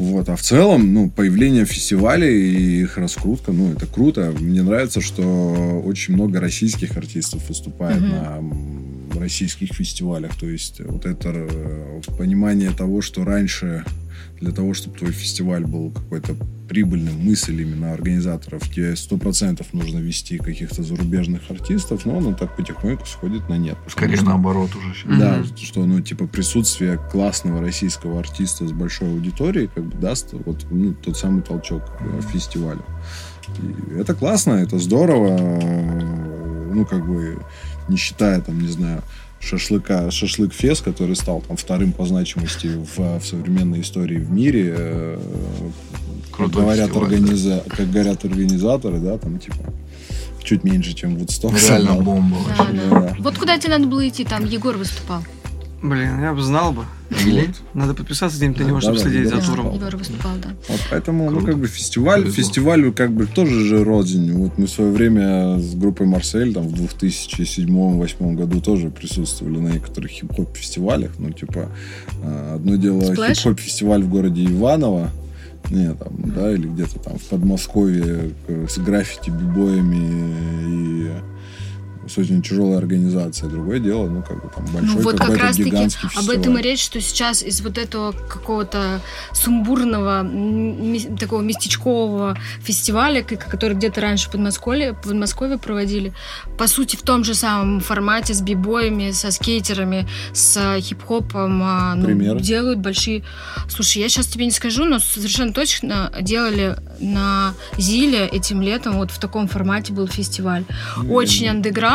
[0.03, 4.33] Вот, а в целом, ну, появление фестивалей и их раскрутка, ну, это круто.
[4.39, 8.09] Мне нравится, что очень много российских артистов выступает Мгм.
[9.13, 10.35] на российских фестивалях.
[10.39, 13.85] То есть вот это э, понимание того, что раньше
[14.43, 16.35] для того, чтобы твой фестиваль был какой-то
[16.67, 22.55] прибыльным, мысль именно организаторов, тебе сто процентов нужно вести каких-то зарубежных артистов, но оно так
[22.55, 23.77] потихоньку сходит на нет.
[23.87, 25.19] Скорее что- наоборот уже сейчас.
[25.19, 25.57] да, Мгм.
[25.57, 30.93] что, ну, типа, присутствие классного российского артиста с большой аудиторией как бы даст вот ну,
[30.93, 32.83] тот самый толчок э, фестивалю.
[33.61, 35.37] И это классно, это здорово.
[36.73, 37.39] Ну, как бы,
[37.87, 39.03] не считая, там, не знаю,
[39.43, 44.73] шашлыка, шашлык фест, который стал там вторым по значимости в, в современной истории в мире.
[44.77, 45.19] э,
[46.27, 47.63] Как Крутой говорят, фестиваль, организа...
[47.67, 49.57] как говорят организаторы, да, там, типа,
[50.43, 51.53] чуть меньше, чем Вудсток.
[51.61, 52.77] Реально бомба Да, вообще.
[52.89, 52.99] да.
[53.01, 53.15] Да.
[53.19, 55.23] Вот куда тебе надо было идти, там Егор выступал.
[55.83, 56.85] Блин, я бы знал бы.
[57.09, 57.49] Вот.
[57.73, 59.47] Надо подписаться где-нибудь на Да, него, чтобы да, следить да, за да.
[59.47, 59.73] туром.
[59.75, 60.49] Егор выступал, да.
[60.69, 61.51] Вот поэтому, ну, Круто.
[61.51, 62.43] как бы фестиваль, Повезло.
[62.43, 64.31] фестивалю как бы тоже же рознь.
[64.31, 69.67] Вот мы в свое время с группой Марсель там в 2007-2008 году тоже присутствовали на
[69.73, 71.11] некоторых хип-хоп фестивалях.
[71.19, 71.69] Ну, типа,
[72.23, 75.11] э, одно дело хип-хоп фестиваль в городе Иваново,
[75.69, 81.11] не, там, да, или где-то там в Подмосковье э, с граффити, бибоями и
[82.07, 83.49] с очень тяжелой организацией.
[83.51, 86.61] Другое дело, ну, как бы там большой Ну вот как раз-таки гигантский об этом и
[86.61, 89.01] речь, что сейчас из вот этого какого-то
[89.33, 96.13] сумбурного, ми- такого местечкового фестиваля, который где-то раньше в Подмосковье, Подмосковье проводили,
[96.57, 102.39] по сути, в том же самом формате с бибоями, со скейтерами, с хип-хопом, а, ну,
[102.39, 103.23] делают большие...
[103.69, 109.11] Слушай, я сейчас тебе не скажу, но совершенно точно делали на Зиле этим летом, вот
[109.11, 110.65] в таком формате был фестиваль.
[111.09, 111.92] Очень андеграунд,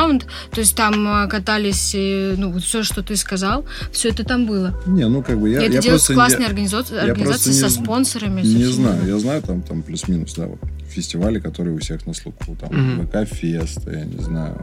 [0.51, 4.47] то есть там э, катались, э, ну, вот все, что ты сказал, все это там
[4.47, 4.75] было.
[4.87, 6.15] Не, ну, как бы я, И это я делают просто...
[6.47, 8.43] организацией, я организацией просто со не спонсорами.
[8.43, 10.59] со Не знаю, я знаю там, там плюс-минус, да, вот
[10.89, 13.07] фестивали, которые у всех на слуху, там Мгм.
[13.07, 14.57] ВК Фест, я не знаю,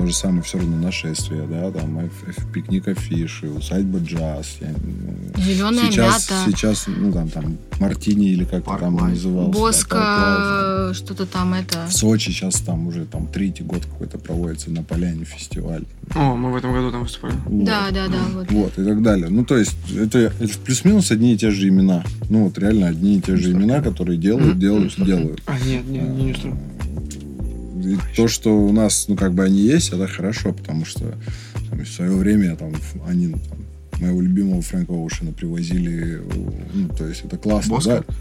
[0.00, 2.08] то же самое все равно нашествие, да, там
[2.54, 4.56] пикник афиши, усадьба джаз.
[4.62, 9.52] я, ну, Зеленая сейчас, мята, сейчас, ну там, там Мартини или как Парк там назывался.
[9.52, 11.86] да, Боска, что-то там это.
[11.86, 15.84] В Сочи сейчас там уже там третий год какой-то проводится на поляне фестиваль.
[16.14, 17.34] О, мы в этом году там выступали.
[17.44, 17.64] Вот.
[17.66, 18.50] Да, да, да, вот.
[18.50, 19.28] Вот, и так далее.
[19.28, 22.04] Ну, то есть, это, это плюс-минус одни и те же имена.
[22.30, 25.42] Ну, вот реально одни и те же имена, которые делают, делают, делают.
[25.44, 26.34] А, нет, не, не, не.
[27.90, 31.14] И то, что у нас, ну, как бы они есть, это хорошо, потому что
[31.68, 32.72] там, в свое время там
[33.06, 33.58] они там,
[34.00, 36.22] моего любимого Фрэнка Оушена привозили,
[36.72, 38.04] ну, то есть это классно, Боска?
[38.06, 38.14] да.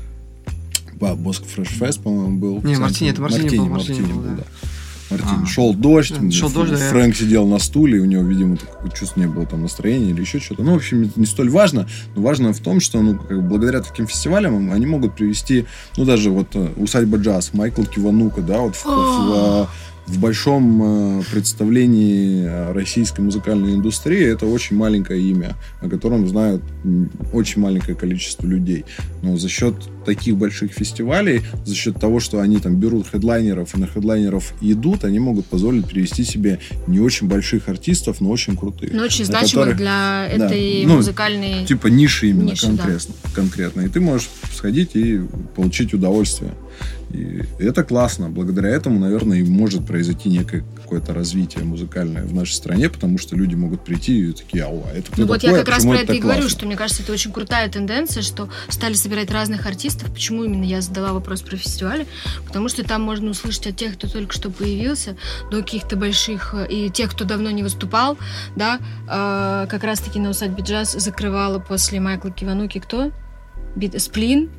[1.00, 2.62] Да, Боск Фреш Фест, по-моему, был.
[2.62, 4.44] Не, Мартини, это Мартини был, Мартини был, да.
[5.10, 5.44] Мартини.
[5.44, 5.46] А.
[5.46, 8.92] Шел дождь, Да, шел дождь, да, Фрэнк сидел на стуле, и у него, видимо, такое
[8.92, 10.64] чувство не было там настроения или еще что-то.
[10.64, 11.88] Ну, в общем, не столь важно.
[12.16, 15.66] Но важно в том, что, ну, как благодаря таким фестивалям они могут привести,
[15.98, 19.66] ну, даже вот э, усадьба джаз, Майкл Киванука, да, вот в, в, э,
[20.10, 26.62] в большом э, представлении российской музыкальной индустрии это очень маленькое имя, о котором знают
[27.32, 28.86] очень маленькое количество людей.
[29.22, 29.76] Но за счет
[30.06, 35.04] таких больших фестивалей, за счет того, что они там берут хедлайнеров и на хедлайнеров идут,
[35.04, 38.92] они могут позволить привести себе не очень больших артистов, но очень крутых.
[38.92, 41.66] Но очень на значимых которых- для да, этой ну, музыкальной...
[41.66, 42.78] Типа ниши именно Ниши, да.
[42.78, 43.82] конкретно, конкретно.
[43.82, 45.22] И ты можешь сходить и
[45.56, 46.54] получить удовольствие.
[47.12, 48.30] И это классно.
[48.30, 53.36] Благодаря этому, наверное, и может произойти некое какое-то развитие музыкальное в нашей стране, потому что
[53.36, 55.60] люди могут прийти и такие, ау, а это кто Ну вот я такой?
[55.60, 58.22] как раз Почему про это и говорю, классно?» что мне кажется, это очень крутая тенденция,
[58.22, 60.12] что стали собирать разных артистов.
[60.12, 62.06] Почему именно я задала вопрос про фестивали?
[62.46, 65.16] Потому что там можно услышать от тех, кто только что появился,
[65.52, 68.18] до каких-то больших, э, и тех, кто давно не выступал,
[68.56, 68.80] да,
[69.12, 73.12] Э, как раз-таки на усадьбе джаз закрывала после Майкла Кивануки кто?
[73.76, 74.50] Бит- Сплин,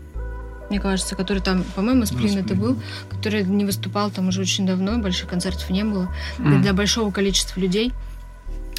[0.70, 2.78] мне кажется, который там, по-моему, Сплин это был,
[3.10, 6.08] который не выступал там уже очень давно, больших концертов не было.
[6.38, 6.62] М.
[6.62, 7.92] Для большого количества людей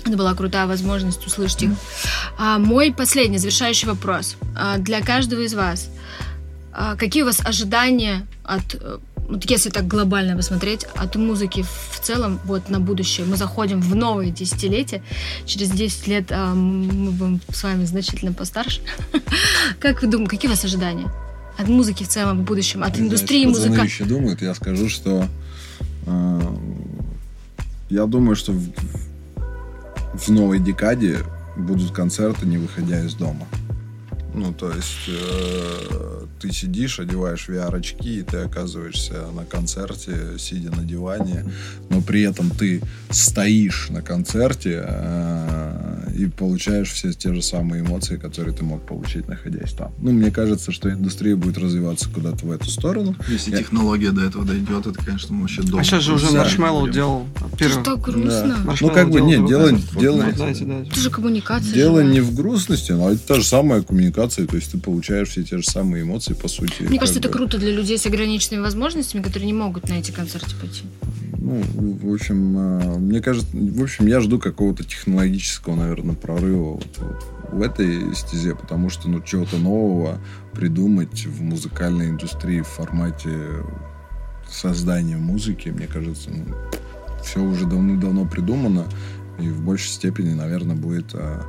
[0.03, 1.72] это была крутая возможность услышать их.
[2.38, 4.35] А, мой последний, завершающий вопрос.
[4.55, 5.89] А, для каждого из вас.
[6.73, 8.97] А, какие у вас ожидания от, э,
[9.30, 13.27] вот если так глобально посмотреть, от музыки в целом вот на будущее?
[13.27, 15.03] Мы заходим в новое десятилетие.
[15.45, 18.81] Через 10 лет а, мы будем с вами значительно постарше.
[19.80, 21.11] Как вы думаете, какие у вас ожидания?
[21.62, 23.86] От музыки в целом в будущем, от знаю, индустрии пацаны музыка.
[23.86, 25.28] еще думают, я скажу, что
[26.08, 26.42] э,
[27.90, 28.72] я думаю, что в,
[30.14, 31.20] в новой декаде
[31.56, 33.48] будут концерты, не выходя из дома.
[34.34, 40.84] Ну, то есть э, ты сидишь, одеваешь VR-очки, и ты оказываешься на концерте, сидя на
[40.84, 41.45] диване,
[41.90, 48.16] но при этом ты стоишь на концерте э, и получаешь все те же самые эмоции,
[48.18, 49.91] которые ты мог получить, находясь там.
[49.99, 53.16] Ну, мне кажется, что индустрия будет развиваться куда-то в эту сторону.
[53.28, 55.82] Если Я- технология до этого дойдет, это, конечно, вообще долго.
[55.82, 57.84] А сейчас же уже Маршмеллоу делал Это первый.
[57.84, 58.58] так грустно.
[58.66, 58.76] Да.
[58.80, 60.26] Ну, как бы, нет, дело- дело-
[60.95, 61.74] же коммуникация.
[61.74, 62.14] Дело живая.
[62.14, 65.57] не в грустности, но это та же самая коммуникация, то есть ты получаешь все те
[65.57, 66.84] же самые эмоции, по сути.
[66.84, 67.45] Мне кажется, как это бы.
[67.45, 70.84] круто для людей с ограниченными возможностями, которые не могут на эти концерты пойти.
[71.38, 71.61] Ну,
[72.02, 77.26] в общем, э, мне кажется, в общем, я жду какого-то технологического, наверное, прорыва вот, вот
[77.52, 80.19] в этой стезе, потому что, ну, чего-то нового
[80.53, 83.31] придумать в музыкальной индустрии в формате
[84.49, 86.45] создания музыки, мне кажется, ну,
[87.23, 88.85] все уже давно-давно придумано,
[89.39, 91.43] и в большей степени, наверное, будет а,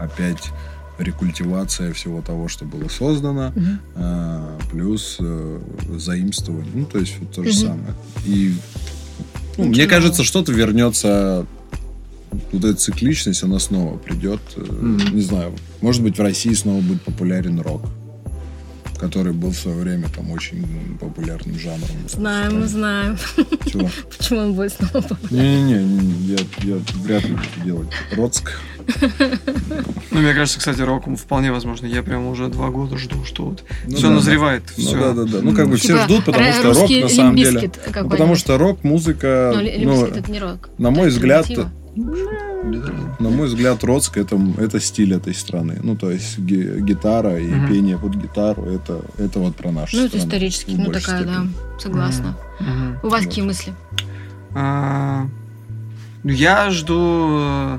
[0.00, 0.50] опять
[0.98, 3.52] рекультивация всего того, что было создано,
[3.96, 5.60] а, плюс э,
[5.96, 6.70] заимствование.
[6.74, 7.58] Ну, то есть вот то же Мгм.
[7.58, 7.94] самое.
[8.26, 8.54] И
[9.58, 11.46] ну, мне кажется, что-то вернется.
[12.50, 14.40] Вот эта цикличность, она снова придет.
[14.56, 15.14] Мгм.
[15.14, 15.52] Не знаю.
[15.80, 17.82] Может быть, в России снова будет популярен рок,
[19.04, 20.64] который был в свое время там очень
[20.98, 21.88] популярным жанром.
[22.08, 23.18] Знаем, мы знаем.
[23.70, 23.90] Чего?
[24.18, 25.66] Почему он будет снова популярен.
[25.66, 28.52] Не-не-не, я, я вряд ли буду делать рок.
[30.10, 31.84] Ну, мне кажется, кстати, рок вполне возможно.
[31.86, 34.14] Я прям уже два года жду, что вот Ну все да.
[34.14, 34.62] назревает.
[34.78, 34.98] Ну все.
[34.98, 35.38] да, да, да.
[35.42, 37.70] Ну, как бы все Типа ждут, потому что рок на самом деле.
[38.00, 40.70] Ну, потому что рок-музыка, Ну, Ли- ну, Limp Bizkit это не рок.
[40.78, 41.46] на мой взгляд.
[41.96, 45.78] На мой взгляд, Роцк это, это стиль этой страны.
[45.82, 47.68] Ну, то есть ги- гитара и Мгм.
[47.68, 50.24] пение под гитару это, это вот про нашу Ну, это страну.
[50.26, 51.80] исторически, в ну большей такая, да, степени.
[51.80, 52.36] согласна.
[52.60, 52.98] Мгм.
[53.02, 53.28] У вас Вот.
[53.28, 53.72] какие мысли?
[54.54, 55.26] А,
[56.22, 57.78] ну, Я жду э,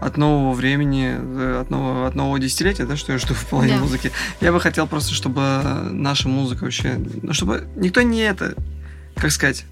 [0.00, 3.74] от нового времени, э, от нового, от нового десятилетия, да, что я жду в плане
[3.74, 3.80] Да.
[3.80, 4.10] музыки.
[4.40, 5.42] Я бы хотел просто, чтобы
[5.90, 8.54] наша музыка вообще, ну, чтобы никто не это,
[9.16, 9.64] как сказать,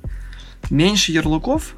[0.71, 1.75] меньше ярлыков,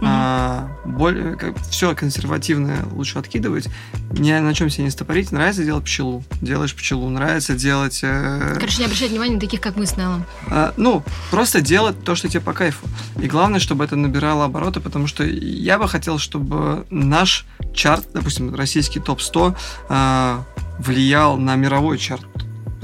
[0.00, 3.68] а, более, как, все консервативное лучше откидывать,
[4.12, 5.32] ни на чем себе не стопорить.
[5.32, 7.08] Нравится делать пчелу, делаешь пчелу.
[7.08, 10.24] Нравится делать э, Короче, не обращать внимания на таких, как мы с Неллом.
[10.50, 12.86] а, ну, просто делать то, что тебе по кайфу.
[13.20, 18.54] И главное, чтобы это набирало обороты, потому что я бы хотел, чтобы наш чарт, допустим,
[18.54, 19.56] российский топ-100,
[19.88, 20.44] а,
[20.78, 22.24] влиял на мировой чарт.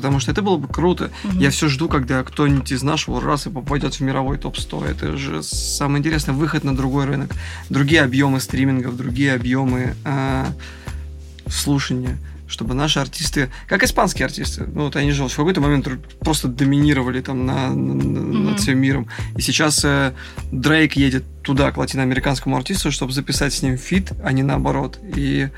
[0.04, 1.10] Потому что это было бы круто.
[1.24, 1.38] Мгм.
[1.38, 4.86] Я все жду, когда кто-нибудь из нашего раз и попадет в мировой топ-100.
[4.90, 7.30] Это же самое интересное, выход на другой рынок.
[7.70, 10.46] Другие объемы стримингов, другие объемы а,
[11.48, 12.18] слушания.
[12.46, 15.88] Чтобы наши артисты, как испанские артисты, ну вот они же в какой-то момент
[16.20, 18.44] просто доминировали там на, на- Мгм.
[18.50, 19.06] над всем миром.
[19.38, 20.12] И сейчас э,
[20.52, 24.98] Дрейк едет туда, к латиноамериканскому артисту, чтобы записать с ним feat, а не наоборот.
[25.16, 25.48] И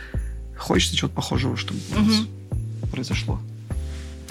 [0.56, 2.28] хочется чего-то похожего, чтобы у нас Мгм.
[2.92, 3.40] произошло.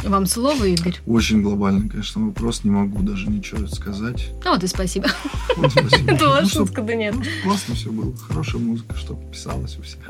[0.03, 0.97] Вам слово, Игорь.
[1.07, 2.63] Очень глобальный, конечно, вопрос.
[2.63, 4.31] Не могу даже ничего сказать.
[4.43, 5.07] Ну вот и спасибо.
[5.55, 6.11] Вот, спасибо.
[6.11, 7.15] Это была Ну, шутка, да нет.
[7.43, 8.15] Классно все было.
[8.17, 10.01] Хорошая музыка, чтобы писалась у всех.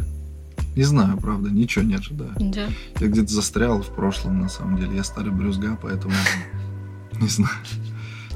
[0.76, 2.34] Не знаю, правда, ничего не ожидаю.
[2.38, 2.68] Да.
[3.00, 4.96] Я где-то застрял в прошлом, на самом деле.
[4.98, 6.14] Я старый брюзга, поэтому
[7.22, 7.56] не знаю.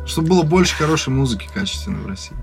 [0.06, 2.38] Чтобы было больше хорошей музыки качественной в России.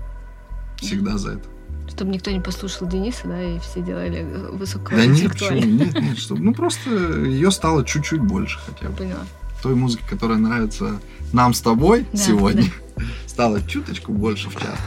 [0.77, 1.49] Всегда за это.
[1.97, 5.63] Чтобы никто не послушал Дениса, да, и все делали э, высокого Да нет, почему?
[5.63, 6.41] Нет, нет, чтобы.
[6.41, 8.97] Ну просто ее стало чуть-чуть больше хотя бы.
[8.97, 9.25] Поняла.
[9.63, 10.99] Той музыки, которая нравится
[11.33, 12.71] нам с тобой Да, сегодня,
[13.25, 14.77] стало чуточку больше в чат.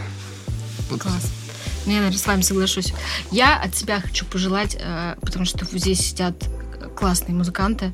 [0.88, 1.32] Вот Класс.
[1.84, 2.94] Ну, я, наверное, с вами соглашусь.
[3.32, 6.48] Я от себя хочу пожелать, э, потому что здесь сидят
[6.94, 7.92] классные музыканты,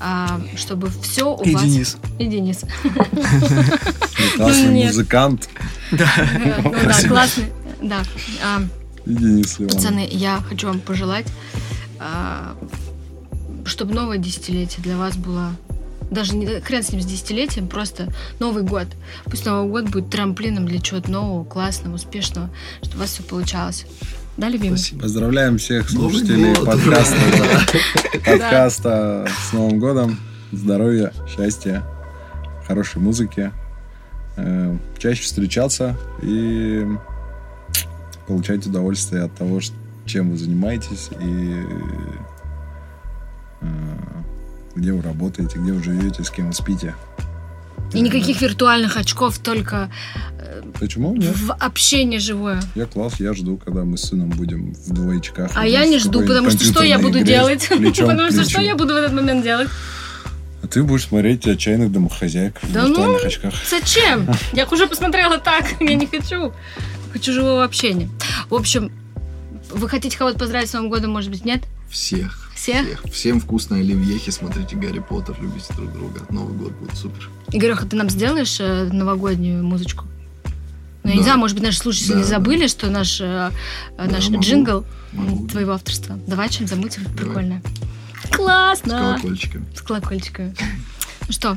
[0.00, 1.62] а, чтобы все у И вас...
[1.62, 1.96] Денис.
[2.18, 2.62] И Денис.
[4.38, 4.86] Нет.
[4.86, 5.50] музыкант.
[5.90, 6.08] Ну да,
[6.84, 7.08] Спасибо.
[7.08, 7.44] классный.
[7.80, 8.02] Да.
[8.42, 8.62] А,
[9.04, 9.76] И Денис Ливанов.
[9.76, 11.26] Пацаны, я хочу вам пожелать,
[11.98, 12.56] а,
[13.64, 15.52] чтобы новое десятилетие для вас было
[16.10, 18.08] даже не хрен с ним с десятилетием, просто
[18.38, 18.86] Новый год.
[19.24, 22.48] Пусть Новый год будет трамплином для чего-то нового, классного, успешного,
[22.82, 23.86] чтобы у вас все получалось.
[24.36, 24.78] Да, любимый?
[24.78, 25.02] Спасибо.
[25.02, 26.66] Поздравляем всех слушателей год.
[26.66, 27.16] подкаста,
[28.24, 30.20] подкаста с Новым годом.
[30.52, 31.82] Здоровья, счастья,
[32.66, 33.50] хорошей музыки.
[34.36, 36.86] Э, Чаще встречаться и
[38.26, 39.60] получать удовольствие от того,
[40.04, 41.62] чем вы занимаетесь и
[43.60, 43.66] э,
[44.74, 46.94] где вы работаете, где вы живете, с кем вы спите.
[47.92, 49.90] И никаких виртуальных очков, только
[50.78, 51.14] Почему?
[51.14, 51.36] Нет.
[51.36, 52.60] в общение живое.
[52.74, 55.52] Я класс, я жду, когда мы с сыном будем в двоечках.
[55.54, 57.68] А я не в жду, потому что что я буду делать?
[57.68, 59.68] Потому что что я буду в этот момент делать?
[60.62, 62.88] А ты будешь смотреть отчаянных домохозяек в Да ну!
[62.88, 63.54] виртуальных очках.
[63.70, 64.28] Зачем?
[64.52, 66.52] Я уже посмотрела так, я не хочу.
[67.16, 68.10] Хочу живого общения.
[68.50, 68.92] В общем,
[69.70, 71.62] Вы хотите кого-то поздравить с Новым годом, может быть, нет?
[71.90, 72.50] Всех.
[72.54, 73.02] Всех?
[73.10, 76.20] Всем вкусной оливьехи, смотрите Гарри Поттер, любите друг друга.
[76.28, 77.30] Новый год будет супер.
[77.52, 80.04] Игореха, ты нам сделаешь э, новогоднюю музычку?
[81.04, 81.24] Ну, я не Да.
[81.24, 82.28] знаю, может быть, наши слушатели Да, не да.
[82.28, 83.50] забыли, что наш, э,
[83.98, 84.42] э, наш могу.
[84.42, 85.48] джингл Могу.
[85.48, 86.18] твоего авторства.
[86.26, 87.16] Давай что-нибудь замутим, Давай.
[87.16, 87.62] прикольно.
[88.30, 88.98] С Классно!
[89.20, 89.64] колокольчиками.
[89.74, 90.54] С колокольчиками.
[91.26, 91.56] Ну что,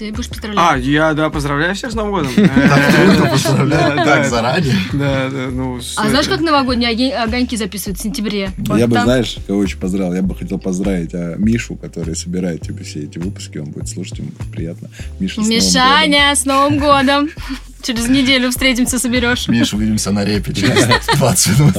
[0.00, 0.84] ты будешь А, поздравлять?
[0.86, 2.32] я, да, поздравляю всех с Новым годом.
[2.36, 3.96] Так трудно поздравлять.
[3.96, 4.28] Да, Так да.
[4.30, 4.74] заранее.
[4.94, 5.78] Да, да, ну...
[5.96, 8.50] А знаешь, как новогодние огоньки записывают в сентябре?
[8.76, 10.14] Я бы, знаешь, кого очень поздравил?
[10.14, 13.58] Я бы хотел поздравить а, Мишу, который собирает тебе все эти выпуски.
[13.58, 14.88] Он будет слушать, ему приятно.
[15.18, 15.42] Миша.
[15.42, 17.28] Мишаня, с Новым годом!
[17.82, 19.48] Через неделю встретимся, соберешь.
[19.48, 20.86] Миш, увидимся на репе через
[21.16, 21.74] 20 минут.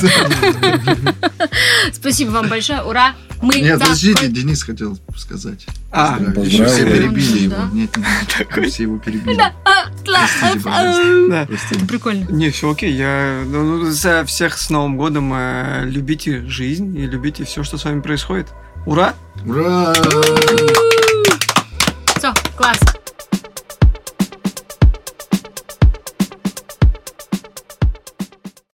[1.93, 2.81] Спасибо вам большое.
[2.84, 3.14] Ура!
[3.41, 5.65] Мы Нет, за- подождите, Денис хотел сказать.
[5.91, 6.19] А.
[6.38, 7.55] Еще все перебили его.
[7.55, 7.69] Да.
[7.73, 9.39] Нет, нет, все его перебили.
[9.39, 11.27] А, ла- Простите, а.
[11.30, 11.41] Да.
[11.43, 12.26] Это прикольно.
[12.30, 12.93] Не, все окей.
[12.93, 17.77] Я ну, ну, за всех с Новым годом э, любите жизнь и любите все, что
[17.77, 18.47] с вами происходит.
[18.85, 19.15] Ура!
[19.45, 19.93] Ура!
[22.18, 22.77] Все, класс.